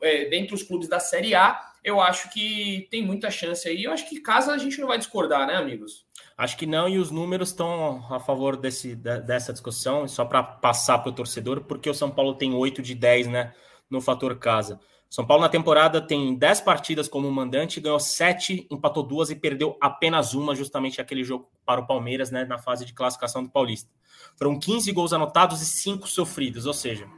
é, 0.00 0.24
dentre 0.24 0.54
os 0.54 0.62
clubes 0.62 0.88
da 0.88 0.98
Série 0.98 1.34
A. 1.34 1.60
Eu 1.84 2.00
acho 2.00 2.30
que 2.30 2.88
tem 2.90 3.04
muita 3.04 3.30
chance 3.30 3.68
aí. 3.68 3.84
Eu 3.84 3.92
acho 3.92 4.08
que 4.08 4.20
casa 4.20 4.52
a 4.52 4.58
gente 4.58 4.80
não 4.80 4.88
vai 4.88 4.98
discordar, 4.98 5.46
né, 5.46 5.56
amigos? 5.56 6.06
Acho 6.36 6.56
que 6.56 6.66
não, 6.66 6.88
e 6.88 6.98
os 6.98 7.10
números 7.10 7.50
estão 7.50 8.06
a 8.10 8.18
favor 8.20 8.56
desse, 8.56 8.94
dessa 8.94 9.52
discussão, 9.52 10.06
só 10.06 10.24
para 10.24 10.42
passar 10.42 10.98
para 10.98 11.10
o 11.10 11.14
torcedor, 11.14 11.64
porque 11.64 11.90
o 11.90 11.94
São 11.94 12.10
Paulo 12.10 12.34
tem 12.34 12.54
8 12.54 12.80
de 12.80 12.94
10 12.94 13.26
né, 13.26 13.52
no 13.90 14.00
fator 14.00 14.38
casa. 14.38 14.80
São 15.10 15.26
Paulo 15.26 15.42
na 15.42 15.48
temporada 15.48 16.00
tem 16.00 16.36
10 16.36 16.60
partidas 16.60 17.08
como 17.08 17.30
mandante, 17.30 17.80
ganhou 17.80 17.98
7, 17.98 18.66
empatou 18.70 19.02
duas 19.02 19.30
e 19.30 19.34
perdeu 19.34 19.76
apenas 19.80 20.34
uma, 20.34 20.54
justamente 20.54 21.00
aquele 21.00 21.24
jogo 21.24 21.50
para 21.64 21.80
o 21.80 21.86
Palmeiras, 21.86 22.30
né, 22.30 22.44
na 22.44 22.58
fase 22.58 22.84
de 22.84 22.92
classificação 22.92 23.42
do 23.42 23.48
Paulista. 23.48 23.90
Foram 24.36 24.58
15 24.58 24.92
gols 24.92 25.12
anotados 25.14 25.62
e 25.62 25.66
5 25.66 26.06
sofridos, 26.06 26.66
ou 26.66 26.74
seja, 26.74 27.08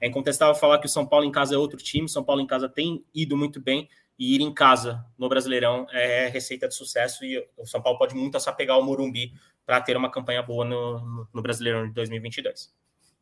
é 0.00 0.08
incontestável 0.08 0.54
falar 0.54 0.78
que 0.78 0.86
o 0.86 0.90
São 0.90 1.06
Paulo 1.06 1.24
em 1.24 1.30
casa 1.30 1.54
é 1.54 1.58
outro 1.58 1.78
time, 1.78 2.08
São 2.08 2.24
Paulo 2.24 2.40
em 2.40 2.46
casa 2.46 2.68
tem 2.68 3.04
ido 3.14 3.36
muito 3.36 3.60
bem 3.60 3.88
e 4.18 4.34
ir 4.34 4.40
em 4.40 4.52
casa 4.52 5.04
no 5.16 5.28
Brasileirão 5.28 5.86
é 5.90 6.28
receita 6.28 6.66
de 6.66 6.74
sucesso 6.74 7.24
e 7.24 7.38
o 7.56 7.66
São 7.66 7.80
Paulo 7.80 7.98
pode 7.98 8.16
muito 8.16 8.38
só 8.40 8.52
pegar 8.52 8.76
o 8.76 8.82
Morumbi 8.82 9.32
para 9.64 9.80
ter 9.80 9.96
uma 9.96 10.10
campanha 10.10 10.42
boa 10.42 10.64
no, 10.64 11.28
no 11.32 11.42
Brasileirão 11.42 11.86
de 11.86 11.94
2022. 11.94 12.72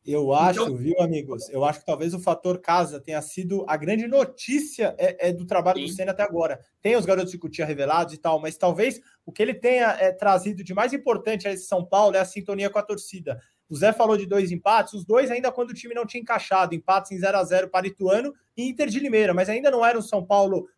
Eu 0.06 0.32
acho, 0.32 0.62
então, 0.62 0.76
viu, 0.76 1.00
amigos? 1.00 1.48
Eu 1.50 1.64
acho 1.64 1.80
que 1.80 1.86
talvez 1.86 2.14
o 2.14 2.20
fator 2.20 2.60
casa 2.60 3.00
tenha 3.00 3.20
sido 3.20 3.64
a 3.66 3.76
grande 3.76 4.06
notícia 4.06 4.94
é, 4.96 5.28
é 5.28 5.32
do 5.32 5.44
trabalho 5.44 5.80
sim. 5.80 5.86
do 5.86 5.92
Senna 5.92 6.12
até 6.12 6.22
agora. 6.22 6.60
Tem 6.80 6.94
os 6.94 7.04
garotos 7.04 7.32
de 7.32 7.38
Cutia 7.38 7.66
revelados 7.66 8.14
e 8.14 8.18
tal, 8.18 8.40
mas 8.40 8.56
talvez 8.56 9.00
o 9.24 9.32
que 9.32 9.42
ele 9.42 9.52
tenha 9.52 9.96
é, 9.98 10.12
trazido 10.12 10.62
de 10.62 10.72
mais 10.72 10.92
importante 10.92 11.48
a 11.48 11.52
esse 11.52 11.66
São 11.66 11.84
Paulo 11.84 12.14
é 12.14 12.20
a 12.20 12.24
sintonia 12.24 12.70
com 12.70 12.78
a 12.78 12.82
torcida. 12.82 13.40
O 13.68 13.74
Zé 13.74 13.92
falou 13.92 14.16
de 14.16 14.26
dois 14.26 14.52
empates, 14.52 14.94
os 14.94 15.04
dois 15.04 15.28
ainda 15.28 15.50
quando 15.50 15.70
o 15.70 15.74
time 15.74 15.92
não 15.92 16.06
tinha 16.06 16.22
encaixado, 16.22 16.72
empates 16.72 17.10
em 17.10 17.18
0 17.18 17.36
a 17.36 17.42
0 17.42 17.68
para 17.68 17.88
Ituano 17.88 18.32
e 18.56 18.68
Inter 18.68 18.88
de 18.88 19.00
Limeira, 19.00 19.34
mas 19.34 19.48
ainda 19.48 19.72
não 19.72 19.84
era 19.84 19.98
um 19.98 20.02
São 20.02 20.24
Paulo 20.24 20.68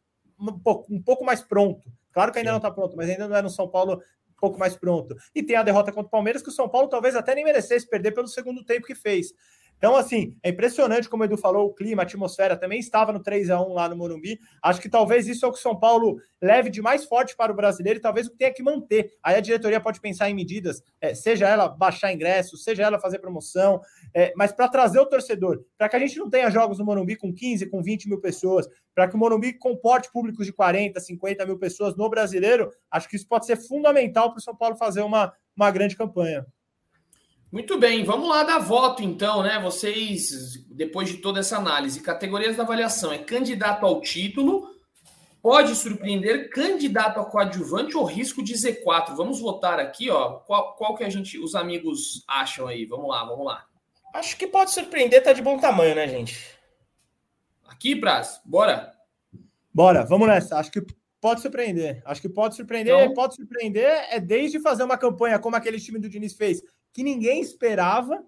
um 0.41 0.59
pouco, 0.59 0.95
um 0.95 1.03
pouco 1.03 1.23
mais 1.23 1.43
pronto. 1.43 1.93
Claro 2.13 2.33
que 2.33 2.39
ainda 2.39 2.51
Sim. 2.51 2.53
não 2.53 2.59
está 2.59 2.71
pronto, 2.71 2.97
mas 2.97 3.11
ainda 3.11 3.29
não 3.29 3.37
era 3.37 3.47
um 3.47 3.51
São 3.51 3.69
Paulo 3.69 4.01
pouco 4.39 4.59
mais 4.59 4.77
pronto. 4.77 5.17
E 5.35 5.43
tem 5.43 5.57
a 5.57 5.63
derrota 5.63 5.93
contra 5.93 6.09
o 6.09 6.11
Palmeiras, 6.11 6.43
que 6.43 6.49
o 6.49 6.53
São 6.53 6.69
Paulo 6.69 6.89
talvez 6.89 7.15
até 7.15 7.35
nem 7.35 7.45
merecesse 7.45 7.89
perder 7.89 8.13
pelo 8.13 8.29
segundo 8.29 8.65
tempo 8.65 8.87
que 8.87 8.95
fez. 8.95 9.33
Então, 9.79 9.95
assim, 9.95 10.37
é 10.43 10.51
impressionante 10.51 11.09
como 11.09 11.23
o 11.23 11.27
Edu 11.27 11.39
falou, 11.39 11.67
o 11.67 11.73
clima, 11.73 12.03
a 12.03 12.05
atmosfera 12.05 12.57
também 12.57 12.81
estava 12.81 13.13
no 13.13 13.23
3 13.23 13.49
a 13.49 13.61
1 13.61 13.73
lá 13.73 13.89
no 13.89 13.97
Morumbi. 13.97 14.39
Acho 14.63 14.81
que 14.81 14.89
talvez 14.89 15.29
isso 15.29 15.47
é 15.47 15.49
o 15.49 15.53
que 15.53 15.59
o 15.59 15.63
São 15.63 15.79
Paulo 15.79 16.21
leve 16.43 16.69
de 16.69 16.83
mais 16.83 17.05
forte 17.05 17.37
para 17.37 17.53
o 17.53 17.55
brasileiro 17.55 17.99
e 17.99 18.03
talvez 18.03 18.27
o 18.27 18.31
que 18.31 18.37
tenha 18.37 18.53
que 18.53 18.63
manter. 18.63 19.13
Aí 19.23 19.37
a 19.37 19.41
diretoria 19.41 19.81
pode 19.81 20.01
pensar 20.01 20.29
em 20.29 20.35
medidas, 20.35 20.83
é, 21.01 21.15
seja 21.15 21.49
ela 21.49 21.69
baixar 21.69 22.13
ingresso, 22.13 22.57
seja 22.57 22.83
ela 22.83 22.99
fazer 22.99 23.21
promoção, 23.21 23.81
é, 24.13 24.33
mas 24.37 24.53
para 24.53 24.69
trazer 24.69 24.99
o 24.99 25.07
torcedor, 25.07 25.65
para 25.77 25.89
que 25.89 25.97
a 25.97 25.99
gente 26.01 26.19
não 26.19 26.29
tenha 26.29 26.51
jogos 26.51 26.79
no 26.79 26.85
Morumbi 26.85 27.17
com 27.17 27.33
15, 27.33 27.67
com 27.67 27.81
20 27.81 28.09
mil 28.09 28.21
pessoas, 28.21 28.69
para 28.95 29.07
que 29.07 29.15
o 29.15 29.19
Morumbi 29.19 29.53
comporte 29.53 30.11
públicos 30.11 30.45
de 30.45 30.53
40, 30.53 30.99
50 30.99 31.47
mil 31.47 31.57
pessoas 31.59 31.97
no 31.97 32.11
brasileiro, 32.11 32.71
acho 32.91 33.09
que 33.09 33.15
isso 33.15 33.29
pode 33.29 33.47
ser 33.47 33.57
fundamental 33.57 34.31
para 34.31 34.39
o 34.39 34.43
São 34.43 34.57
Paulo 34.57 34.77
fazer 34.77 35.03
uma, 35.03 35.33
uma 35.57 35.71
grande 35.71 35.97
campanha. 35.97 36.45
Muito 37.51 37.79
bem, 37.79 38.05
vamos 38.05 38.29
lá 38.29 38.43
dar 38.43 38.59
voto 38.59 39.03
então, 39.03 39.43
né? 39.43 39.59
Vocês, 39.59 40.63
depois 40.69 41.09
de 41.09 41.17
toda 41.17 41.41
essa 41.41 41.57
análise, 41.57 42.03
categorias 42.03 42.57
da 42.57 42.63
avaliação: 42.63 43.11
é 43.11 43.17
candidato 43.17 43.87
ao 43.87 44.03
título, 44.03 44.69
pode 45.41 45.75
surpreender, 45.75 46.51
candidato 46.51 47.19
a 47.19 47.25
coadjuvante 47.25 47.97
ou 47.97 48.05
risco 48.05 48.45
de 48.45 48.53
Z4? 48.53 49.17
Vamos 49.17 49.41
votar 49.41 49.81
aqui, 49.81 50.11
ó. 50.11 50.41
Qual, 50.41 50.75
qual 50.75 50.95
que 50.95 51.05
a 51.05 51.09
gente, 51.09 51.39
os 51.39 51.55
amigos 51.55 52.23
acham 52.29 52.67
aí? 52.67 52.85
Vamos 52.85 53.09
lá, 53.09 53.25
vamos 53.25 53.47
lá. 53.47 53.65
Acho 54.13 54.37
que 54.37 54.47
pode 54.47 54.71
surpreender, 54.71 55.23
tá 55.23 55.33
de 55.33 55.41
bom 55.41 55.59
tamanho, 55.59 55.95
né, 55.95 56.07
gente? 56.07 56.39
Aqui, 57.67 57.97
Praz, 57.97 58.43
bora. 58.45 58.93
Bora, 59.73 60.05
vamos 60.05 60.29
nessa. 60.29 60.59
Acho 60.59 60.71
que 60.71 60.83
pode 61.19 61.41
surpreender. 61.41 62.03
Acho 62.05 62.21
que 62.21 62.29
pode 62.29 62.57
surpreender. 62.57 62.95
Então... 62.95 63.15
Pode 63.15 63.37
surpreender 63.37 63.87
é 64.11 64.21
desde 64.21 64.61
fazer 64.61 64.83
uma 64.83 64.99
campanha 64.99 65.39
como 65.39 65.57
aquele 65.57 65.81
time 65.81 65.99
do 65.99 66.11
Diniz 66.11 66.35
fez 66.35 66.63
que 66.93 67.03
ninguém 67.03 67.41
esperava, 67.41 68.23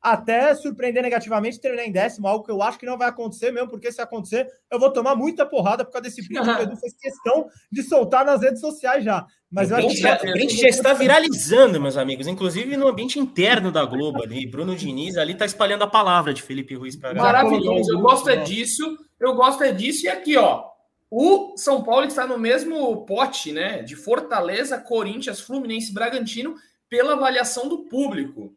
até 0.00 0.54
surpreender 0.54 1.02
negativamente 1.02 1.58
e 1.58 1.60
terminar 1.60 1.84
em 1.84 1.92
décimo, 1.92 2.26
algo 2.26 2.44
que 2.44 2.50
eu 2.50 2.62
acho 2.62 2.78
que 2.78 2.86
não 2.86 2.96
vai 2.96 3.08
acontecer 3.08 3.50
mesmo, 3.50 3.68
porque 3.68 3.92
se 3.92 4.00
acontecer, 4.00 4.48
eu 4.70 4.80
vou 4.80 4.90
tomar 4.90 5.14
muita 5.14 5.44
porrada 5.44 5.84
por 5.84 5.92
causa 5.92 6.04
desse 6.04 6.22
vídeo 6.22 6.42
que 6.42 6.48
o 6.48 6.62
Edu 6.62 6.76
fez 6.80 6.94
questão 6.94 7.48
de 7.70 7.82
soltar 7.82 8.24
nas 8.24 8.40
redes 8.40 8.60
sociais 8.60 9.04
já. 9.04 9.26
Mas 9.50 9.70
o 9.70 9.74
eu 9.74 9.90
já, 9.90 10.16
que... 10.16 10.48
já 10.48 10.68
está 10.68 10.94
viralizando, 10.94 11.80
meus 11.80 11.96
amigos, 11.96 12.26
inclusive 12.26 12.76
no 12.76 12.88
ambiente 12.88 13.18
interno 13.18 13.70
da 13.70 13.84
Globo 13.84 14.22
ali. 14.22 14.46
Bruno 14.46 14.74
Diniz 14.74 15.16
ali 15.16 15.32
está 15.32 15.44
espalhando 15.44 15.82
a 15.82 15.88
palavra 15.88 16.32
de 16.32 16.40
Felipe 16.40 16.74
Ruiz 16.74 16.96
para 16.96 17.14
Maravilhoso, 17.14 17.92
eu 17.92 18.00
gosto 18.00 18.30
é 18.30 18.36
disso, 18.36 18.96
eu 19.18 19.34
gosto 19.34 19.64
é 19.64 19.72
disso, 19.72 20.06
e 20.06 20.08
aqui, 20.08 20.36
ó. 20.36 20.70
O 21.10 21.56
São 21.56 21.82
Paulo 21.82 22.06
está 22.06 22.24
no 22.24 22.38
mesmo 22.38 23.04
pote, 23.04 23.50
né? 23.50 23.82
De 23.82 23.96
Fortaleza, 23.96 24.78
Corinthians, 24.78 25.40
Fluminense, 25.40 25.92
Bragantino 25.92 26.54
pela 26.90 27.12
avaliação 27.12 27.68
do 27.68 27.84
público. 27.84 28.54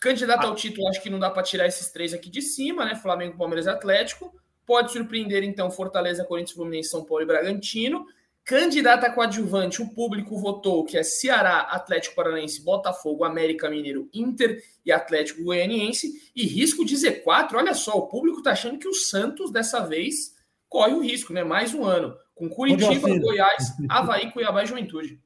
Candidato 0.00 0.46
ao 0.46 0.54
título, 0.54 0.88
acho 0.88 1.02
que 1.02 1.10
não 1.10 1.18
dá 1.18 1.30
para 1.30 1.42
tirar 1.42 1.66
esses 1.66 1.90
três 1.90 2.14
aqui 2.14 2.30
de 2.30 2.40
cima, 2.40 2.84
né? 2.84 2.96
Flamengo, 2.96 3.36
Palmeiras 3.36 3.66
e 3.66 3.70
Atlético. 3.70 4.34
Pode 4.64 4.92
surpreender, 4.92 5.44
então, 5.44 5.70
Fortaleza, 5.70 6.24
Corinthians, 6.24 6.56
Fluminense, 6.56 6.88
São 6.88 7.04
Paulo 7.04 7.22
e 7.22 7.26
Bragantino. 7.26 8.06
Candidata 8.44 9.08
a 9.08 9.12
coadjuvante, 9.12 9.82
o 9.82 9.90
público 9.90 10.38
votou 10.38 10.82
que 10.82 10.96
é 10.96 11.02
Ceará, 11.02 11.60
Atlético 11.60 12.16
Paranaense, 12.16 12.62
Botafogo, 12.62 13.24
América 13.24 13.68
Mineiro, 13.68 14.08
Inter 14.14 14.62
e 14.86 14.90
Atlético 14.90 15.42
Goianiense. 15.42 16.30
E 16.34 16.46
risco 16.46 16.84
de 16.84 16.94
Z4, 16.96 17.54
olha 17.54 17.74
só, 17.74 17.98
o 17.98 18.06
público 18.06 18.38
está 18.38 18.52
achando 18.52 18.78
que 18.78 18.88
o 18.88 18.94
Santos, 18.94 19.50
dessa 19.50 19.80
vez, 19.80 20.34
corre 20.66 20.94
o 20.94 21.00
risco, 21.00 21.32
né? 21.34 21.44
Mais 21.44 21.74
um 21.74 21.84
ano. 21.84 22.16
Com 22.34 22.48
Curitiba, 22.48 23.08
Goiás, 23.18 23.74
Havaí, 23.90 24.30
Cuiabá 24.32 24.62
e 24.62 24.66
Juventude. 24.66 25.20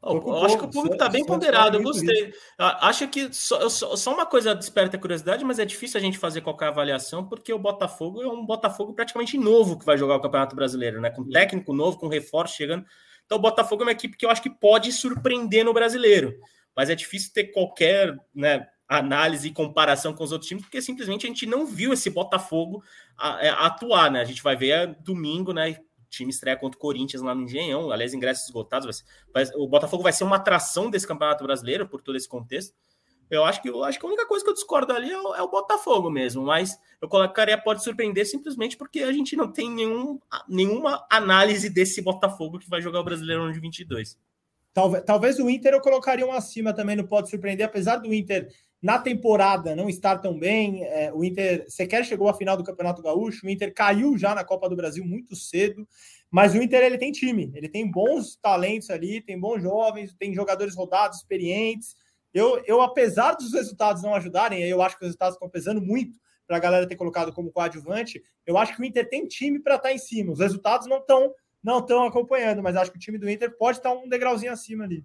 Eu 0.00 0.44
acho 0.44 0.56
que 0.56 0.64
o 0.64 0.70
público 0.70 0.94
está 0.94 1.08
bem 1.08 1.24
ponderado, 1.24 1.76
eu 1.76 1.82
gostei. 1.82 2.32
Acho 2.56 3.08
que 3.08 3.32
só, 3.32 3.68
só, 3.68 4.14
uma 4.14 4.24
coisa 4.24 4.54
desperta 4.54 4.96
a 4.96 5.00
curiosidade, 5.00 5.44
mas 5.44 5.58
é 5.58 5.64
difícil 5.64 5.98
a 5.98 6.00
gente 6.00 6.18
fazer 6.18 6.40
qualquer 6.40 6.68
avaliação, 6.68 7.28
porque 7.28 7.52
o 7.52 7.58
Botafogo 7.58 8.22
é 8.22 8.28
um 8.28 8.46
Botafogo 8.46 8.94
praticamente 8.94 9.36
novo 9.36 9.76
que 9.76 9.84
vai 9.84 9.98
jogar 9.98 10.16
o 10.16 10.20
Campeonato 10.20 10.54
Brasileiro, 10.54 11.00
né? 11.00 11.10
Com 11.10 11.28
técnico 11.28 11.72
novo, 11.72 11.98
com 11.98 12.06
reforço 12.06 12.54
chegando. 12.54 12.86
Então 13.26 13.38
o 13.38 13.40
Botafogo 13.40 13.82
é 13.82 13.86
uma 13.86 13.92
equipe 13.92 14.16
que 14.16 14.24
eu 14.24 14.30
acho 14.30 14.40
que 14.40 14.50
pode 14.50 14.92
surpreender 14.92 15.64
no 15.64 15.74
brasileiro. 15.74 16.32
Mas 16.76 16.88
é 16.88 16.94
difícil 16.94 17.32
ter 17.34 17.44
qualquer 17.46 18.16
né, 18.32 18.68
análise 18.88 19.48
e 19.48 19.52
comparação 19.52 20.14
com 20.14 20.22
os 20.22 20.30
outros 20.30 20.48
times, 20.48 20.62
porque 20.62 20.80
simplesmente 20.80 21.26
a 21.26 21.28
gente 21.28 21.44
não 21.44 21.66
viu 21.66 21.92
esse 21.92 22.08
Botafogo 22.08 22.84
é, 23.40 23.50
atuar, 23.50 24.12
né? 24.12 24.20
A 24.20 24.24
gente 24.24 24.44
vai 24.44 24.56
ver 24.56 24.96
domingo, 25.00 25.52
né? 25.52 25.76
Time 26.08 26.30
estreia 26.30 26.56
contra 26.56 26.76
o 26.76 26.80
Corinthians 26.80 27.22
lá 27.22 27.34
no 27.34 27.42
Engenhão, 27.42 27.90
aliás, 27.90 28.14
ingressos 28.14 28.46
esgotados. 28.46 29.04
Vai, 29.32 29.44
o 29.56 29.66
Botafogo 29.66 30.02
vai 30.02 30.12
ser 30.12 30.24
uma 30.24 30.36
atração 30.36 30.90
desse 30.90 31.06
Campeonato 31.06 31.44
Brasileiro 31.44 31.88
por 31.88 32.02
todo 32.02 32.16
esse 32.16 32.28
contexto. 32.28 32.74
Eu 33.30 33.44
acho 33.44 33.60
que 33.60 33.68
eu 33.68 33.84
acho 33.84 33.98
que 33.98 34.06
a 34.06 34.08
única 34.08 34.26
coisa 34.26 34.42
que 34.42 34.50
eu 34.50 34.54
discordo 34.54 34.92
ali 34.92 35.10
é 35.10 35.20
o, 35.20 35.34
é 35.34 35.42
o 35.42 35.50
Botafogo 35.50 36.10
mesmo, 36.10 36.42
mas 36.44 36.78
eu 37.00 37.08
colocaria 37.08 37.58
pode 37.58 37.84
surpreender 37.84 38.26
simplesmente 38.26 38.76
porque 38.76 39.00
a 39.00 39.12
gente 39.12 39.36
não 39.36 39.52
tem 39.52 39.70
nenhum, 39.70 40.18
nenhuma 40.48 41.06
análise 41.10 41.68
desse 41.68 42.00
Botafogo 42.00 42.58
que 42.58 42.70
vai 42.70 42.80
jogar 42.80 43.00
o 43.00 43.04
Brasileiro 43.04 43.52
de 43.52 43.60
22. 43.60 44.18
Talvez, 44.72 45.04
talvez 45.04 45.38
o 45.38 45.50
Inter 45.50 45.74
eu 45.74 45.80
colocaria 45.80 46.26
um 46.26 46.32
acima 46.32 46.72
também, 46.72 46.96
não 46.96 47.06
pode 47.06 47.28
surpreender, 47.28 47.66
apesar 47.66 47.96
do 47.96 48.14
Inter 48.14 48.50
na 48.80 48.98
temporada 48.98 49.74
não 49.74 49.88
estar 49.88 50.18
tão 50.18 50.38
bem. 50.38 50.84
É, 50.84 51.12
o 51.12 51.24
Inter 51.24 51.64
sequer 51.68 52.04
chegou 52.04 52.28
à 52.28 52.34
final 52.34 52.56
do 52.56 52.64
Campeonato 52.64 53.02
Gaúcho, 53.02 53.46
o 53.46 53.50
Inter 53.50 53.72
caiu 53.74 54.16
já 54.16 54.34
na 54.34 54.44
Copa 54.44 54.68
do 54.68 54.76
Brasil 54.76 55.04
muito 55.04 55.34
cedo, 55.34 55.86
mas 56.30 56.54
o 56.54 56.62
Inter 56.62 56.82
ele 56.84 56.98
tem 56.98 57.10
time, 57.10 57.50
ele 57.54 57.68
tem 57.68 57.90
bons 57.90 58.36
talentos 58.36 58.90
ali, 58.90 59.20
tem 59.20 59.38
bons 59.38 59.62
jovens, 59.62 60.14
tem 60.18 60.34
jogadores 60.34 60.74
rodados, 60.74 61.18
experientes. 61.18 61.96
Eu, 62.32 62.62
eu 62.66 62.80
apesar 62.80 63.34
dos 63.34 63.52
resultados 63.52 64.02
não 64.02 64.14
ajudarem, 64.14 64.62
eu 64.62 64.82
acho 64.82 64.96
que 64.96 65.02
os 65.02 65.08
resultados 65.08 65.34
estão 65.34 65.48
pesando 65.48 65.80
muito 65.80 66.18
para 66.46 66.56
a 66.56 66.60
galera 66.60 66.86
ter 66.86 66.96
colocado 66.96 67.32
como 67.32 67.50
coadjuvante. 67.50 68.22
Eu 68.46 68.56
acho 68.56 68.74
que 68.74 68.80
o 68.80 68.84
Inter 68.84 69.08
tem 69.08 69.26
time 69.26 69.58
para 69.58 69.76
estar 69.76 69.88
tá 69.88 69.94
em 69.94 69.98
cima. 69.98 70.32
Os 70.32 70.40
resultados 70.40 70.86
não 70.86 70.98
estão 70.98 71.32
não 71.60 71.80
estão 71.80 72.04
acompanhando, 72.04 72.62
mas 72.62 72.76
acho 72.76 72.92
que 72.92 72.96
o 72.96 73.00
time 73.00 73.18
do 73.18 73.28
Inter 73.28 73.56
pode 73.58 73.78
estar 73.78 73.90
tá 73.90 73.96
um 73.96 74.08
degrauzinho 74.08 74.52
acima 74.52 74.84
ali. 74.84 75.04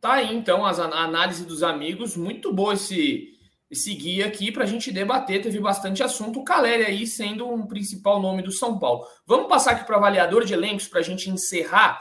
Tá 0.00 0.14
aí, 0.14 0.34
então, 0.34 0.64
as, 0.64 0.78
a 0.78 0.84
análise 0.84 1.44
dos 1.44 1.62
amigos. 1.62 2.16
Muito 2.16 2.52
bom 2.52 2.72
esse, 2.72 3.34
esse 3.70 3.94
guia 3.94 4.26
aqui 4.26 4.52
para 4.52 4.64
a 4.64 4.66
gente 4.66 4.92
debater. 4.92 5.42
Teve 5.42 5.58
bastante 5.58 6.02
assunto. 6.02 6.40
O 6.40 6.44
Caleri 6.44 6.84
aí 6.84 7.06
sendo 7.06 7.48
um 7.48 7.66
principal 7.66 8.20
nome 8.20 8.42
do 8.42 8.52
São 8.52 8.78
Paulo. 8.78 9.04
Vamos 9.26 9.48
passar 9.48 9.72
aqui 9.72 9.84
para 9.84 9.96
o 9.96 9.98
avaliador 9.98 10.44
de 10.44 10.54
elencos 10.54 10.86
para 10.86 11.00
a 11.00 11.02
gente 11.02 11.28
encerrar. 11.28 12.00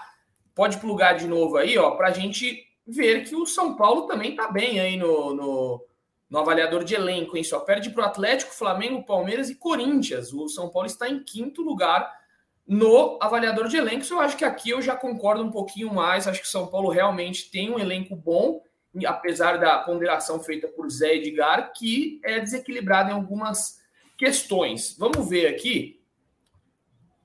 Pode 0.54 0.78
plugar 0.78 1.14
de 1.14 1.28
novo 1.28 1.58
aí, 1.58 1.78
ó, 1.78 1.92
para 1.92 2.08
a 2.08 2.12
gente 2.12 2.64
ver 2.86 3.24
que 3.26 3.36
o 3.36 3.46
São 3.46 3.76
Paulo 3.76 4.04
também 4.04 4.32
está 4.32 4.48
bem 4.48 4.80
aí 4.80 4.98
no, 4.98 5.34
no, 5.34 5.86
no, 6.30 6.40
avaliador 6.40 6.84
de 6.84 6.96
elenco, 6.96 7.38
hein? 7.38 7.44
Só 7.44 7.60
perde 7.60 7.90
para 7.90 8.04
o 8.04 8.06
Atlético, 8.06 8.56
Flamengo, 8.56 9.06
Palmeiras 9.06 9.50
e 9.50 9.56
Corinthians. 9.56 10.34
O 10.34 10.48
São 10.48 10.70
Paulo 10.70 10.88
está 10.88 11.08
em 11.08 11.24
quinto 11.24 11.62
lugar 11.62 12.12
no 12.68 13.18
avaliador 13.22 13.70
de 13.70 13.78
elencos, 13.78 14.12
eu 14.12 14.20
acho 14.20 14.36
que 14.36 14.44
aqui 14.44 14.72
eu 14.72 14.82
já 14.82 14.94
concordo 14.94 15.42
um 15.42 15.50
pouquinho 15.50 15.94
mais. 15.94 16.28
Acho 16.28 16.42
que 16.42 16.48
São 16.48 16.68
Paulo 16.68 16.90
realmente 16.90 17.50
tem 17.50 17.72
um 17.72 17.80
elenco 17.80 18.14
bom, 18.14 18.62
apesar 19.06 19.58
da 19.58 19.78
ponderação 19.80 20.44
feita 20.44 20.68
por 20.68 20.90
Zé 20.90 21.16
Edgar, 21.16 21.72
que 21.72 22.20
é 22.26 22.42
desequilibrado 22.42 23.10
em 23.10 23.14
algumas 23.14 23.80
questões. 24.18 24.98
Vamos 25.00 25.30
ver 25.30 25.48
aqui 25.48 26.02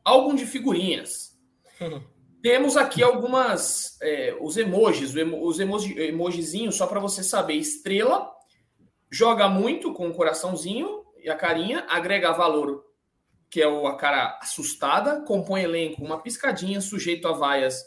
álbum 0.05 0.36
de 0.36 0.47
figurinhas. 0.47 1.36
Temos 2.40 2.76
aqui 2.76 3.03
algumas 3.03 4.01
é, 4.01 4.36
os 4.40 4.57
emojis, 4.57 5.14
os 5.40 5.61
emoji, 5.61 5.99
emojizinhos, 5.99 6.76
só 6.76 6.86
para 6.86 7.01
você 7.01 7.22
saber. 7.22 7.55
Estrela 7.55 8.30
joga 9.11 9.49
muito 9.49 9.93
com 9.93 10.09
o 10.09 10.14
coraçãozinho 10.14 11.05
e 11.18 11.28
a 11.28 11.36
carinha, 11.36 11.84
agrega 11.88 12.32
valor 12.32 12.91
que 13.53 13.61
é 13.61 13.69
o, 13.69 13.87
a 13.87 13.99
cara 13.99 14.39
assustada, 14.41 15.21
compõe 15.27 15.61
elenco, 15.61 16.03
uma 16.03 16.23
piscadinha, 16.23 16.81
sujeito 16.81 17.29
a 17.29 17.33
vaias. 17.33 17.85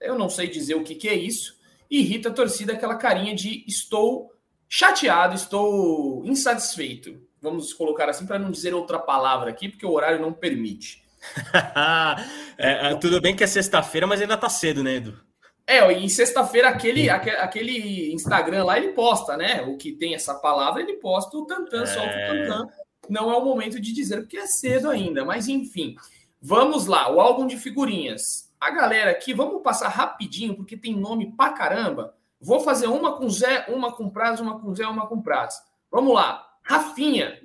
Eu 0.00 0.16
não 0.16 0.30
sei 0.30 0.48
dizer 0.48 0.76
o 0.76 0.84
que, 0.84 0.94
que 0.94 1.08
é 1.08 1.14
isso. 1.14 1.58
Irrita 1.90 2.28
a 2.28 2.32
torcida, 2.32 2.74
aquela 2.74 2.94
carinha 2.94 3.34
de 3.34 3.64
estou 3.66 4.30
chateado, 4.68 5.34
estou 5.34 6.24
insatisfeito. 6.24 7.20
Vamos 7.42 7.72
colocar 7.72 8.08
assim 8.08 8.24
para 8.24 8.38
não 8.38 8.52
dizer 8.52 8.72
outra 8.72 9.00
palavra 9.00 9.50
aqui, 9.50 9.68
porque 9.68 9.84
o 9.84 9.90
horário 9.90 10.20
não 10.20 10.32
permite. 10.32 11.02
é, 12.56 12.92
é, 12.92 12.94
tudo 12.94 13.20
bem 13.20 13.34
que 13.34 13.42
é 13.42 13.48
sexta-feira, 13.48 14.06
mas 14.06 14.22
ainda 14.22 14.36
tá 14.36 14.48
cedo, 14.48 14.80
né, 14.84 14.94
Edu? 14.94 15.18
É, 15.66 15.92
e 15.92 16.08
sexta-feira 16.08 16.68
aquele, 16.68 17.10
aquele 17.10 18.12
Instagram 18.12 18.62
lá 18.62 18.78
ele 18.78 18.92
posta, 18.92 19.36
né? 19.36 19.62
O 19.62 19.76
que 19.76 19.90
tem 19.90 20.14
essa 20.14 20.34
palavra, 20.34 20.80
ele 20.80 20.98
posta 20.98 21.36
o 21.36 21.46
tantã, 21.46 21.82
é... 21.82 21.86
solta 21.86 22.10
o 22.10 22.26
tantã 22.28 22.68
não 23.10 23.30
é 23.30 23.36
o 23.36 23.44
momento 23.44 23.80
de 23.80 23.92
dizer, 23.92 24.20
porque 24.20 24.38
é 24.38 24.46
cedo 24.46 24.88
ainda. 24.88 25.24
Mas 25.24 25.48
enfim, 25.48 25.96
vamos 26.40 26.86
lá. 26.86 27.10
O 27.12 27.20
álbum 27.20 27.46
de 27.46 27.56
figurinhas. 27.56 28.50
A 28.60 28.70
galera 28.70 29.10
aqui, 29.10 29.32
vamos 29.32 29.62
passar 29.62 29.88
rapidinho, 29.88 30.54
porque 30.54 30.76
tem 30.76 30.94
nome 30.94 31.34
pra 31.36 31.50
caramba. 31.50 32.14
Vou 32.40 32.60
fazer 32.60 32.86
uma 32.86 33.16
com 33.16 33.28
Zé, 33.28 33.66
uma 33.68 33.92
com 33.92 34.08
prazo, 34.08 34.42
uma 34.42 34.60
com 34.60 34.74
Zé, 34.74 34.86
uma 34.86 35.06
com 35.06 35.20
prazo. 35.20 35.60
Vamos 35.90 36.14
lá. 36.14 36.46
Rafinha. 36.62 37.40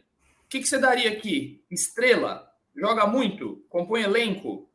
O 0.45 0.47
que, 0.47 0.59
que 0.59 0.67
você 0.67 0.77
daria 0.77 1.09
aqui? 1.11 1.63
Estrela. 1.69 2.49
Joga 2.75 3.07
muito? 3.07 3.65
Compõe 3.69 4.03
elenco? 4.03 4.69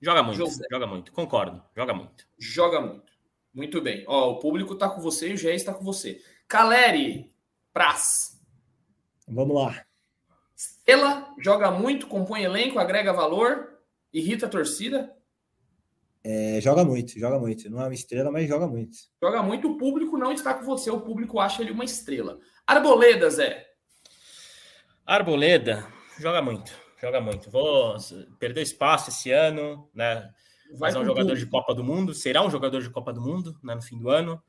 Joga 0.00 0.22
muito, 0.22 0.36
José. 0.36 0.64
joga 0.70 0.86
muito. 0.86 1.12
Concordo. 1.12 1.62
Joga 1.76 1.94
muito. 1.94 2.26
Joga 2.38 2.80
muito. 2.80 3.12
Muito 3.52 3.80
bem. 3.80 4.04
Ó, 4.06 4.32
o 4.32 4.38
público 4.38 4.74
tá 4.74 4.88
com 4.88 5.00
você 5.00 5.30
e 5.30 5.34
o 5.34 5.36
Gé 5.36 5.54
está 5.54 5.72
com 5.72 5.84
você. 5.84 6.20
Caleri. 6.48 7.30
Praz. 7.72 8.33
Vamos 9.26 9.54
lá. 9.54 9.84
Estrela 10.56 11.34
joga 11.38 11.70
muito, 11.70 12.06
compõe 12.06 12.42
elenco, 12.42 12.78
agrega 12.78 13.12
valor, 13.12 13.78
irrita 14.12 14.46
a 14.46 14.48
torcida. 14.48 15.14
É, 16.22 16.58
joga 16.60 16.84
muito, 16.84 17.18
joga 17.18 17.38
muito. 17.38 17.68
Não 17.68 17.82
é 17.82 17.84
uma 17.84 17.94
estrela, 17.94 18.30
mas 18.30 18.48
joga 18.48 18.66
muito. 18.66 18.96
Joga 19.22 19.42
muito, 19.42 19.70
o 19.70 19.76
público 19.76 20.16
não 20.16 20.32
está 20.32 20.54
com 20.54 20.64
você, 20.64 20.90
o 20.90 21.00
público 21.00 21.38
acha 21.38 21.60
ele 21.60 21.70
uma 21.70 21.84
estrela. 21.84 22.38
Arboleda, 22.66 23.28
Zé. 23.28 23.66
Arboleda 25.04 25.86
joga 26.18 26.40
muito, 26.40 26.72
joga 27.00 27.20
muito. 27.20 27.50
Vou 27.50 27.96
perder 28.38 28.62
espaço 28.62 29.10
esse 29.10 29.30
ano, 29.30 29.88
né? 29.92 30.30
Vai 30.78 30.90
ser 30.90 30.98
um 30.98 31.04
jogador 31.04 31.28
tudo. 31.28 31.38
de 31.38 31.46
Copa 31.46 31.74
do 31.74 31.84
Mundo, 31.84 32.14
será 32.14 32.42
um 32.42 32.50
jogador 32.50 32.80
de 32.80 32.88
Copa 32.88 33.12
do 33.12 33.20
Mundo 33.20 33.54
né, 33.62 33.74
no 33.74 33.82
fim 33.82 33.98
do 33.98 34.08
ano. 34.08 34.42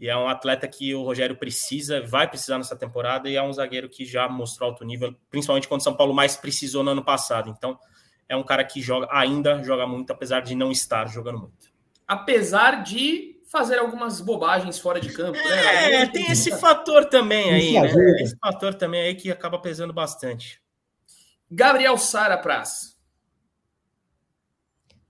E 0.00 0.08
é 0.08 0.16
um 0.16 0.26
atleta 0.26 0.66
que 0.66 0.94
o 0.94 1.02
Rogério 1.02 1.36
precisa, 1.36 2.00
vai 2.00 2.26
precisar 2.26 2.56
nessa 2.56 2.74
temporada, 2.74 3.28
e 3.28 3.36
é 3.36 3.42
um 3.42 3.52
zagueiro 3.52 3.88
que 3.88 4.06
já 4.06 4.26
mostrou 4.28 4.70
alto 4.70 4.82
nível, 4.82 5.14
principalmente 5.28 5.68
quando 5.68 5.82
o 5.82 5.84
São 5.84 5.94
Paulo 5.94 6.14
mais 6.14 6.38
precisou 6.38 6.82
no 6.82 6.92
ano 6.92 7.04
passado. 7.04 7.50
Então, 7.50 7.78
é 8.26 8.34
um 8.34 8.42
cara 8.42 8.64
que 8.64 8.80
joga, 8.80 9.08
ainda 9.10 9.62
joga 9.62 9.86
muito, 9.86 10.10
apesar 10.10 10.40
de 10.40 10.54
não 10.54 10.72
estar 10.72 11.06
jogando 11.06 11.38
muito. 11.38 11.70
Apesar 12.08 12.82
de 12.82 13.38
fazer 13.50 13.78
algumas 13.78 14.20
bobagens 14.20 14.78
fora 14.78 15.00
de 15.00 15.12
campo. 15.12 15.36
Né? 15.36 16.02
É, 16.02 16.06
tem 16.06 16.30
esse 16.30 16.56
fator 16.56 17.04
também 17.06 17.52
aí, 17.52 17.72
né? 17.72 18.22
Esse 18.22 18.36
fator 18.38 18.72
também 18.74 19.02
aí 19.02 19.14
que 19.16 19.30
acaba 19.30 19.58
pesando 19.58 19.92
bastante. 19.92 20.62
Gabriel 21.50 21.98
Sara 21.98 22.38
Praz. 22.38 22.96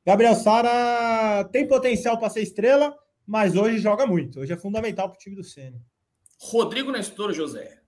Gabriel 0.06 0.34
Sara 0.34 1.44
tem 1.52 1.68
potencial 1.68 2.18
para 2.18 2.30
ser 2.30 2.40
estrela, 2.40 2.96
mas 3.26 3.56
hoje 3.56 3.78
joga 3.78 4.06
muito. 4.06 4.40
Hoje 4.40 4.52
é 4.52 4.56
fundamental 4.56 5.08
para 5.08 5.16
o 5.16 5.18
time 5.18 5.36
do 5.36 5.44
Senna. 5.44 5.80
Rodrigo 6.38 6.90
Nestor 6.90 7.32
José. 7.32 7.80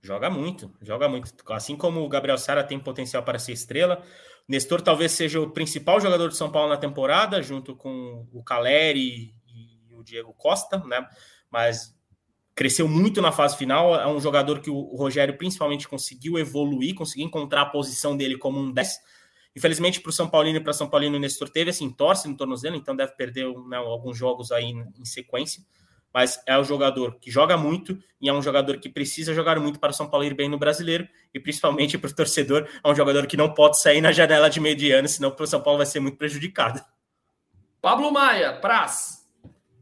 Joga 0.00 0.30
muito, 0.30 0.72
joga 0.80 1.08
muito. 1.08 1.32
Assim 1.52 1.76
como 1.76 2.00
o 2.00 2.08
Gabriel 2.08 2.38
Sara 2.38 2.62
tem 2.62 2.78
potencial 2.78 3.22
para 3.22 3.38
ser 3.38 3.52
estrela, 3.52 4.02
Nestor 4.48 4.80
talvez 4.80 5.12
seja 5.12 5.40
o 5.40 5.50
principal 5.50 6.00
jogador 6.00 6.28
de 6.28 6.36
São 6.36 6.50
Paulo 6.50 6.68
na 6.68 6.76
temporada, 6.76 7.42
junto 7.42 7.76
com 7.76 8.26
o 8.32 8.42
Caleri 8.42 9.34
e 9.46 9.94
o 9.94 10.02
Diego 10.02 10.32
Costa, 10.32 10.78
né? 10.86 11.06
Mas 11.50 11.94
cresceu 12.54 12.88
muito 12.88 13.20
na 13.20 13.30
fase 13.32 13.56
final. 13.56 13.94
É 13.94 14.06
um 14.06 14.20
jogador 14.20 14.60
que 14.60 14.70
o 14.70 14.96
Rogério 14.96 15.36
principalmente 15.36 15.86
conseguiu 15.86 16.38
evoluir, 16.38 16.94
conseguiu 16.94 17.26
encontrar 17.26 17.62
a 17.62 17.66
posição 17.66 18.16
dele 18.16 18.38
como 18.38 18.58
um 18.58 18.72
10 18.72 18.98
Infelizmente, 19.58 20.00
para 20.00 20.10
o 20.10 20.12
São 20.12 20.28
Paulino 20.28 20.58
e 20.58 20.60
para 20.60 20.72
São 20.72 20.88
Paulino, 20.88 21.16
o 21.16 21.20
Nestor 21.20 21.48
teve 21.48 21.70
assim, 21.70 21.90
torce 21.90 22.28
no 22.28 22.36
tornozelo, 22.36 22.76
então 22.76 22.94
deve 22.94 23.10
perder 23.16 23.44
né, 23.66 23.76
alguns 23.76 24.16
jogos 24.16 24.52
aí 24.52 24.66
em 24.66 25.04
sequência. 25.04 25.64
Mas 26.14 26.40
é 26.46 26.56
um 26.56 26.62
jogador 26.62 27.18
que 27.20 27.28
joga 27.28 27.56
muito 27.56 27.98
e 28.20 28.28
é 28.28 28.32
um 28.32 28.40
jogador 28.40 28.78
que 28.78 28.88
precisa 28.88 29.34
jogar 29.34 29.58
muito 29.58 29.80
para 29.80 29.90
o 29.90 29.92
São 29.92 30.08
Paulo 30.08 30.24
ir 30.24 30.32
bem 30.32 30.48
no 30.48 30.56
brasileiro 30.56 31.08
e 31.34 31.40
principalmente 31.40 31.98
para 31.98 32.08
o 32.08 32.14
torcedor. 32.14 32.68
É 32.84 32.88
um 32.88 32.94
jogador 32.94 33.26
que 33.26 33.36
não 33.36 33.52
pode 33.52 33.80
sair 33.80 34.00
na 34.00 34.12
janela 34.12 34.48
de 34.48 34.60
meio 34.60 34.76
de 34.76 34.92
ano, 34.92 35.08
senão 35.08 35.34
o 35.36 35.46
São 35.46 35.60
Paulo 35.60 35.78
vai 35.78 35.86
ser 35.86 35.98
muito 35.98 36.16
prejudicado. 36.16 36.80
Pablo 37.82 38.12
Maia, 38.12 38.52
Praz. 38.60 39.26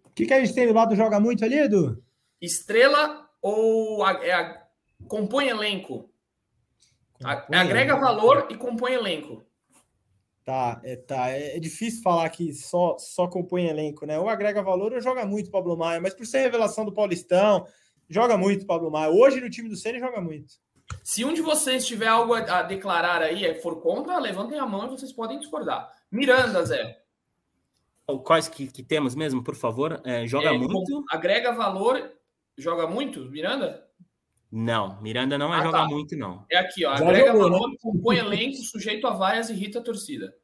O 0.04 0.10
que, 0.14 0.24
que 0.24 0.32
a 0.32 0.40
gente 0.40 0.54
tem 0.54 0.66
do 0.66 0.72
lado 0.72 0.96
joga 0.96 1.20
muito 1.20 1.44
ali, 1.44 1.58
Edu? 1.58 2.02
Estrela 2.40 3.28
ou 3.42 4.02
a, 4.02 4.24
é 4.24 4.32
a, 4.32 4.62
compõe 5.06 5.48
elenco? 5.48 6.10
Compõe 7.12 7.58
agrega 7.58 7.92
elenco. 7.92 8.00
valor 8.00 8.46
e 8.48 8.56
compõe 8.56 8.94
elenco. 8.94 9.45
Tá, 10.46 10.80
é, 10.84 10.94
tá. 10.94 11.28
É, 11.28 11.56
é, 11.56 11.58
difícil 11.58 12.04
falar 12.04 12.30
que 12.30 12.54
só, 12.54 12.96
só 13.00 13.26
compõe 13.26 13.66
elenco, 13.66 14.06
né? 14.06 14.16
Ou 14.16 14.28
agrega 14.28 14.62
valor 14.62 14.92
ou 14.92 15.00
joga 15.00 15.26
muito 15.26 15.50
Pablo 15.50 15.76
Maia, 15.76 16.00
mas 16.00 16.14
por 16.14 16.24
ser 16.24 16.38
revelação 16.38 16.84
do 16.84 16.92
Paulistão, 16.92 17.66
joga 18.08 18.38
muito 18.38 18.64
Pablo 18.64 18.88
Maia. 18.88 19.10
Hoje 19.10 19.40
no 19.40 19.50
time 19.50 19.68
do 19.68 19.74
Ceni 19.74 19.98
joga 19.98 20.20
muito. 20.20 20.54
Se 21.02 21.24
um 21.24 21.34
de 21.34 21.42
vocês 21.42 21.84
tiver 21.84 22.06
algo 22.06 22.32
a, 22.32 22.60
a 22.60 22.62
declarar 22.62 23.22
aí, 23.22 23.44
é 23.44 23.56
for 23.56 23.80
contra, 23.82 24.20
levantem 24.20 24.56
a 24.56 24.64
mão 24.64 24.86
e 24.86 24.90
vocês 24.90 25.12
podem 25.12 25.40
discordar. 25.40 25.90
Miranda, 26.12 26.64
Zé. 26.64 26.96
Quais 28.22 28.48
que, 28.48 28.68
que 28.68 28.84
temos 28.84 29.16
mesmo, 29.16 29.42
por 29.42 29.56
favor? 29.56 30.00
É, 30.04 30.28
joga 30.28 30.50
é, 30.50 30.52
muito. 30.56 31.04
Agrega 31.10 31.50
valor, 31.50 32.12
joga 32.56 32.86
muito, 32.86 33.24
Miranda? 33.32 33.84
Não, 34.50 35.00
Miranda 35.02 35.36
não 35.36 35.52
é 35.52 35.58
ah, 35.58 35.62
jogar 35.62 35.82
tá. 35.82 35.88
muito, 35.88 36.16
não. 36.16 36.44
É 36.50 36.58
aqui, 36.58 36.84
ó. 36.84 36.92
Agrega 36.92 37.32
jogou, 37.32 37.50
valor, 37.50 37.70
né? 37.70 37.76
compõe 37.80 38.16
elenco, 38.16 38.56
sujeito 38.56 39.06
a 39.06 39.10
vaias, 39.10 39.50
irrita 39.50 39.80
a 39.80 39.82
torcida. 39.82 40.34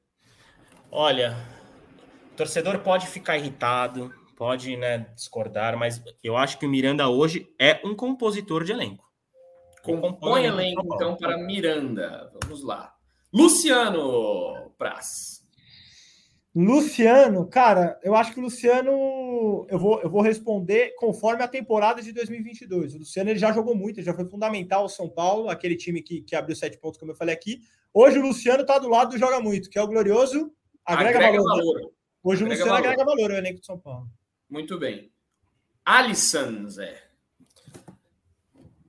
Olha, 0.91 1.37
o 2.33 2.37
torcedor 2.37 2.81
pode 2.81 3.07
ficar 3.07 3.39
irritado, 3.39 4.13
pode 4.37 4.77
né, 4.77 5.07
discordar, 5.15 5.77
mas 5.77 6.03
eu 6.23 6.37
acho 6.37 6.59
que 6.59 6.67
o 6.67 6.69
Miranda 6.69 7.09
hoje 7.09 7.49
é 7.59 7.81
um 7.85 7.95
compositor 7.95 8.65
de 8.65 8.73
elenco. 8.73 9.11
Compõe 9.83 10.45
elenco, 10.45 10.95
então, 10.95 11.17
para 11.17 11.39
Miranda. 11.39 12.31
Vamos 12.43 12.63
lá. 12.63 12.95
Luciano 13.33 14.71
Praz. 14.77 15.32
Luciano, 16.55 17.47
cara, 17.47 17.99
eu 18.03 18.15
acho 18.15 18.33
que 18.33 18.39
o 18.39 18.43
Luciano, 18.43 19.67
eu 19.71 19.79
vou, 19.79 20.03
eu 20.03 20.11
vou 20.11 20.21
responder 20.21 20.95
conforme 20.97 21.43
a 21.43 21.49
temporada 21.49 22.03
de 22.03 22.13
2022. 22.13 22.95
O 22.95 22.99
Luciano 22.99 23.31
ele 23.31 23.39
já 23.39 23.51
jogou 23.53 23.75
muito, 23.75 23.99
ele 23.99 24.07
já 24.07 24.13
foi 24.13 24.27
fundamental 24.27 24.83
ao 24.83 24.89
São 24.89 25.09
Paulo, 25.09 25.49
aquele 25.49 25.77
time 25.77 26.03
que, 26.03 26.21
que 26.21 26.37
abriu 26.37 26.55
sete 26.55 26.77
pontos, 26.77 26.99
como 26.99 27.13
eu 27.13 27.17
falei 27.17 27.35
aqui. 27.35 27.63
Hoje 27.93 28.19
o 28.19 28.23
Luciano 28.23 28.67
tá 28.67 28.79
do 28.79 28.89
lado 28.89 29.13
do 29.13 29.19
Joga 29.19 29.41
Muito, 29.41 29.71
que 29.71 29.79
é 29.79 29.83
o 29.83 29.87
glorioso 29.87 30.53
agrega, 30.85 31.19
agrega 31.19 31.39
valor. 31.39 31.57
valor. 31.57 31.93
Hoje 32.23 32.45
agrega 32.45 32.45
o 32.45 32.49
Luciano 32.49 32.71
valor. 32.71 32.79
agrega 32.79 33.05
valor 33.05 33.31
o 33.31 33.35
elenco 33.35 33.61
de 33.61 33.67
São 33.67 33.79
Paulo. 33.79 34.07
Muito 34.49 34.79
bem. 34.79 35.11
Alisson, 35.85 36.69
Zé. 36.69 37.03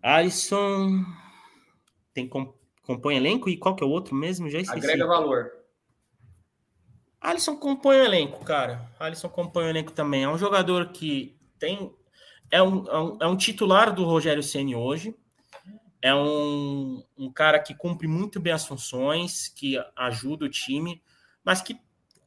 Alisson 0.02 1.06
tem 2.14 2.30
compõe 2.82 3.16
elenco 3.16 3.50
e 3.50 3.56
qual 3.56 3.74
que 3.74 3.84
é 3.84 3.88
o 3.88 3.90
outro 3.90 4.14
mesmo? 4.14 4.50
Já 4.50 4.60
esqueci. 4.60 4.86
Agrega 4.86 5.08
valor. 5.08 5.63
Alisson 7.24 7.56
compõe 7.56 7.96
o 7.96 8.04
elenco, 8.04 8.44
cara. 8.44 8.86
Alisson 9.00 9.30
compõe 9.30 9.64
o 9.64 9.70
elenco 9.70 9.94
também. 9.94 10.24
É 10.24 10.30
um 10.30 10.38
jogador 10.38 10.90
que 10.90 11.34
tem. 11.58 11.90
É 12.52 12.62
um, 12.62 12.86
é 12.86 13.00
um, 13.00 13.18
é 13.22 13.28
um 13.28 13.38
titular 13.38 13.94
do 13.94 14.04
Rogério 14.04 14.44
Ceni 14.44 14.76
hoje. 14.76 15.16
É 16.02 16.14
um, 16.14 17.02
um 17.18 17.32
cara 17.32 17.60
que 17.60 17.74
cumpre 17.74 18.10
muito 18.10 18.42
bem 18.42 18.52
as 18.52 18.68
funções, 18.68 19.48
que 19.48 19.82
ajuda 19.96 20.44
o 20.44 20.50
time, 20.50 21.02
mas 21.46 21.62
que 21.62 21.80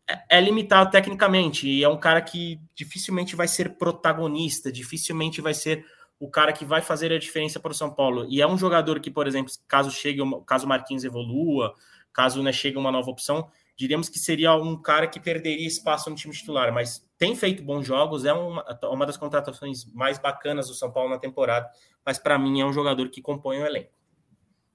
é, 0.08 0.38
é 0.38 0.40
limitado 0.40 0.90
tecnicamente. 0.90 1.68
E 1.68 1.84
é 1.84 1.88
um 1.88 2.00
cara 2.00 2.22
que 2.22 2.58
dificilmente 2.74 3.36
vai 3.36 3.46
ser 3.46 3.76
protagonista, 3.76 4.72
dificilmente 4.72 5.42
vai 5.42 5.52
ser 5.52 5.84
o 6.18 6.30
cara 6.30 6.54
que 6.54 6.64
vai 6.64 6.80
fazer 6.80 7.12
a 7.12 7.18
diferença 7.18 7.60
para 7.60 7.72
o 7.72 7.74
São 7.74 7.92
Paulo. 7.92 8.26
E 8.30 8.40
é 8.40 8.46
um 8.46 8.56
jogador 8.56 8.98
que, 8.98 9.10
por 9.10 9.26
exemplo, 9.26 9.52
caso 9.68 9.90
chegue, 9.90 10.22
caso 10.46 10.64
o 10.64 10.68
Marquinhos 10.70 11.04
evolua, 11.04 11.74
caso 12.14 12.42
né, 12.42 12.52
chegue 12.52 12.78
uma 12.78 12.90
nova 12.90 13.10
opção, 13.10 13.50
diríamos 13.76 14.08
que 14.08 14.18
seria 14.18 14.54
um 14.54 14.80
cara 14.80 15.06
que 15.06 15.20
perderia 15.20 15.66
espaço 15.66 16.08
no 16.08 16.16
time 16.16 16.32
titular, 16.32 16.72
mas 16.72 17.06
tem 17.18 17.36
feito 17.36 17.62
bons 17.62 17.86
jogos, 17.86 18.24
é 18.24 18.32
uma, 18.32 18.64
uma 18.84 19.06
das 19.06 19.16
contratações 19.16 19.84
mais 19.92 20.18
bacanas 20.18 20.68
do 20.68 20.74
São 20.74 20.90
Paulo 20.90 21.10
na 21.10 21.18
temporada, 21.18 21.68
mas 22.04 22.18
para 22.18 22.38
mim 22.38 22.60
é 22.60 22.64
um 22.64 22.72
jogador 22.72 23.10
que 23.10 23.20
compõe 23.20 23.58
o 23.58 23.66
elenco. 23.66 23.90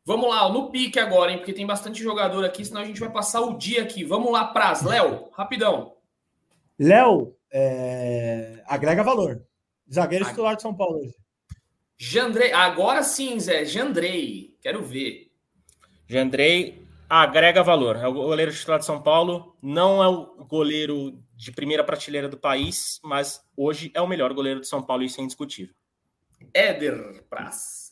Vamos 0.05 0.29
lá, 0.29 0.49
no 0.49 0.71
pique 0.71 0.99
agora, 0.99 1.31
hein? 1.31 1.37
Porque 1.37 1.53
tem 1.53 1.65
bastante 1.65 2.01
jogador 2.01 2.43
aqui, 2.43 2.65
senão 2.65 2.81
a 2.81 2.85
gente 2.85 2.99
vai 2.99 3.11
passar 3.11 3.41
o 3.41 3.57
dia 3.57 3.83
aqui. 3.83 4.03
Vamos 4.03 4.31
lá, 4.31 4.45
Praz. 4.45 4.81
Léo, 4.81 5.29
rapidão. 5.31 5.95
Léo, 6.79 7.35
é... 7.51 8.63
agrega 8.65 9.03
valor. 9.03 9.43
Zagueiro 9.91 10.25
titular 10.25 10.55
de 10.55 10.61
São 10.63 10.73
Paulo 10.73 11.01
hoje. 11.01 11.15
Jandrei, 11.97 12.51
agora 12.51 13.03
sim, 13.03 13.39
Zé, 13.39 13.63
Jandrei, 13.63 14.57
quero 14.59 14.81
ver. 14.81 15.31
Jandrei 16.07 16.80
agrega 17.11 17.61
valor. 17.61 17.97
É 17.97 18.07
o 18.07 18.13
goleiro 18.13 18.53
titular 18.53 18.79
de 18.79 18.85
São 18.85 19.01
Paulo, 19.01 19.57
não 19.61 20.01
é 20.01 20.07
o 20.07 20.45
goleiro 20.45 21.21
de 21.35 21.51
primeira 21.51 21.83
prateleira 21.83 22.29
do 22.29 22.37
país, 22.37 23.01
mas 23.03 23.41
hoje 23.57 23.91
é 23.93 23.99
o 23.99 24.07
melhor 24.07 24.33
goleiro 24.33 24.61
de 24.61 24.67
São 24.67 24.81
Paulo, 24.81 25.03
isso 25.03 25.19
é 25.19 25.23
indiscutível. 25.25 25.75
Éder 26.53 27.25
Praz. 27.29 27.91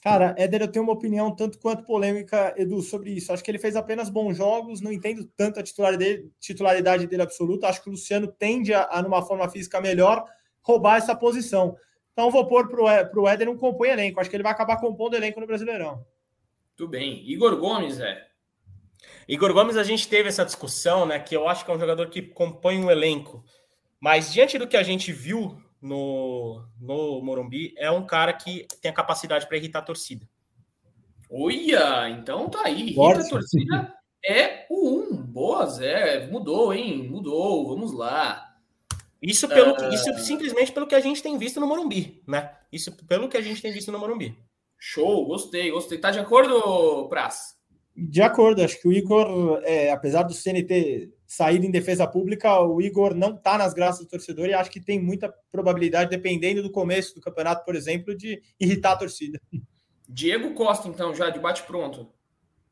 Cara, 0.00 0.32
Éder, 0.38 0.62
eu 0.62 0.68
tenho 0.68 0.84
uma 0.84 0.92
opinião 0.92 1.34
tanto 1.34 1.58
quanto 1.58 1.84
polêmica, 1.84 2.54
Edu, 2.56 2.80
sobre 2.82 3.10
isso. 3.10 3.32
Acho 3.32 3.42
que 3.42 3.50
ele 3.50 3.58
fez 3.58 3.74
apenas 3.74 4.08
bons 4.08 4.36
jogos, 4.36 4.80
não 4.80 4.92
entendo 4.92 5.24
tanto 5.36 5.58
a 5.58 5.62
titularidade 5.62 6.16
dele, 6.16 6.32
titularidade 6.38 7.06
dele 7.08 7.22
absoluta. 7.22 7.66
Acho 7.66 7.82
que 7.82 7.88
o 7.88 7.92
Luciano 7.92 8.28
tende 8.28 8.72
a, 8.72 8.88
a, 8.90 9.02
numa 9.02 9.22
forma 9.22 9.48
física 9.48 9.80
melhor, 9.80 10.24
roubar 10.60 10.98
essa 10.98 11.16
posição. 11.16 11.76
Então 12.12 12.30
vou 12.30 12.46
pôr 12.46 12.68
para 12.68 13.20
o 13.20 13.28
Éder 13.28 13.48
um 13.48 13.56
compõe 13.56 13.88
elenco. 13.88 14.20
Acho 14.20 14.30
que 14.30 14.36
ele 14.36 14.42
vai 14.42 14.52
acabar 14.52 14.80
compondo 14.80 15.14
elenco 15.14 15.40
no 15.40 15.46
Brasileirão. 15.46 16.04
Tudo 16.76 16.90
bem. 16.90 17.28
Igor 17.28 17.56
Gomes, 17.56 17.98
é. 18.00 18.31
Igor 19.28 19.52
Gomes, 19.52 19.76
a 19.76 19.84
gente 19.84 20.08
teve 20.08 20.28
essa 20.28 20.44
discussão, 20.44 21.06
né? 21.06 21.18
Que 21.18 21.36
eu 21.36 21.48
acho 21.48 21.64
que 21.64 21.70
é 21.70 21.74
um 21.74 21.78
jogador 21.78 22.08
que 22.08 22.22
compõe 22.22 22.82
um 22.82 22.90
elenco. 22.90 23.44
Mas 24.00 24.32
diante 24.32 24.58
do 24.58 24.66
que 24.66 24.76
a 24.76 24.82
gente 24.82 25.12
viu 25.12 25.56
no, 25.80 26.64
no 26.80 27.22
Morumbi, 27.22 27.74
é 27.76 27.90
um 27.90 28.04
cara 28.04 28.32
que 28.32 28.66
tem 28.80 28.90
a 28.90 28.94
capacidade 28.94 29.46
para 29.46 29.56
irritar 29.56 29.80
a 29.80 29.82
torcida. 29.82 30.28
Olha, 31.30 32.08
então 32.10 32.48
tá 32.48 32.62
aí. 32.64 32.90
Irrita 32.90 33.20
a 33.20 33.28
torcida 33.28 34.02
é 34.24 34.66
o 34.68 35.00
um. 35.00 35.16
Boa, 35.16 35.66
Zé. 35.66 36.26
Mudou, 36.28 36.72
hein? 36.72 37.08
Mudou. 37.08 37.66
Vamos 37.68 37.92
lá. 37.92 38.56
Isso, 39.20 39.48
pelo, 39.48 39.72
uh... 39.74 39.92
isso 39.92 40.12
simplesmente 40.18 40.72
pelo 40.72 40.86
que 40.86 40.94
a 40.94 41.00
gente 41.00 41.22
tem 41.22 41.38
visto 41.38 41.60
no 41.60 41.66
Morumbi, 41.66 42.22
né? 42.26 42.56
Isso 42.72 42.92
pelo 43.06 43.28
que 43.28 43.36
a 43.36 43.40
gente 43.40 43.62
tem 43.62 43.72
visto 43.72 43.92
no 43.92 43.98
Morumbi. 43.98 44.36
Show, 44.78 45.26
gostei, 45.26 45.70
gostei. 45.70 45.98
Tá 45.98 46.10
de 46.10 46.18
acordo, 46.18 47.08
Praz? 47.08 47.56
De 47.94 48.22
acordo, 48.22 48.62
acho 48.62 48.80
que 48.80 48.88
o 48.88 48.92
Igor, 48.92 49.60
é, 49.64 49.90
apesar 49.90 50.22
do 50.22 50.32
CNT 50.32 51.10
sair 51.26 51.62
em 51.62 51.70
defesa 51.70 52.06
pública, 52.06 52.60
o 52.60 52.80
Igor 52.80 53.14
não 53.14 53.36
tá 53.36 53.58
nas 53.58 53.74
graças 53.74 54.04
do 54.04 54.08
torcedor 54.08 54.46
e 54.46 54.54
acho 54.54 54.70
que 54.70 54.80
tem 54.80 55.00
muita 55.00 55.32
probabilidade, 55.50 56.10
dependendo 56.10 56.62
do 56.62 56.70
começo 56.70 57.14
do 57.14 57.20
campeonato, 57.20 57.64
por 57.64 57.74
exemplo, 57.74 58.16
de 58.16 58.40
irritar 58.58 58.92
a 58.92 58.96
torcida. 58.96 59.40
Diego 60.08 60.54
Costa, 60.54 60.88
então, 60.88 61.14
já 61.14 61.30
de 61.30 61.38
bate 61.38 61.62
pronto 61.64 62.08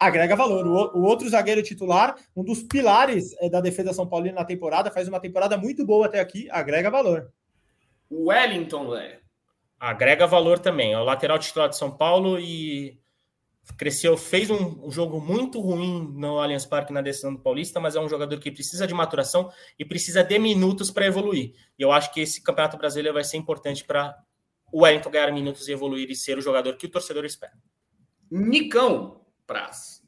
agrega 0.00 0.34
valor. 0.34 0.66
O, 0.66 0.98
o, 0.98 1.02
outro 1.02 1.28
zagueiro 1.28 1.62
titular, 1.62 2.16
um 2.34 2.42
dos 2.42 2.62
pilares 2.62 3.36
é, 3.38 3.50
da 3.50 3.60
defesa 3.60 3.92
São 3.92 4.06
Paulina 4.06 4.36
na 4.36 4.44
temporada, 4.46 4.90
faz 4.90 5.06
uma 5.06 5.20
temporada 5.20 5.58
muito 5.58 5.84
boa 5.84 6.06
até 6.06 6.18
aqui, 6.18 6.48
agrega 6.50 6.90
valor. 6.90 7.30
Wellington, 8.10 8.96
é. 8.96 9.20
Agrega 9.78 10.26
valor 10.26 10.58
também. 10.58 10.92
É 10.92 10.98
o 10.98 11.04
lateral 11.04 11.38
titular 11.38 11.68
de 11.68 11.76
São 11.76 11.90
Paulo 11.90 12.38
e 12.38 12.98
cresceu, 13.76 14.16
fez 14.16 14.50
um, 14.50 14.86
um 14.86 14.90
jogo 14.90 15.20
muito 15.20 15.60
ruim 15.60 16.12
no 16.14 16.38
Allianz 16.38 16.66
Parque 16.66 16.92
na 16.92 17.00
decisão 17.00 17.32
do 17.32 17.40
Paulista, 17.40 17.80
mas 17.80 17.96
é 17.96 18.00
um 18.00 18.08
jogador 18.08 18.38
que 18.38 18.50
precisa 18.50 18.86
de 18.86 18.94
maturação 18.94 19.50
e 19.78 19.84
precisa 19.84 20.22
de 20.22 20.38
minutos 20.38 20.90
para 20.90 21.06
evoluir. 21.06 21.54
E 21.78 21.82
eu 21.82 21.92
acho 21.92 22.12
que 22.12 22.20
esse 22.20 22.42
Campeonato 22.42 22.76
Brasileiro 22.76 23.14
vai 23.14 23.24
ser 23.24 23.36
importante 23.36 23.84
para 23.84 24.16
o 24.72 24.82
Wellington 24.82 25.10
ganhar 25.10 25.32
minutos 25.32 25.68
e 25.68 25.72
evoluir 25.72 26.10
e 26.10 26.16
ser 26.16 26.38
o 26.38 26.42
jogador 26.42 26.76
que 26.76 26.86
o 26.86 26.90
torcedor 26.90 27.24
espera. 27.24 27.52
Nicão, 28.30 29.20
Praz? 29.46 30.00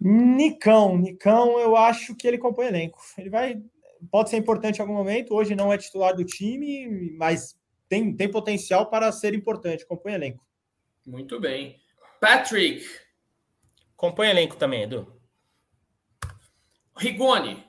Nicão, 0.00 0.96
Nicão, 0.96 1.58
eu 1.58 1.76
acho 1.76 2.14
que 2.14 2.26
ele 2.26 2.38
compõe 2.38 2.66
elenco. 2.66 3.00
Ele 3.18 3.28
vai, 3.28 3.60
pode 4.10 4.30
ser 4.30 4.36
importante 4.36 4.78
em 4.78 4.80
algum 4.80 4.94
momento. 4.94 5.34
Hoje 5.34 5.56
não 5.56 5.72
é 5.72 5.78
titular 5.78 6.14
do 6.14 6.24
time, 6.24 7.12
mas 7.16 7.58
tem, 7.88 8.14
tem 8.14 8.30
potencial 8.30 8.88
para 8.88 9.10
ser 9.10 9.34
importante. 9.34 9.84
Compõe 9.84 10.12
elenco. 10.12 10.46
Muito 11.04 11.40
bem. 11.40 11.80
Patrick. 12.20 12.84
Compõe 13.96 14.28
elenco 14.28 14.56
também, 14.56 14.82
Edu. 14.82 15.20
Rigoni. 16.96 17.64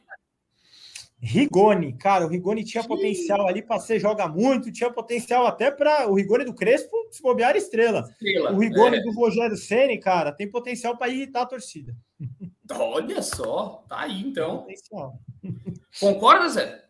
Rigoni, 1.21 1.93
cara, 1.97 2.25
o 2.25 2.29
Rigoni 2.29 2.63
tinha 2.63 2.81
Sim. 2.81 2.87
potencial 2.87 3.45
ali 3.45 3.61
para 3.61 3.79
ser 3.79 3.99
joga 3.99 4.25
muito, 4.27 4.71
tinha 4.71 4.89
potencial 4.89 5.45
até 5.45 5.69
para 5.69 6.07
o 6.09 6.15
Rigoni 6.15 6.45
do 6.45 6.53
Crespo 6.53 6.95
se 7.11 7.21
bobear 7.21 7.57
estrela. 7.57 8.09
estrela. 8.09 8.53
O 8.53 8.59
Rigoni 8.59 8.97
é. 8.97 9.01
do 9.01 9.11
Rogério 9.11 9.57
Ceni, 9.57 9.99
cara, 9.99 10.31
tem 10.31 10.49
potencial 10.49 10.97
para 10.97 11.09
irritar 11.09 11.41
a 11.41 11.45
torcida. 11.45 11.93
Olha 12.71 13.21
só, 13.21 13.83
tá 13.89 14.01
aí 14.01 14.21
então. 14.21 14.65
Concorda, 15.99 16.47
Zé? 16.47 16.88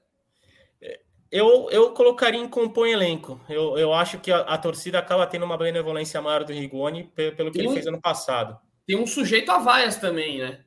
Eu, 1.31 1.69
eu 1.69 1.91
colocaria 1.91 2.39
em 2.39 2.47
compõe 2.47 2.91
elenco. 2.91 3.39
Eu, 3.47 3.77
eu 3.77 3.93
acho 3.93 4.19
que 4.19 4.31
a, 4.31 4.39
a, 4.39 4.57
torcida 4.57 4.97
acaba 4.97 5.27
tendo 5.27 5.45
uma 5.45 5.57
benevolência 5.57 6.19
maior 6.21 6.43
do 6.43 6.53
Rigoni 6.53 7.03
pelo, 7.03 7.35
pelo 7.35 7.51
que 7.51 7.57
tem 7.57 7.65
ele 7.65 7.71
um, 7.71 7.73
fez 7.73 7.87
ano 7.87 8.01
passado. 8.01 8.57
Tem 8.87 8.97
um 8.97 9.05
sujeito 9.05 9.51
a 9.51 9.59
vaias 9.59 9.97
também, 9.97 10.39
né? 10.39 10.61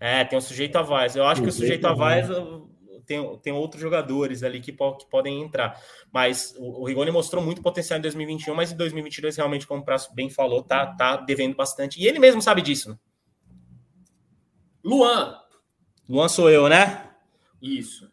É, 0.00 0.24
tem 0.24 0.36
um 0.36 0.42
sujeito 0.42 0.76
a 0.76 0.82
vaias. 0.82 1.14
Eu 1.14 1.24
acho 1.24 1.42
que 1.42 1.48
o 1.48 1.52
sujeito 1.52 1.86
a 1.86 1.94
vaias 1.94 2.28
tem, 3.08 3.38
tem 3.38 3.52
outros 3.52 3.80
jogadores 3.80 4.42
ali 4.42 4.60
que, 4.60 4.70
que 4.70 5.06
podem 5.10 5.42
entrar. 5.42 5.80
Mas 6.12 6.54
o, 6.58 6.82
o, 6.82 6.84
Rigoni 6.84 7.10
mostrou 7.10 7.42
muito 7.42 7.62
potencial 7.62 7.98
em 7.98 8.02
2021, 8.02 8.54
mas 8.54 8.70
em 8.70 8.76
2022, 8.76 9.36
realmente, 9.36 9.66
como 9.66 9.80
o 9.80 9.84
Prazo 9.84 10.14
bem 10.14 10.28
falou, 10.28 10.62
tá, 10.62 10.86
tá 10.94 11.16
devendo 11.16 11.56
bastante. 11.56 12.00
E 12.00 12.06
ele 12.06 12.18
mesmo 12.18 12.42
sabe 12.42 12.60
disso. 12.60 12.90
Né? 12.90 12.98
Luan. 14.84 15.38
Luan 16.08 16.28
sou 16.28 16.50
eu, 16.50 16.68
né? 16.68 17.10
Isso. 17.60 18.10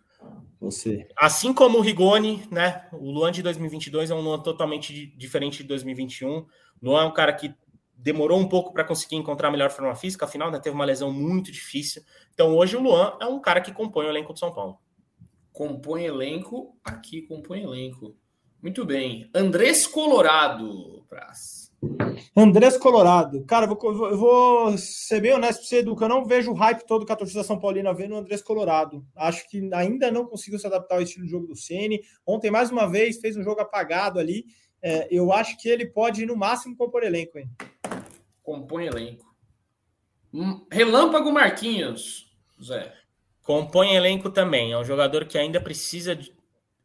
Você. 0.60 1.08
Assim 1.18 1.54
como 1.54 1.78
o 1.78 1.82
Rigoni, 1.82 2.48
né? 2.50 2.88
O 2.94 3.12
Luan 3.12 3.32
de 3.32 3.44
2022 3.44 4.10
é 4.10 4.16
um 4.16 4.22
Luan 4.22 4.40
totalmente 4.40 5.08
diferente 5.18 5.58
de 5.58 5.70
2021. 5.70 6.46
Luan 6.82 7.04
é 7.04 7.06
um 7.06 7.14
cara 7.14 7.34
que 7.34 7.54
demorou 7.98 8.40
um 8.40 8.48
pouco 8.48 8.74
para 8.74 8.84
conseguir 8.84 9.16
encontrar 9.16 9.48
a 9.48 9.52
melhor 9.52 9.70
forma 9.70 9.96
física, 9.96 10.26
afinal, 10.26 10.52
né, 10.52 10.60
teve 10.60 10.76
uma 10.76 10.86
lesão 10.86 11.12
muito 11.12 11.52
difícil. 11.52 12.04
Então, 12.34 12.56
hoje 12.56 12.76
o 12.76 12.82
Luan 12.82 13.18
é 13.22 13.26
um 13.26 13.40
cara 13.40 13.62
que 13.62 13.72
compõe 13.72 14.06
o 14.06 14.10
elenco 14.10 14.34
de 14.34 14.40
São 14.40 14.54
Paulo 14.54 14.78
compõe 15.56 16.04
elenco, 16.04 16.78
aqui 16.84 17.22
compõe 17.22 17.64
elenco. 17.64 18.16
Muito 18.62 18.84
bem. 18.84 19.30
Andrés 19.34 19.88
Colorado, 19.88 21.06
Praz. 21.08 21.65
Andrés 22.36 22.78
Colorado. 22.78 23.44
Cara, 23.46 23.66
eu 23.66 23.76
vou, 23.76 24.10
eu 24.10 24.18
vou 24.18 24.78
ser 24.78 25.22
bem 25.22 25.34
honesto 25.34 25.62
com 25.62 25.66
você, 25.66 25.78
Edu, 25.78 25.96
que 25.96 26.04
eu 26.04 26.10
não 26.10 26.26
vejo 26.26 26.52
o 26.52 26.56
hype 26.56 26.86
todo 26.86 27.06
que 27.06 27.12
a 27.12 27.16
torcida 27.16 27.44
São 27.44 27.60
Paulina 27.60 27.94
vê 27.94 28.08
no 28.08 28.18
Andrés 28.18 28.42
Colorado. 28.42 29.06
Acho 29.16 29.48
que 29.50 29.70
ainda 29.74 30.12
não 30.12 30.26
conseguiu 30.26 30.60
se 30.60 30.68
adaptar 30.68 30.96
ao 30.96 31.02
estilo 31.02 31.26
de 31.26 31.32
jogo 31.32 31.48
do 31.48 31.56
Ceni. 31.56 32.02
Ontem, 32.26 32.52
mais 32.52 32.72
uma 32.72 32.88
vez, 32.88 33.20
fez 33.20 33.38
um 33.38 33.44
jogo 33.44 33.62
apagado 33.62 34.20
ali. 34.20 34.46
É, 34.82 35.08
eu 35.10 35.32
acho 35.32 35.58
que 35.58 35.68
ele 35.68 35.86
pode, 35.86 36.26
no 36.26 36.36
máximo, 36.36 36.76
compor 36.76 37.04
elenco. 37.04 37.40
Hein? 37.40 37.50
Compõe 38.44 38.86
elenco. 38.86 39.26
Hum, 40.34 40.66
Relâmpago 40.72 41.32
Marquinhos, 41.32 42.36
Zé. 42.62 42.94
Compõe 43.42 43.96
elenco 43.96 44.30
também. 44.30 44.72
É 44.72 44.78
um 44.78 44.84
jogador 44.84 45.26
que 45.26 45.38
ainda 45.38 45.62
precisa 45.62 46.18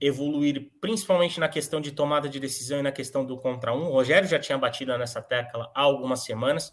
evoluir, 0.01 0.71
principalmente 0.81 1.39
na 1.39 1.49
questão 1.49 1.81
de 1.81 1.93
tomada 1.93 2.29
de 2.29 2.41
decisão 2.41 2.79
e 2.79 2.83
na 2.83 2.91
questão 2.91 3.25
do 3.25 3.37
contra 3.37 3.75
um. 3.75 3.89
O 3.89 3.93
Rogério 3.93 4.29
já 4.29 4.39
tinha 4.39 4.57
batido 4.57 4.97
nessa 4.97 5.21
tecla 5.21 5.71
há 5.75 5.83
algumas 5.83 6.25
semanas. 6.25 6.73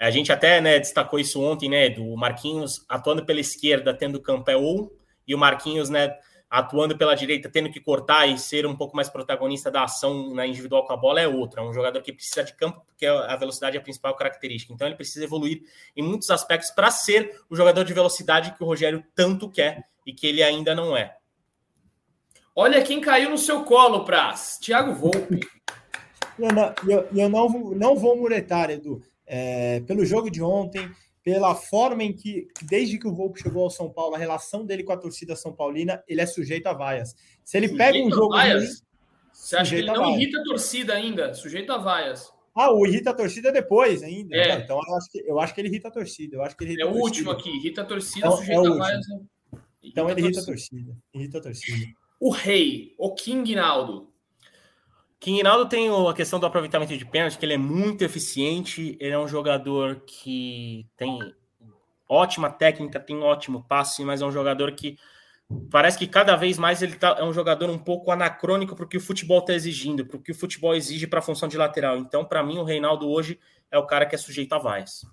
A 0.00 0.10
gente 0.10 0.32
até 0.32 0.60
né, 0.60 0.78
destacou 0.78 1.18
isso 1.18 1.40
ontem, 1.40 1.68
né? 1.68 1.90
Do 1.90 2.16
Marquinhos 2.16 2.84
atuando 2.88 3.24
pela 3.24 3.40
esquerda, 3.40 3.94
tendo 3.94 4.20
campo 4.20 4.50
é 4.50 4.56
ou, 4.56 4.90
e 5.28 5.34
o 5.34 5.38
Marquinhos, 5.38 5.90
né? 5.90 6.16
Atuando 6.50 6.96
pela 6.98 7.14
direita, 7.14 7.48
tendo 7.48 7.70
que 7.70 7.80
cortar 7.80 8.26
e 8.26 8.36
ser 8.36 8.66
um 8.66 8.76
pouco 8.76 8.96
mais 8.96 9.08
protagonista 9.08 9.70
da 9.70 9.84
ação 9.84 10.34
na 10.34 10.46
individual 10.46 10.86
com 10.86 10.92
a 10.92 10.96
bola 10.96 11.20
é 11.20 11.28
outra. 11.28 11.60
É 11.60 11.64
um 11.64 11.72
jogador 11.72 12.02
que 12.02 12.12
precisa 12.12 12.42
de 12.42 12.54
campo, 12.54 12.82
porque 12.86 13.06
a 13.06 13.36
velocidade 13.36 13.76
é 13.76 13.80
a 13.80 13.82
principal 13.82 14.14
característica. 14.16 14.72
Então 14.72 14.86
ele 14.86 14.96
precisa 14.96 15.24
evoluir 15.24 15.62
em 15.96 16.02
muitos 16.02 16.28
aspectos 16.30 16.70
para 16.70 16.90
ser 16.90 17.40
o 17.48 17.56
jogador 17.56 17.84
de 17.84 17.94
velocidade 17.94 18.54
que 18.54 18.62
o 18.62 18.66
Rogério 18.66 19.04
tanto 19.14 19.48
quer 19.48 19.84
e 20.06 20.12
que 20.12 20.26
ele 20.26 20.42
ainda 20.42 20.74
não 20.74 20.96
é. 20.96 21.16
Olha 22.54 22.82
quem 22.82 23.00
caiu 23.00 23.30
no 23.30 23.38
seu 23.38 23.64
colo, 23.64 24.04
Praz. 24.04 24.58
Thiago 24.60 24.94
Volpe. 24.94 25.40
Eu 26.38 26.50
não, 26.50 26.74
eu, 26.88 27.08
eu 27.14 27.28
não, 27.28 27.48
não 27.74 27.94
vou 27.94 28.16
muretar, 28.16 28.70
Edu. 28.70 29.02
É, 29.26 29.80
pelo 29.80 30.04
jogo 30.04 30.30
de 30.30 30.42
ontem, 30.42 30.90
pela 31.22 31.54
forma 31.54 32.02
em 32.02 32.12
que, 32.12 32.48
desde 32.62 32.98
que 32.98 33.06
o 33.06 33.14
Volpe 33.14 33.42
chegou 33.42 33.64
ao 33.64 33.70
São 33.70 33.90
Paulo, 33.90 34.14
a 34.14 34.18
relação 34.18 34.64
dele 34.64 34.82
com 34.82 34.92
a 34.92 34.96
torcida 34.96 35.36
São 35.36 35.52
Paulina, 35.52 36.02
ele 36.08 36.22
é 36.22 36.26
sujeito 36.26 36.66
a 36.68 36.72
vaias. 36.72 37.14
Se 37.44 37.58
ele 37.58 37.68
sujeito 37.68 37.92
pega 37.92 38.04
um 38.04 38.10
jogo. 38.10 38.34
Ruim, 38.34 38.66
Você 39.30 39.56
acha 39.56 39.74
que 39.74 39.82
ele 39.82 39.92
não 39.92 40.10
irrita 40.10 40.40
a 40.40 40.42
torcida 40.42 40.94
ainda? 40.94 41.34
Sujeito 41.34 41.70
a 41.70 41.76
vaias. 41.76 42.32
Ah, 42.54 42.72
o 42.72 42.86
irrita 42.86 43.10
a 43.10 43.14
torcida 43.14 43.52
depois 43.52 44.02
ainda. 44.02 44.34
É. 44.34 44.54
Então 44.56 44.80
eu 44.84 44.96
acho, 44.96 45.10
que, 45.10 45.18
eu 45.20 45.38
acho 45.38 45.54
que 45.54 45.60
ele 45.60 45.68
irrita 45.68 45.88
a 45.88 45.92
torcida. 45.92 46.36
Eu 46.36 46.42
acho 46.42 46.56
que 46.56 46.64
ele 46.64 46.82
é 46.82 46.86
o 46.86 46.92
último 46.92 47.30
aqui, 47.30 47.50
irrita 47.50 47.82
a 47.82 47.84
torcida, 47.84 48.26
então, 48.26 48.38
sujeito 48.38 48.66
é 48.66 48.68
a 48.68 48.74
vaias. 48.74 49.06
Então 49.82 50.10
ele 50.10 50.20
irrita 50.22 50.40
a 50.40 50.44
torcida. 50.44 50.96
Irrita 51.14 51.38
a 51.38 51.42
torcida 51.42 52.01
o 52.22 52.30
rei, 52.30 52.94
o 52.96 53.12
King 53.12 53.52
Naldo. 53.56 54.08
King 55.18 55.42
Naldo 55.42 55.68
tem 55.68 55.88
a 55.88 56.14
questão 56.14 56.38
do 56.38 56.46
aproveitamento 56.46 56.96
de 56.96 57.04
pênalti, 57.04 57.36
que 57.36 57.44
ele 57.44 57.54
é 57.54 57.58
muito 57.58 58.02
eficiente, 58.02 58.96
ele 59.00 59.12
é 59.12 59.18
um 59.18 59.26
jogador 59.26 60.04
que 60.06 60.86
tem 60.96 61.18
ótima 62.08 62.48
técnica, 62.48 63.00
tem 63.00 63.18
ótimo 63.18 63.64
passe, 63.64 64.04
mas 64.04 64.22
é 64.22 64.24
um 64.24 64.30
jogador 64.30 64.70
que 64.70 64.96
parece 65.68 65.98
que 65.98 66.06
cada 66.06 66.36
vez 66.36 66.58
mais 66.58 66.80
ele 66.80 66.94
tá, 66.94 67.16
é 67.18 67.24
um 67.24 67.32
jogador 67.32 67.68
um 67.68 67.78
pouco 67.78 68.12
anacrônico 68.12 68.76
para 68.76 68.84
o 68.84 68.88
que 68.88 68.98
o 68.98 69.00
futebol 69.00 69.40
está 69.40 69.52
exigindo, 69.52 70.06
para 70.06 70.16
o 70.16 70.22
que 70.22 70.30
o 70.30 70.34
futebol 70.34 70.76
exige 70.76 71.08
para 71.08 71.18
a 71.18 71.22
função 71.22 71.48
de 71.48 71.58
lateral. 71.58 71.96
Então, 71.98 72.24
para 72.24 72.40
mim, 72.44 72.58
o 72.58 72.64
Reinaldo 72.64 73.10
hoje 73.10 73.36
é 73.68 73.76
o 73.76 73.86
cara 73.86 74.06
que 74.06 74.14
é 74.14 74.18
sujeito 74.18 74.52
a 74.52 74.58
vaias. 74.58 75.04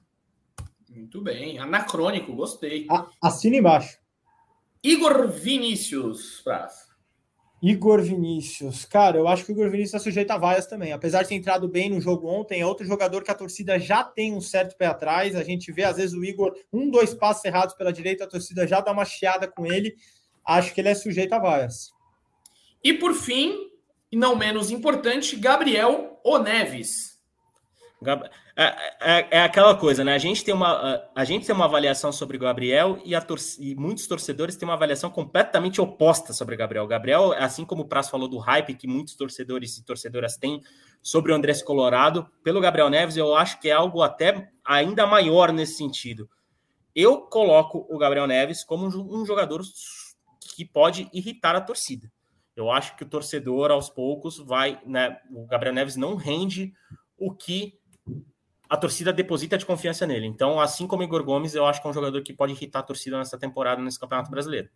Muito 0.88 1.24
bem, 1.24 1.58
anacrônico, 1.58 2.36
gostei. 2.36 2.86
Assina 3.20 3.56
embaixo. 3.56 3.98
Igor 4.84 5.28
Vinícius, 5.28 6.42
Praz. 6.42 6.89
Igor 7.62 8.02
Vinícius. 8.02 8.86
Cara, 8.86 9.18
eu 9.18 9.28
acho 9.28 9.46
que 9.46 9.52
o 9.52 9.54
Igor 9.54 9.70
Vinícius 9.70 10.02
é 10.02 10.04
sujeito 10.04 10.32
a 10.32 10.38
vaias 10.38 10.66
também. 10.66 10.94
Apesar 10.94 11.24
de 11.24 11.30
ter 11.30 11.36
entrado 11.36 11.68
bem 11.68 11.90
no 11.90 12.00
jogo 12.00 12.28
ontem, 12.28 12.62
é 12.62 12.66
outro 12.66 12.86
jogador 12.86 13.24
que 13.24 13.32
a 13.32 13.36
torcida 13.36 13.78
já 13.78 14.04
tem 14.04 14.34
um 14.34 14.40
certo 14.40 14.78
pé 14.78 14.86
atrás. 14.86 15.36
A 15.36 15.44
gente 15.44 15.72
vê, 15.72 15.84
às 15.84 15.98
vezes, 15.98 16.16
o 16.16 16.24
Igor, 16.24 16.56
um, 16.72 16.90
dois 16.90 17.14
passos 17.14 17.44
errados 17.44 17.76
pela 17.76 17.92
direita, 17.92 18.24
a 18.24 18.28
torcida 18.28 18.66
já 18.66 18.80
dá 18.80 18.92
uma 18.92 19.04
chiada 19.04 19.48
com 19.48 19.66
ele. 19.66 19.96
Acho 20.46 20.74
que 20.74 20.80
ele 20.80 20.90
é 20.90 20.96
sujeito 20.96 21.34
a 21.34 21.40
vaias. 21.40 21.92
E 22.82 22.94
por 22.94 23.14
fim, 23.14 23.70
e 24.12 24.16
não 24.16 24.36
menos 24.36 24.72
importante, 24.72 25.36
Gabriel 25.36 26.20
Oneves. 26.24 27.09
É, 28.56 28.64
é, 29.02 29.28
é, 29.32 29.42
aquela 29.42 29.76
coisa, 29.76 30.04
né? 30.06 30.14
A 30.14 30.18
gente 30.18 30.44
tem 30.44 30.54
uma, 30.54 31.04
a, 31.14 31.26
gente 31.26 31.46
tem 31.46 31.54
uma 31.54 31.66
avaliação 31.66 32.12
sobre 32.14 32.38
o 32.38 32.40
Gabriel 32.40 33.00
e, 33.04 33.14
a 33.14 33.22
tor 33.22 33.38
e 33.60 33.76
muitos 33.76 34.08
torcedores 34.08 34.56
têm 34.56 34.68
uma 34.68 34.76
avaliação 34.76 35.10
completamente 35.10 35.82
oposta 35.82 36.32
sobre 36.32 36.56
o 36.56 36.58
Gabriel. 36.58 36.88
Gabriel, 36.88 37.34
assim 37.34 37.66
como 37.66 37.82
o 37.82 37.86
Praz 37.86 38.10
falou 38.10 38.30
do 38.30 38.38
hype 38.38 38.74
que 38.74 38.88
muitos 38.88 39.16
torcedores 39.16 39.78
e 39.78 39.84
torcedoras 39.84 40.38
têm 40.38 40.62
sobre 41.04 41.32
o 41.32 41.36
Andrés 41.36 41.62
Colorado, 41.62 42.28
pelo 42.44 42.62
Gabriel 42.62 42.90
Neves, 42.90 43.18
eu 43.18 43.36
acho 43.36 43.60
que 43.60 43.70
é 43.70 43.74
algo 43.74 44.02
até 44.02 44.50
ainda 44.64 45.06
maior 45.06 45.52
nesse 45.52 45.76
sentido. 45.76 46.30
Eu 46.96 47.22
coloco 47.22 47.86
o 47.90 47.98
Gabriel 47.98 48.28
Neves 48.28 48.64
como 48.64 48.88
um 48.88 49.26
jogador 49.26 49.62
que 50.56 50.66
pode 50.66 51.10
irritar 51.14 51.56
a 51.56 51.62
torcida. 51.62 52.12
Eu 52.56 52.70
acho 52.70 52.98
que 52.98 53.04
o 53.04 53.08
torcedor, 53.08 53.72
aos 53.72 53.90
poucos, 53.90 54.38
vai. 54.38 54.82
Né, 54.86 55.18
o 55.32 55.46
Gabriel 55.46 55.74
Neves 55.74 55.96
não 55.96 56.16
rende 56.16 56.74
o 57.18 57.34
que 57.34 57.79
a 58.70 58.78
torcida 58.78 59.12
deposita 59.12 59.58
de 59.58 59.66
confiança 59.66 60.06
nele. 60.06 60.28
Então, 60.28 60.60
assim 60.60 60.86
como 60.86 61.02
Igor 61.02 61.24
Gomes, 61.24 61.56
eu 61.56 61.66
acho 61.66 61.82
que 61.82 61.88
é 61.88 61.90
um 61.90 61.94
jogador 61.94 62.22
que 62.22 62.34
pode 62.34 62.54
irritar 62.54 62.80
a 62.80 62.84
torcida 62.84 63.18
nessa 63.18 63.38
temporada 63.38 63.82
nesse 63.82 64.00
Campeonato 64.00 64.30
Brasileiro. 64.30 64.70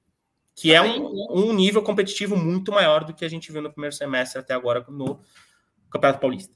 Que 0.55 0.73
é 0.73 0.81
um, 0.81 1.49
um 1.49 1.53
nível 1.53 1.83
competitivo 1.83 2.35
muito 2.35 2.71
maior 2.71 3.03
do 3.03 3.13
que 3.13 3.23
a 3.23 3.29
gente 3.29 3.51
viu 3.51 3.61
no 3.61 3.71
primeiro 3.71 3.95
semestre 3.95 4.39
até 4.39 4.53
agora 4.53 4.83
no 4.89 5.19
Campeonato 5.89 6.19
Paulista. 6.19 6.55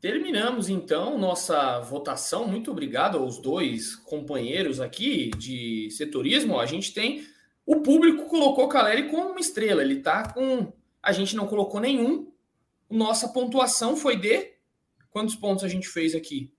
Terminamos 0.00 0.68
então 0.68 1.18
nossa 1.18 1.80
votação. 1.80 2.46
Muito 2.46 2.70
obrigado 2.70 3.18
aos 3.18 3.38
dois 3.38 3.96
companheiros 3.96 4.80
aqui 4.80 5.30
de 5.36 5.90
setorismo. 5.90 6.58
A 6.58 6.66
gente 6.66 6.94
tem 6.94 7.26
o 7.66 7.82
público 7.82 8.26
colocou 8.26 8.68
Caleri 8.68 9.10
como 9.10 9.30
uma 9.30 9.40
estrela. 9.40 9.82
Ele 9.82 10.00
tá 10.00 10.32
com 10.32 10.72
a 11.02 11.12
gente 11.12 11.36
não 11.36 11.46
colocou 11.46 11.80
nenhum. 11.80 12.32
Nossa 12.88 13.28
pontuação 13.28 13.96
foi 13.96 14.16
de 14.16 14.52
Quantos 15.10 15.34
pontos 15.34 15.64
a 15.64 15.68
gente 15.68 15.88
fez 15.88 16.14
aqui? 16.14 16.52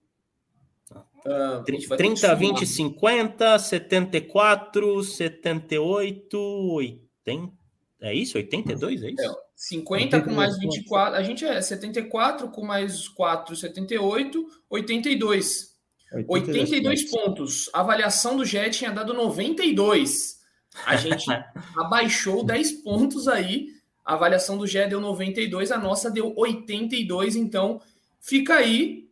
Uh, 1.25 1.63
30, 1.63 2.35
20, 2.35 2.65
50, 2.65 3.59
74, 3.59 5.03
78, 5.03 6.37
80. 6.37 7.61
É 8.01 8.13
isso? 8.13 8.37
82? 8.37 9.03
É 9.03 9.11
isso? 9.11 9.21
É, 9.21 9.33
50 9.55 10.21
com 10.21 10.31
mais 10.31 10.57
24. 10.57 11.15
A 11.15 11.21
gente 11.21 11.45
é 11.45 11.61
74 11.61 12.49
com 12.49 12.65
mais 12.65 13.07
4, 13.07 13.55
78, 13.55 14.47
82. 14.67 15.71
82, 16.11 16.71
82 16.71 17.11
pontos. 17.11 17.69
A 17.71 17.81
avaliação 17.81 18.35
do 18.35 18.43
Jet 18.43 18.77
tinha 18.77 18.91
dado 18.91 19.13
92. 19.13 20.39
A 20.85 20.95
gente 20.95 21.25
abaixou 21.77 22.43
10 22.43 22.83
pontos 22.83 23.27
aí. 23.27 23.67
A 24.03 24.15
avaliação 24.15 24.57
do 24.57 24.65
Jet 24.65 24.89
deu 24.89 24.99
92, 24.99 25.71
a 25.71 25.77
nossa 25.77 26.09
deu 26.09 26.33
82. 26.35 27.35
Então, 27.35 27.79
fica 28.21 28.55
aí 28.55 29.09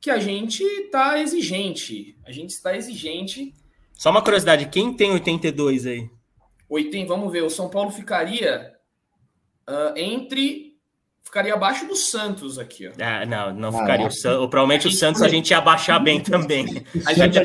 que 0.00 0.10
a 0.10 0.18
gente 0.18 0.62
está 0.62 1.18
exigente. 1.18 2.16
A 2.24 2.30
gente 2.30 2.50
está 2.50 2.76
exigente. 2.76 3.54
Só 3.94 4.10
uma 4.10 4.22
curiosidade, 4.22 4.68
quem 4.68 4.94
tem 4.94 5.12
82 5.12 5.86
aí? 5.86 6.10
80, 6.68 7.06
vamos 7.06 7.32
ver, 7.32 7.42
o 7.42 7.50
São 7.50 7.68
Paulo 7.68 7.90
ficaria 7.90 8.72
uh, 9.68 9.96
entre 9.96 10.71
ficaria 11.32 11.54
abaixo 11.54 11.86
do 11.86 11.96
Santos 11.96 12.58
aqui. 12.58 12.86
Ó. 12.86 12.92
Ah, 13.00 13.24
não, 13.24 13.54
não 13.54 13.68
ah, 13.70 13.80
ficaria. 13.80 14.06
O, 14.06 14.48
provavelmente 14.48 14.86
o 14.86 14.90
Santos 14.90 15.22
a 15.22 15.28
gente 15.28 15.50
ia 15.50 15.62
baixar 15.62 15.98
bem 15.98 16.20
também. 16.20 16.84
A 17.06 17.14
gente 17.14 17.38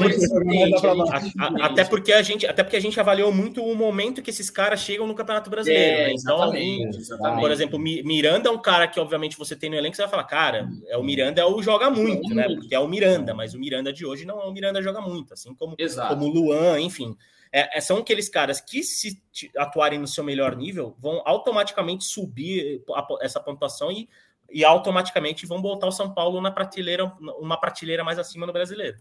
até 1.61 1.85
porque 1.85 2.11
a 2.11 2.21
gente, 2.21 2.45
até 2.45 2.63
porque 2.63 2.75
a 2.75 2.81
gente 2.81 2.99
avaliou 2.99 3.31
muito 3.31 3.63
o 3.63 3.73
momento 3.73 4.21
que 4.21 4.29
esses 4.29 4.49
caras 4.49 4.81
chegam 4.81 5.07
no 5.07 5.15
Campeonato 5.15 5.49
Brasileiro. 5.49 6.01
É, 6.01 6.07
né? 6.07 6.13
Então, 6.19 6.35
exatamente, 6.35 6.97
exatamente. 6.97 7.39
por 7.39 7.51
exemplo, 7.51 7.79
Miranda 7.79 8.49
é 8.49 8.51
um 8.51 8.61
cara 8.61 8.89
que 8.89 8.99
obviamente 8.99 9.37
você 9.37 9.55
tem 9.55 9.69
no 9.69 9.77
elenco, 9.77 9.95
você 9.95 10.01
vai 10.01 10.11
falar, 10.11 10.25
cara, 10.25 10.69
é 10.87 10.97
o 10.97 11.03
Miranda 11.03 11.39
é 11.39 11.45
o 11.45 11.61
joga 11.61 11.89
muito, 11.89 12.35
né? 12.35 12.45
Porque 12.45 12.75
é 12.75 12.79
o 12.79 12.87
Miranda, 12.89 13.33
mas 13.33 13.53
o 13.53 13.59
Miranda 13.59 13.93
de 13.93 14.05
hoje 14.05 14.25
não 14.25 14.41
é 14.41 14.45
o 14.45 14.51
Miranda 14.51 14.81
joga 14.81 14.99
muito, 14.99 15.33
assim 15.33 15.55
como 15.55 15.77
como 16.09 16.25
o 16.25 16.29
Luan, 16.29 16.81
enfim. 16.81 17.15
É, 17.51 17.77
é, 17.77 17.81
são 17.81 17.97
aqueles 17.97 18.29
caras 18.29 18.59
que, 18.61 18.83
se 18.83 19.21
atuarem 19.57 19.99
no 19.99 20.07
seu 20.07 20.23
melhor 20.23 20.55
nível, 20.55 20.95
vão 20.99 21.21
automaticamente 21.25 22.03
subir 22.03 22.83
a, 22.93 23.07
essa 23.21 23.39
pontuação 23.39 23.91
e, 23.91 24.09
e 24.51 24.63
automaticamente 24.63 25.45
vão 25.45 25.61
botar 25.61 25.87
o 25.87 25.91
São 25.91 26.13
Paulo 26.13 26.41
na 26.41 26.51
prateleira, 26.51 27.05
uma 27.39 27.59
prateleira 27.59 28.03
mais 28.03 28.19
acima 28.19 28.45
no 28.45 28.53
brasileiro. 28.53 28.97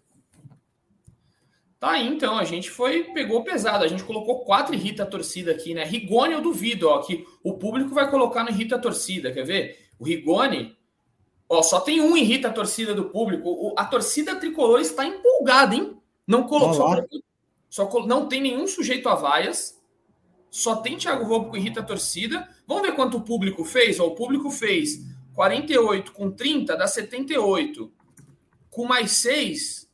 Tá 1.78 1.90
aí, 1.90 2.08
então, 2.08 2.38
a 2.38 2.44
gente 2.44 2.70
foi, 2.70 3.04
pegou 3.12 3.44
pesado, 3.44 3.84
a 3.84 3.88
gente 3.88 4.02
colocou 4.02 4.44
quatro 4.44 4.74
irrita 4.74 5.02
a 5.02 5.06
torcida 5.06 5.52
aqui, 5.52 5.74
né? 5.74 5.84
Rigoni 5.84 6.32
eu 6.32 6.40
duvido, 6.40 6.88
ó, 6.88 6.98
que 7.02 7.26
o 7.44 7.54
público 7.58 7.94
vai 7.94 8.10
colocar 8.10 8.42
no 8.42 8.50
irrita 8.50 8.76
a 8.76 8.78
torcida, 8.78 9.30
quer 9.30 9.44
ver? 9.44 9.86
O 9.98 10.04
Rigoni, 10.04 10.74
ó, 11.46 11.62
só 11.62 11.78
tem 11.80 12.00
um 12.00 12.16
irrita 12.16 12.48
a 12.48 12.52
torcida 12.52 12.94
do 12.94 13.10
público, 13.10 13.48
o, 13.50 13.74
a 13.76 13.84
torcida 13.84 14.36
tricolor 14.36 14.80
está 14.80 15.04
empolgada, 15.04 15.74
hein? 15.74 15.98
Não 16.26 16.44
colocou, 16.44 16.74
só 16.74 17.04
não 18.06 18.28
tem 18.28 18.40
nenhum 18.40 18.66
sujeito 18.66 19.08
a 19.08 19.14
vaias. 19.14 19.76
Só 20.50 20.76
tem 20.76 20.96
Thiago 20.96 21.26
Volpe 21.26 21.50
que 21.50 21.58
irrita 21.58 21.80
a 21.80 21.84
torcida. 21.84 22.48
Vamos 22.66 22.82
ver 22.82 22.94
quanto 22.94 23.18
o 23.18 23.22
público 23.22 23.64
fez? 23.64 24.00
Ó, 24.00 24.06
o 24.06 24.14
público 24.14 24.50
fez 24.50 25.04
48 25.34 26.12
com 26.12 26.30
30 26.30 26.76
dá 26.76 26.86
78. 26.86 27.92
Com 28.70 28.86
mais 28.86 29.12
6. 29.12 29.88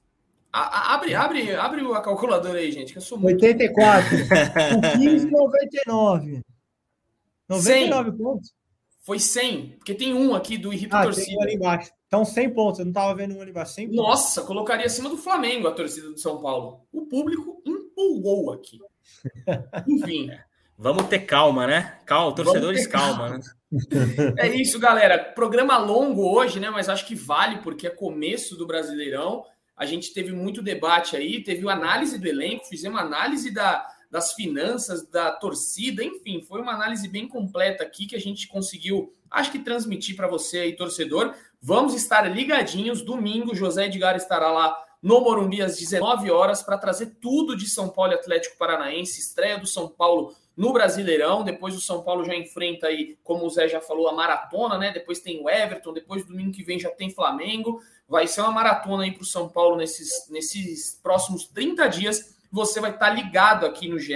abre, 0.52 1.14
abre, 1.14 1.54
abre 1.54 1.80
a 1.80 2.00
calculadora 2.00 2.58
aí, 2.58 2.70
gente, 2.70 2.92
que 2.92 2.98
eu 2.98 3.02
sou 3.02 3.18
muito. 3.18 3.44
84. 3.44 4.08
com 4.96 4.98
15, 4.98 5.30
99. 5.30 6.42
99 7.48 8.10
100. 8.10 8.18
pontos. 8.18 8.54
Foi 9.00 9.18
100, 9.18 9.70
porque 9.78 9.94
tem 9.94 10.14
um 10.14 10.32
aqui 10.32 10.56
do 10.56 10.72
Irrita 10.72 10.98
ah, 10.98 11.02
Torcida. 11.02 11.26
Tem 11.26 11.38
um 11.38 11.42
ali 11.42 11.54
embaixo. 11.54 11.90
Então, 12.12 12.26
100 12.26 12.50
pontos. 12.50 12.78
Eu 12.78 12.84
não 12.84 12.90
estava 12.90 13.14
vendo 13.14 13.34
um 13.34 13.40
ali 13.40 13.50
embaixo. 13.50 13.72
100 13.72 13.88
Nossa, 13.88 14.42
colocaria 14.42 14.84
acima 14.84 15.08
do 15.08 15.16
Flamengo 15.16 15.66
a 15.66 15.72
torcida 15.72 16.10
do 16.10 16.18
São 16.18 16.42
Paulo. 16.42 16.82
O 16.92 17.06
público 17.06 17.62
empolgou 17.64 18.52
aqui. 18.52 18.78
Enfim. 19.88 20.30
Vamos 20.76 21.06
ter 21.06 21.20
calma, 21.20 21.66
né? 21.66 22.00
Calma, 22.04 22.34
torcedores, 22.34 22.86
calma, 22.86 23.30
calma, 23.30 23.38
né? 23.38 24.34
É 24.36 24.46
isso, 24.46 24.78
galera. 24.78 25.18
Programa 25.18 25.78
longo 25.78 26.28
hoje, 26.36 26.60
né? 26.60 26.68
Mas 26.68 26.90
acho 26.90 27.06
que 27.06 27.14
vale, 27.14 27.62
porque 27.62 27.86
é 27.86 27.90
começo 27.90 28.58
do 28.58 28.66
Brasileirão. 28.66 29.46
A 29.74 29.86
gente 29.86 30.12
teve 30.12 30.32
muito 30.32 30.60
debate 30.60 31.16
aí, 31.16 31.42
teve 31.42 31.66
análise 31.66 32.18
do 32.18 32.28
elenco, 32.28 32.68
fizemos 32.68 33.00
análise 33.00 33.50
da, 33.50 33.86
das 34.10 34.34
finanças, 34.34 35.08
da 35.08 35.32
torcida, 35.32 36.04
enfim, 36.04 36.42
foi 36.42 36.60
uma 36.60 36.74
análise 36.74 37.08
bem 37.08 37.26
completa 37.26 37.82
aqui 37.82 38.04
que 38.04 38.14
a 38.14 38.20
gente 38.20 38.46
conseguiu, 38.46 39.14
acho 39.30 39.50
que 39.50 39.58
transmitir 39.58 40.14
para 40.14 40.28
você 40.28 40.58
aí, 40.58 40.76
torcedor. 40.76 41.34
Vamos 41.64 41.94
estar 41.94 42.22
ligadinhos. 42.22 43.02
Domingo, 43.02 43.54
José 43.54 43.86
Edgar 43.86 44.16
estará 44.16 44.50
lá 44.50 44.76
no 45.00 45.20
Morumbi 45.20 45.62
às 45.62 45.78
19 45.78 46.28
horas 46.28 46.60
para 46.60 46.76
trazer 46.76 47.18
tudo 47.20 47.56
de 47.56 47.68
São 47.68 47.88
Paulo 47.88 48.12
e 48.12 48.16
Atlético 48.16 48.58
Paranaense, 48.58 49.20
estreia 49.20 49.58
do 49.58 49.66
São 49.66 49.86
Paulo 49.86 50.34
no 50.56 50.72
Brasileirão. 50.72 51.44
Depois 51.44 51.76
o 51.76 51.80
São 51.80 52.02
Paulo 52.02 52.24
já 52.24 52.34
enfrenta 52.34 52.88
aí, 52.88 53.16
como 53.22 53.46
o 53.46 53.50
Zé 53.50 53.68
já 53.68 53.80
falou, 53.80 54.08
a 54.08 54.12
maratona, 54.12 54.76
né? 54.76 54.90
Depois 54.90 55.20
tem 55.20 55.40
o 55.40 55.48
Everton, 55.48 55.92
depois 55.92 56.26
domingo 56.26 56.50
que 56.50 56.64
vem 56.64 56.80
já 56.80 56.90
tem 56.90 57.10
Flamengo. 57.10 57.80
Vai 58.08 58.26
ser 58.26 58.40
uma 58.40 58.50
maratona 58.50 59.04
aí 59.04 59.12
para 59.12 59.22
o 59.22 59.26
São 59.26 59.48
Paulo 59.48 59.76
nesses, 59.76 60.28
nesses 60.30 60.98
próximos 61.00 61.44
30 61.46 61.86
dias. 61.86 62.34
Você 62.50 62.80
vai 62.80 62.90
estar 62.90 63.06
tá 63.06 63.12
ligado 63.12 63.64
aqui 63.64 63.88
no 63.88 64.00
GE. 64.00 64.14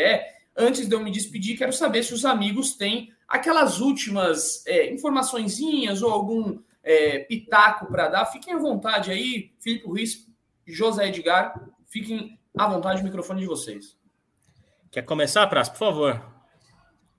Antes 0.57 0.89
de 0.89 0.95
eu 0.97 1.01
me 1.01 1.13
despedir, 1.13 1.57
quero 1.57 1.73
saber 1.73 2.03
se 2.03 2.13
os 2.13 2.25
amigos 2.25 2.75
têm 2.75 3.13
aquelas 3.29 3.79
últimas 3.79 4.67
é, 4.67 4.93
informaçõezinhas 4.93 6.03
ou 6.03 6.11
algum 6.11 6.59
é, 6.87 7.19
pitaco 7.19 7.87
para 7.87 8.09
dar. 8.09 8.27
Fiquem 8.27 8.55
à 8.55 8.59
vontade 8.59 9.11
aí, 9.11 9.51
Felipe 9.59 9.87
Ruiz, 9.87 10.25
José 10.65 11.09
Edgar, 11.09 11.69
fiquem 11.89 12.39
à 12.57 12.69
vontade, 12.69 13.03
o 13.03 13.05
microfone 13.05 13.41
de 13.41 13.47
vocês. 13.47 13.97
Quer 14.93 15.03
começar, 15.03 15.47
Praça, 15.49 15.73
por 15.73 15.79
favor? 15.79 16.25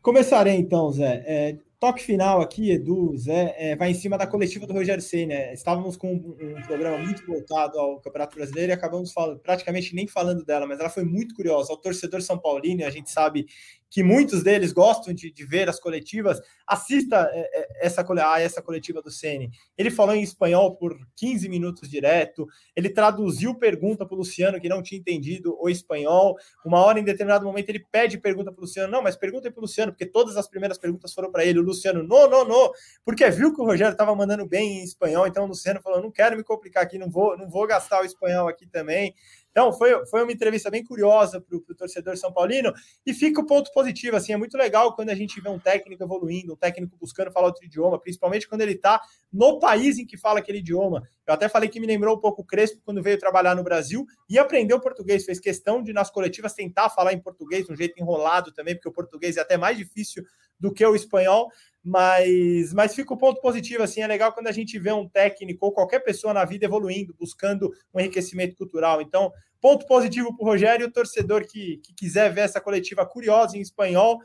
Começarei 0.01 0.55
então, 0.55 0.89
Zé. 0.89 1.23
É, 1.27 1.57
toque 1.79 2.01
final 2.01 2.41
aqui, 2.41 2.71
Edu, 2.71 3.15
Zé, 3.17 3.53
é, 3.57 3.75
vai 3.75 3.91
em 3.91 3.93
cima 3.93 4.17
da 4.17 4.25
coletiva 4.25 4.65
do 4.65 4.73
Rogério 4.73 5.03
Senna. 5.03 5.33
Né? 5.33 5.53
Estávamos 5.53 5.97
com 5.97 6.13
um, 6.13 6.57
um, 6.57 6.61
programa 6.63 6.97
muito 6.97 7.25
voltado 7.25 7.77
ao 7.77 7.99
Campeonato 7.99 8.37
Brasileiro 8.37 8.71
e 8.71 8.73
acabamos 8.73 9.11
falando, 9.11 9.39
praticamente 9.39 9.93
nem 9.93 10.07
falando 10.07 10.45
dela, 10.45 10.65
mas 10.65 10.79
ela 10.79 10.89
foi 10.89 11.03
muito 11.03 11.35
curiosa. 11.35 11.73
Ao 11.73 11.77
torcedor 11.77 12.21
São 12.21 12.39
Paulino, 12.39 12.85
a 12.85 12.89
gente 12.89 13.11
sabe 13.11 13.47
que 13.89 14.03
muitos 14.03 14.43
deles 14.43 14.73
gostam 14.73 15.13
de, 15.13 15.31
de 15.31 15.45
ver 15.45 15.69
as 15.69 15.79
coletivas, 15.79 16.41
assista 16.67 17.29
é, 17.31 17.39
é, 17.39 17.85
essa, 17.85 18.05
a 18.31 18.41
essa 18.41 18.61
coletiva 18.61 19.01
do 19.01 19.09
Ceni. 19.09 19.49
Ele 19.77 19.89
falou 19.89 20.13
em 20.13 20.21
espanhol 20.21 20.75
por 20.75 20.97
15 21.15 21.47
minutos 21.47 21.89
direto, 21.89 22.45
ele 22.75 22.89
traduziu 22.89 23.55
pergunta 23.55 24.05
para 24.05 24.15
o 24.15 24.17
Luciano, 24.17 24.59
que 24.59 24.67
não 24.67 24.81
tinha 24.81 24.99
entendido 24.99 25.57
o 25.59 25.69
espanhol. 25.69 26.35
Uma 26.65 26.79
hora, 26.81 26.99
em 26.99 27.03
determinado 27.03 27.45
momento, 27.45 27.69
ele 27.69 27.85
pede 27.91 28.17
pergunta 28.17 28.51
para 28.51 28.59
o 28.59 28.61
Luciano. 28.63 28.91
Não, 28.91 29.01
mas 29.01 29.15
pergunta 29.15 29.49
para 29.49 29.59
o 29.59 29.61
Luciano, 29.61 29.91
porque 29.91 30.05
todas 30.05 30.35
as 30.35 30.47
primeiras 30.47 30.77
perguntas 30.77 31.13
foram 31.13 31.31
para 31.31 31.45
ele. 31.45 31.59
O 31.59 31.63
Luciano, 31.63 32.03
não, 32.03 32.29
não, 32.29 32.45
não, 32.45 32.71
porque 33.05 33.29
viu 33.29 33.53
que 33.53 33.61
o 33.61 33.65
Rogério 33.65 33.93
estava 33.93 34.13
mandando 34.13 34.45
bem 34.45 34.79
em 34.79 34.83
espanhol, 34.83 35.27
então 35.27 35.45
o 35.45 35.47
Luciano 35.47 35.81
falou: 35.81 36.01
não 36.01 36.11
quero 36.11 36.35
me 36.35 36.43
complicar 36.43 36.83
aqui, 36.83 36.97
não 36.97 37.09
vou, 37.09 37.37
não 37.37 37.49
vou 37.49 37.65
gastar 37.65 38.01
o 38.01 38.05
espanhol 38.05 38.47
aqui 38.47 38.67
também. 38.67 39.13
Então, 39.57 39.73
foi, 39.73 40.05
foi 40.05 40.21
uma 40.21 40.31
entrevista 40.31 40.69
bem 40.69 40.83
curiosa 40.83 41.41
para 41.41 41.57
o 41.57 41.61
torcedor 41.75 42.15
São 42.15 42.31
Paulino 42.31 42.71
e 43.03 43.11
fica 43.11 43.41
o 43.41 43.43
ponto 43.43 43.71
positivo. 43.71 44.15
Assim, 44.15 44.31
é 44.31 44.37
muito 44.37 44.55
legal 44.55 44.95
quando 44.95 45.09
a 45.09 45.15
gente 45.15 45.41
vê 45.41 45.49
um 45.49 45.57
técnico 45.57 46.03
evoluindo, 46.03 46.53
um 46.53 46.55
técnico 46.55 46.95
buscando 46.95 47.31
falar 47.31 47.47
outro 47.47 47.65
idioma, 47.65 47.99
principalmente 47.99 48.47
quando 48.47 48.61
ele 48.61 48.73
está 48.73 49.01
no 49.33 49.57
país 49.57 49.97
em 49.97 50.05
que 50.05 50.15
fala 50.15 50.37
aquele 50.37 50.59
idioma. 50.59 51.01
Eu 51.25 51.33
até 51.33 51.49
falei 51.49 51.69
que 51.69 51.79
me 51.79 51.87
lembrou 51.87 52.15
um 52.15 52.19
pouco 52.19 52.43
o 52.43 52.45
Crespo 52.45 52.79
quando 52.85 53.01
veio 53.01 53.17
trabalhar 53.17 53.55
no 53.55 53.63
Brasil 53.63 54.05
e 54.29 54.37
aprendeu 54.37 54.79
português. 54.79 55.25
Fez 55.25 55.39
questão 55.39 55.81
de, 55.81 55.91
nas 55.91 56.11
coletivas, 56.11 56.53
tentar 56.53 56.91
falar 56.91 57.13
em 57.13 57.19
português, 57.19 57.65
de 57.65 57.73
um 57.73 57.75
jeito 57.75 57.99
enrolado 57.99 58.51
também, 58.51 58.75
porque 58.75 58.89
o 58.89 58.93
português 58.93 59.37
é 59.37 59.41
até 59.41 59.57
mais 59.57 59.75
difícil 59.75 60.23
do 60.59 60.71
que 60.71 60.85
o 60.85 60.95
espanhol. 60.95 61.49
Mas, 61.87 62.73
mas 62.73 62.93
fica 62.93 63.13
o 63.13 63.17
ponto 63.17 63.39
positivo, 63.39 63.81
assim, 63.81 64.01
é 64.01 64.07
legal 64.07 64.33
quando 64.33 64.47
a 64.47 64.51
gente 64.51 64.77
vê 64.77 64.91
um 64.91 65.07
técnico 65.07 65.65
ou 65.65 65.71
qualquer 65.71 65.99
pessoa 65.99 66.33
na 66.33 66.43
vida 66.43 66.65
evoluindo, 66.65 67.15
buscando 67.17 67.71
um 67.93 67.99
enriquecimento 68.01 68.57
cultural. 68.57 69.01
Então, 69.01 69.31
ponto 69.61 69.87
positivo 69.87 70.35
para 70.35 70.43
o 70.43 70.49
Rogério, 70.49 70.87
o 70.87 70.91
torcedor 70.91 71.47
que, 71.47 71.77
que 71.77 71.93
quiser 71.93 72.33
ver 72.33 72.41
essa 72.41 72.59
coletiva 72.59 73.05
curiosa 73.05 73.57
em 73.57 73.61
espanhol, 73.61 74.19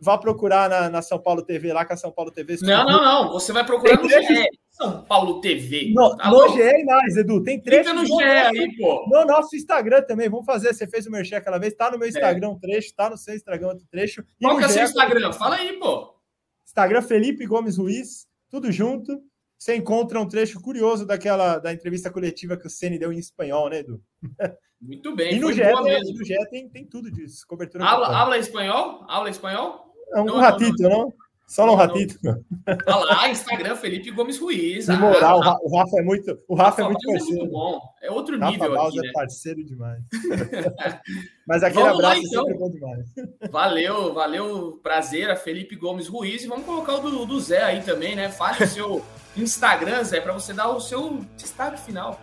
vá 0.00 0.16
procurar 0.16 0.70
na, 0.70 0.88
na, 0.88 1.02
São 1.02 1.18
Paulo 1.18 1.42
TV, 1.42 1.74
lá 1.74 1.84
com 1.84 1.92
a 1.92 1.96
São 1.98 2.10
Paulo 2.10 2.30
TV. 2.30 2.56
Não, 2.62 2.86
não, 2.86 3.04
não. 3.04 3.32
Você 3.34 3.52
vai 3.52 3.66
procurar 3.66 4.00
no 4.00 4.08
GE. 4.08 4.48
São 4.70 5.02
Paulo 5.04 5.42
TV. 5.42 5.92
No, 5.94 6.16
tá 6.16 6.30
no 6.30 6.48
GE 6.54 6.62
e 6.62 6.84
mais, 6.86 7.18
Edu. 7.18 7.42
Tem 7.42 7.60
trecho. 7.60 7.90
Fica 7.90 8.00
no 8.00 8.06
GE 8.06 8.24
aí, 8.24 8.76
pô. 8.78 9.06
No 9.10 9.26
nosso 9.26 9.54
Instagram 9.54 10.00
também. 10.04 10.30
Vamos 10.30 10.46
fazer. 10.46 10.72
Você 10.72 10.86
fez 10.86 11.06
o 11.06 11.10
merchan 11.10 11.36
aquela 11.36 11.58
vez. 11.58 11.74
Tá 11.74 11.90
no 11.90 11.98
meu 11.98 12.06
é. 12.06 12.08
Instagram 12.08 12.48
um 12.48 12.58
trecho, 12.58 12.94
tá 12.96 13.10
no 13.10 13.18
seu 13.18 13.34
Instagram 13.34 13.68
outro 13.68 13.86
trecho. 13.90 14.24
Qual 14.40 14.56
que 14.56 14.64
é 14.64 14.66
o 14.66 14.70
seu 14.70 14.84
Instagram? 14.84 15.32
Fala 15.34 15.56
aí, 15.56 15.74
pô. 15.74 16.13
Instagram 16.74 17.02
Felipe 17.02 17.46
Gomes 17.46 17.78
Ruiz, 17.78 18.26
tudo 18.50 18.72
junto. 18.72 19.22
Você 19.56 19.76
encontra 19.76 20.20
um 20.20 20.26
trecho 20.26 20.60
curioso 20.60 21.06
daquela 21.06 21.58
da 21.58 21.72
entrevista 21.72 22.10
coletiva 22.10 22.56
que 22.56 22.66
o 22.66 22.70
Ceni 22.70 22.98
deu 22.98 23.12
em 23.12 23.18
espanhol, 23.18 23.70
né, 23.70 23.78
Edu? 23.78 24.02
Muito 24.82 25.14
bem. 25.14 25.36
E 25.36 25.38
no 25.38 25.52
GE, 25.52 25.62
no 25.62 26.24
GE 26.24 26.50
tem, 26.50 26.68
tem 26.68 26.84
tudo 26.84 27.12
disso. 27.12 27.46
Cobertura 27.46 27.84
aula, 27.84 28.08
aula 28.08 28.36
espanhol? 28.38 29.04
Aula 29.08 29.30
espanhol? 29.30 29.94
É 30.14 30.20
um 30.20 30.24
não, 30.24 30.38
ratito, 30.38 30.82
não? 30.82 30.90
não? 30.90 31.14
Só 31.46 31.66
no 31.66 31.74
ratito. 31.74 32.18
Olha 32.86 33.04
lá, 33.04 33.28
Instagram 33.28 33.76
Felipe 33.76 34.10
Gomes 34.10 34.38
Ruiz. 34.38 34.86
De 34.86 34.96
moral, 34.96 35.42
ah, 35.42 35.58
o 35.62 35.76
Rafa 35.76 36.00
é 36.00 36.02
muito, 36.02 36.38
o 36.48 36.54
Rafa, 36.54 36.70
Rafa 36.70 36.82
é 36.82 36.84
muito 36.84 37.06
parceiro. 37.06 37.36
É 37.36 37.40
muito 37.40 37.52
bom. 37.52 37.80
É 38.02 38.10
outro 38.10 38.38
Rafa 38.38 38.52
nível 38.52 38.72
Rafa 38.72 38.88
aqui, 38.88 38.98
é 38.98 39.02
né? 39.02 39.10
parceiro 39.12 39.64
demais. 39.64 40.02
Mas 41.46 41.62
aquele 41.62 41.84
vamos 41.84 41.98
abraço 41.98 42.22
lá, 42.22 42.26
então. 42.26 42.44
sempre 42.44 42.54
é 42.54 42.58
bom 42.58 42.70
demais. 42.70 43.06
Valeu, 43.50 44.14
valeu, 44.14 44.80
prazer 44.82 45.30
a 45.30 45.36
Felipe 45.36 45.76
Gomes 45.76 46.08
Ruiz 46.08 46.42
e 46.42 46.46
vamos 46.46 46.64
colocar 46.64 46.94
o 46.94 47.00
do, 47.00 47.26
do 47.26 47.40
Zé 47.40 47.62
aí 47.62 47.82
também, 47.82 48.16
né? 48.16 48.30
Faça 48.30 48.64
o 48.64 48.66
seu 48.66 49.04
Instagram, 49.36 50.02
Zé, 50.02 50.20
para 50.20 50.32
você 50.32 50.52
dar 50.52 50.68
o 50.68 50.80
seu 50.80 51.20
destaque 51.36 51.80
final. 51.80 52.20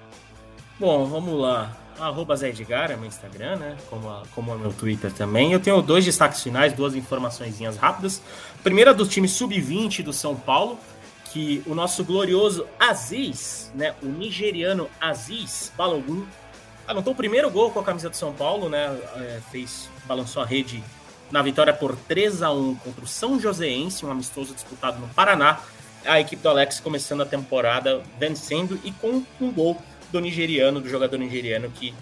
Bom, 0.80 1.06
vamos 1.06 1.40
lá 1.40 1.81
arroba 2.02 2.36
Zé 2.36 2.50
Edgar, 2.50 2.92
é 2.92 2.96
meu 2.96 3.06
Instagram, 3.06 3.58
né? 3.58 3.78
Como, 3.90 4.10
a, 4.10 4.24
como 4.34 4.54
é 4.54 4.58
meu 4.58 4.74
Twitter 4.74 5.12
também. 5.12 5.54
Eu 5.54 5.60
tenho 5.60 5.82
dois 5.82 6.04
destaques 6.04 6.42
finais, 6.42 6.74
duas 6.74 6.96
informações 6.96 7.60
rápidas. 7.78 8.22
Primeira 8.64 8.94
do 8.94 9.06
time 9.06 9.28
sub-20 9.28 10.04
do 10.04 10.12
São 10.12 10.36
Paulo, 10.36 10.80
que 11.32 11.64
o 11.66 11.74
nosso 11.74 12.04
glorioso 12.04 12.68
Aziz, 12.80 13.72
né? 13.76 13.96
O 14.02 14.08
nigeriano 14.08 14.90
Aziz 15.00 15.72
Balogun, 15.78 16.26
anotou 16.88 17.14
o 17.14 17.16
primeiro 17.16 17.50
gol 17.50 17.72
com 17.72 17.80
a 17.80 17.84
camisa 17.84 18.10
do 18.10 18.16
São 18.16 18.34
Paulo, 18.34 18.68
né? 18.68 18.98
É, 19.16 19.40
fez, 19.52 19.90
balançou 20.06 20.44
a 20.44 20.46
rede 20.46 20.84
na 21.32 21.42
vitória 21.42 21.74
por 21.74 21.96
3 21.96 22.42
a 22.42 22.52
1 22.52 22.76
contra 22.76 23.04
o 23.06 23.08
São 23.08 23.40
Joséense, 23.40 24.06
um 24.06 24.12
amistoso 24.12 24.54
disputado 24.54 25.00
no 25.00 25.08
Paraná. 25.10 25.60
A 26.04 26.20
equipe 26.20 26.42
do 26.42 26.50
Alex 26.50 26.80
começando 26.80 27.22
a 27.22 27.26
temporada 27.26 28.02
vencendo 28.20 28.80
e 28.84 28.92
com 28.92 29.24
um 29.40 29.52
gol 29.52 29.80
do 30.12 30.20
nigeriano, 30.20 30.82
do 30.82 30.90
jogador 30.90 31.18
nigeriano 31.18 31.70
que 31.72 31.94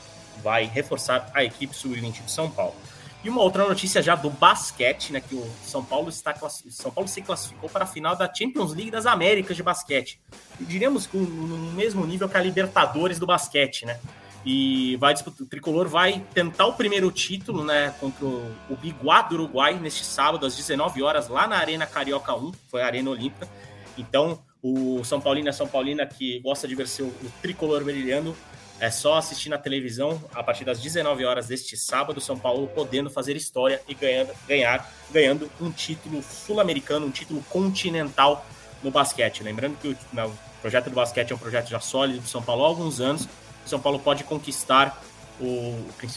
vai 0.43 0.65
reforçar 0.65 1.29
a 1.33 1.43
equipe 1.43 1.75
sub-20 1.75 2.23
do 2.23 2.31
São 2.31 2.49
Paulo. 2.49 2.75
E 3.23 3.29
uma 3.29 3.41
outra 3.41 3.67
notícia 3.67 4.01
já 4.01 4.15
do 4.15 4.29
basquete, 4.29 5.11
né, 5.11 5.19
que 5.19 5.35
o 5.35 5.45
São 5.63 5.83
Paulo 5.83 6.07
está 6.07 6.33
São 6.69 6.89
Paulo 6.89 7.09
se 7.09 7.21
classificou 7.21 7.69
para 7.69 7.83
a 7.83 7.87
final 7.87 8.15
da 8.15 8.33
Champions 8.33 8.73
League 8.73 8.91
das 8.91 9.05
Américas 9.05 9.57
de 9.57 9.63
basquete. 9.63 10.21
E 10.59 10.63
diríamos 10.63 11.05
que 11.05 11.17
no 11.17 11.73
mesmo 11.73 12.05
nível 12.05 12.29
que 12.29 12.37
a 12.37 12.41
Libertadores 12.41 13.19
do 13.19 13.25
basquete, 13.25 13.85
né? 13.85 13.99
E 14.45 14.95
vai 14.95 15.13
disputar, 15.13 15.41
o 15.41 15.45
tricolor 15.45 15.89
vai 15.89 16.23
tentar 16.33 16.65
o 16.67 16.73
primeiro 16.73 17.11
título, 17.11 17.65
né, 17.65 17.93
contra 17.99 18.25
o 18.25 18.77
Biguá 18.81 19.21
do 19.23 19.35
Uruguai 19.35 19.73
neste 19.77 20.05
sábado 20.05 20.45
às 20.45 20.55
19 20.55 21.03
horas 21.03 21.27
lá 21.27 21.45
na 21.45 21.57
Arena 21.57 21.85
Carioca 21.85 22.33
1, 22.33 22.53
foi 22.69 22.81
a 22.81 22.85
Arena 22.85 23.09
Olímpica. 23.09 23.49
Então, 23.97 24.39
o 24.61 25.03
São 25.03 25.21
Paulino 25.21 25.49
é 25.49 25.51
São 25.51 25.67
Paulina 25.67 26.05
que 26.05 26.39
gosta 26.39 26.67
de 26.67 26.75
ver 26.75 26.87
seu 26.87 27.07
o 27.07 27.31
tricolor 27.41 27.83
brilhando. 27.83 28.35
É 28.79 28.89
só 28.89 29.17
assistir 29.17 29.49
na 29.49 29.57
televisão 29.57 30.21
a 30.33 30.41
partir 30.41 30.63
das 30.63 30.79
19 30.79 31.25
horas 31.25 31.47
deste 31.47 31.75
sábado, 31.75 32.21
São 32.21 32.39
Paulo 32.39 32.67
podendo 32.67 33.09
fazer 33.09 33.35
história 33.35 33.81
e 33.89 33.93
ganhando, 33.93 34.31
ganhar, 34.47 34.89
ganhando 35.11 35.51
um 35.59 35.69
título 35.69 36.23
sul-americano, 36.23 37.05
um 37.05 37.11
título 37.11 37.43
continental 37.49 38.45
no 38.81 38.89
basquete. 38.89 39.43
Lembrando 39.43 39.77
que 39.77 39.89
o, 39.89 39.97
não, 40.13 40.27
o, 40.27 40.37
projeto 40.61 40.89
do 40.89 40.95
basquete 40.95 41.31
é 41.31 41.35
um 41.35 41.39
projeto 41.39 41.67
já 41.67 41.79
sólido 41.81 42.21
do 42.21 42.27
São 42.27 42.41
Paulo 42.41 42.63
há 42.63 42.67
alguns 42.67 43.01
anos. 43.01 43.27
O 43.65 43.69
São 43.69 43.81
Paulo 43.81 43.99
pode 43.99 44.23
conquistar 44.23 45.03
o, 45.41 45.45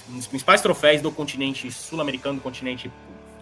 um 0.08 0.16
dos 0.16 0.28
principais 0.28 0.60
troféus 0.60 1.02
do 1.02 1.10
continente 1.10 1.70
sul-americano, 1.72 2.36
do 2.36 2.42
continente 2.42 2.92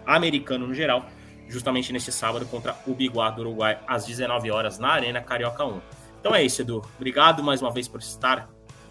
americano 0.07 0.67
no 0.67 0.75
geral, 0.75 1.07
justamente 1.51 1.93
neste 1.93 2.13
sábado 2.13 2.47
contra 2.47 2.77
o 2.87 2.95
Biguá 2.95 3.31
do 3.31 3.43
Uruguai, 3.43 3.79
às 3.87 4.07
19 4.07 4.51
horas, 4.51 4.79
na 4.79 4.89
Arena 4.89 5.21
Carioca 5.21 5.65
1. 5.65 5.81
Então 6.21 6.35
é 6.35 6.43
isso, 6.43 6.63
Edu. 6.63 6.85
Obrigado 6.97 7.43
mais 7.43 7.61
uma 7.61 7.71
vez 7.71 7.89
por 7.89 8.01
estar, 8.01 8.49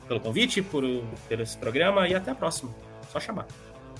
pelo 0.08 0.20
convite, 0.20 0.62
por, 0.62 0.84
por 1.28 1.40
esse 1.40 1.58
programa 1.58 2.08
e 2.08 2.16
até 2.16 2.32
a 2.32 2.36
próxima. 2.36 2.72
Só 3.12 3.20
chamar. 3.20 3.48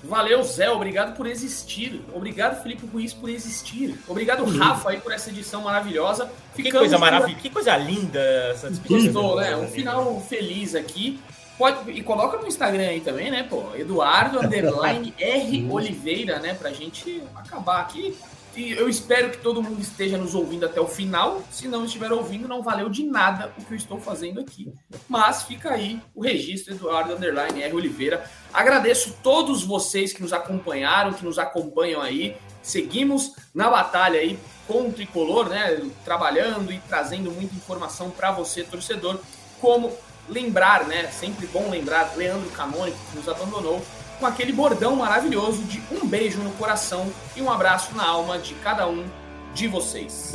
Valeu, 0.02 0.42
Zé. 0.42 0.70
Obrigado 0.70 1.14
por 1.16 1.26
existir. 1.26 2.02
Obrigado, 2.12 2.62
Felipe 2.62 2.86
Ruiz, 2.86 3.12
por 3.12 3.28
existir. 3.28 3.98
Obrigado, 4.08 4.44
Rafa, 4.44 4.90
aí, 4.90 5.00
por 5.00 5.12
essa 5.12 5.30
edição 5.30 5.62
maravilhosa. 5.62 6.30
Ficamos 6.54 6.72
que 6.72 6.78
coisa 6.78 6.98
maravilhosa, 6.98 7.40
que 7.40 7.50
coisa 7.50 7.76
linda 7.76 8.20
essa 8.50 8.70
despedida. 8.70 9.12
né? 9.36 9.56
Um 9.56 9.68
final 9.68 10.20
feliz 10.22 10.74
aqui. 10.74 11.20
Pode, 11.58 11.90
e 11.90 12.02
coloca 12.02 12.38
no 12.38 12.46
Instagram 12.46 12.88
aí 12.88 13.00
também, 13.00 13.30
né, 13.30 13.42
pô? 13.42 13.64
Eduardo 13.74 14.38
Underline 14.40 15.12
R 15.18 15.68
Oliveira, 15.70 16.38
né? 16.38 16.54
Pra 16.54 16.70
gente 16.72 17.22
acabar 17.36 17.80
aqui. 17.80 18.16
E 18.56 18.72
eu 18.72 18.88
espero 18.88 19.30
que 19.30 19.38
todo 19.38 19.62
mundo 19.62 19.80
esteja 19.80 20.18
nos 20.18 20.34
ouvindo 20.34 20.66
até 20.66 20.80
o 20.80 20.88
final. 20.88 21.42
Se 21.50 21.68
não 21.68 21.84
estiver 21.84 22.12
ouvindo, 22.12 22.48
não 22.48 22.62
valeu 22.62 22.88
de 22.88 23.04
nada 23.04 23.52
o 23.56 23.64
que 23.64 23.72
eu 23.72 23.76
estou 23.76 24.00
fazendo 24.00 24.40
aqui. 24.40 24.72
Mas 25.08 25.44
fica 25.44 25.70
aí 25.70 26.00
o 26.14 26.22
registro 26.22 26.74
Eduardo 26.74 27.14
Underline 27.14 27.62
R 27.62 27.74
Oliveira. 27.74 28.28
Agradeço 28.52 29.16
todos 29.22 29.62
vocês 29.62 30.12
que 30.12 30.22
nos 30.22 30.32
acompanharam, 30.32 31.12
que 31.12 31.24
nos 31.24 31.38
acompanham 31.38 32.02
aí. 32.02 32.36
Seguimos 32.62 33.34
na 33.54 33.70
batalha 33.70 34.18
aí 34.18 34.38
com 34.66 34.88
o 34.88 34.92
tricolor, 34.92 35.48
né? 35.48 35.80
Trabalhando 36.04 36.72
e 36.72 36.78
trazendo 36.88 37.30
muita 37.30 37.54
informação 37.54 38.10
para 38.10 38.32
você, 38.32 38.64
torcedor. 38.64 39.20
Como 39.60 39.92
lembrar, 40.28 40.86
né? 40.86 41.06
Sempre 41.08 41.46
bom 41.46 41.70
lembrar 41.70 42.16
Leandro 42.16 42.50
Canônico, 42.50 42.98
que 43.10 43.16
nos 43.16 43.28
abandonou 43.28 43.80
com 44.20 44.26
aquele 44.26 44.52
bordão 44.52 44.94
maravilhoso 44.94 45.62
de 45.62 45.82
um 45.90 46.06
beijo 46.06 46.38
no 46.40 46.50
coração 46.52 47.10
e 47.34 47.40
um 47.40 47.50
abraço 47.50 47.96
na 47.96 48.06
alma 48.06 48.38
de 48.38 48.54
cada 48.56 48.86
um 48.86 49.06
de 49.54 49.66
vocês. 49.66 50.34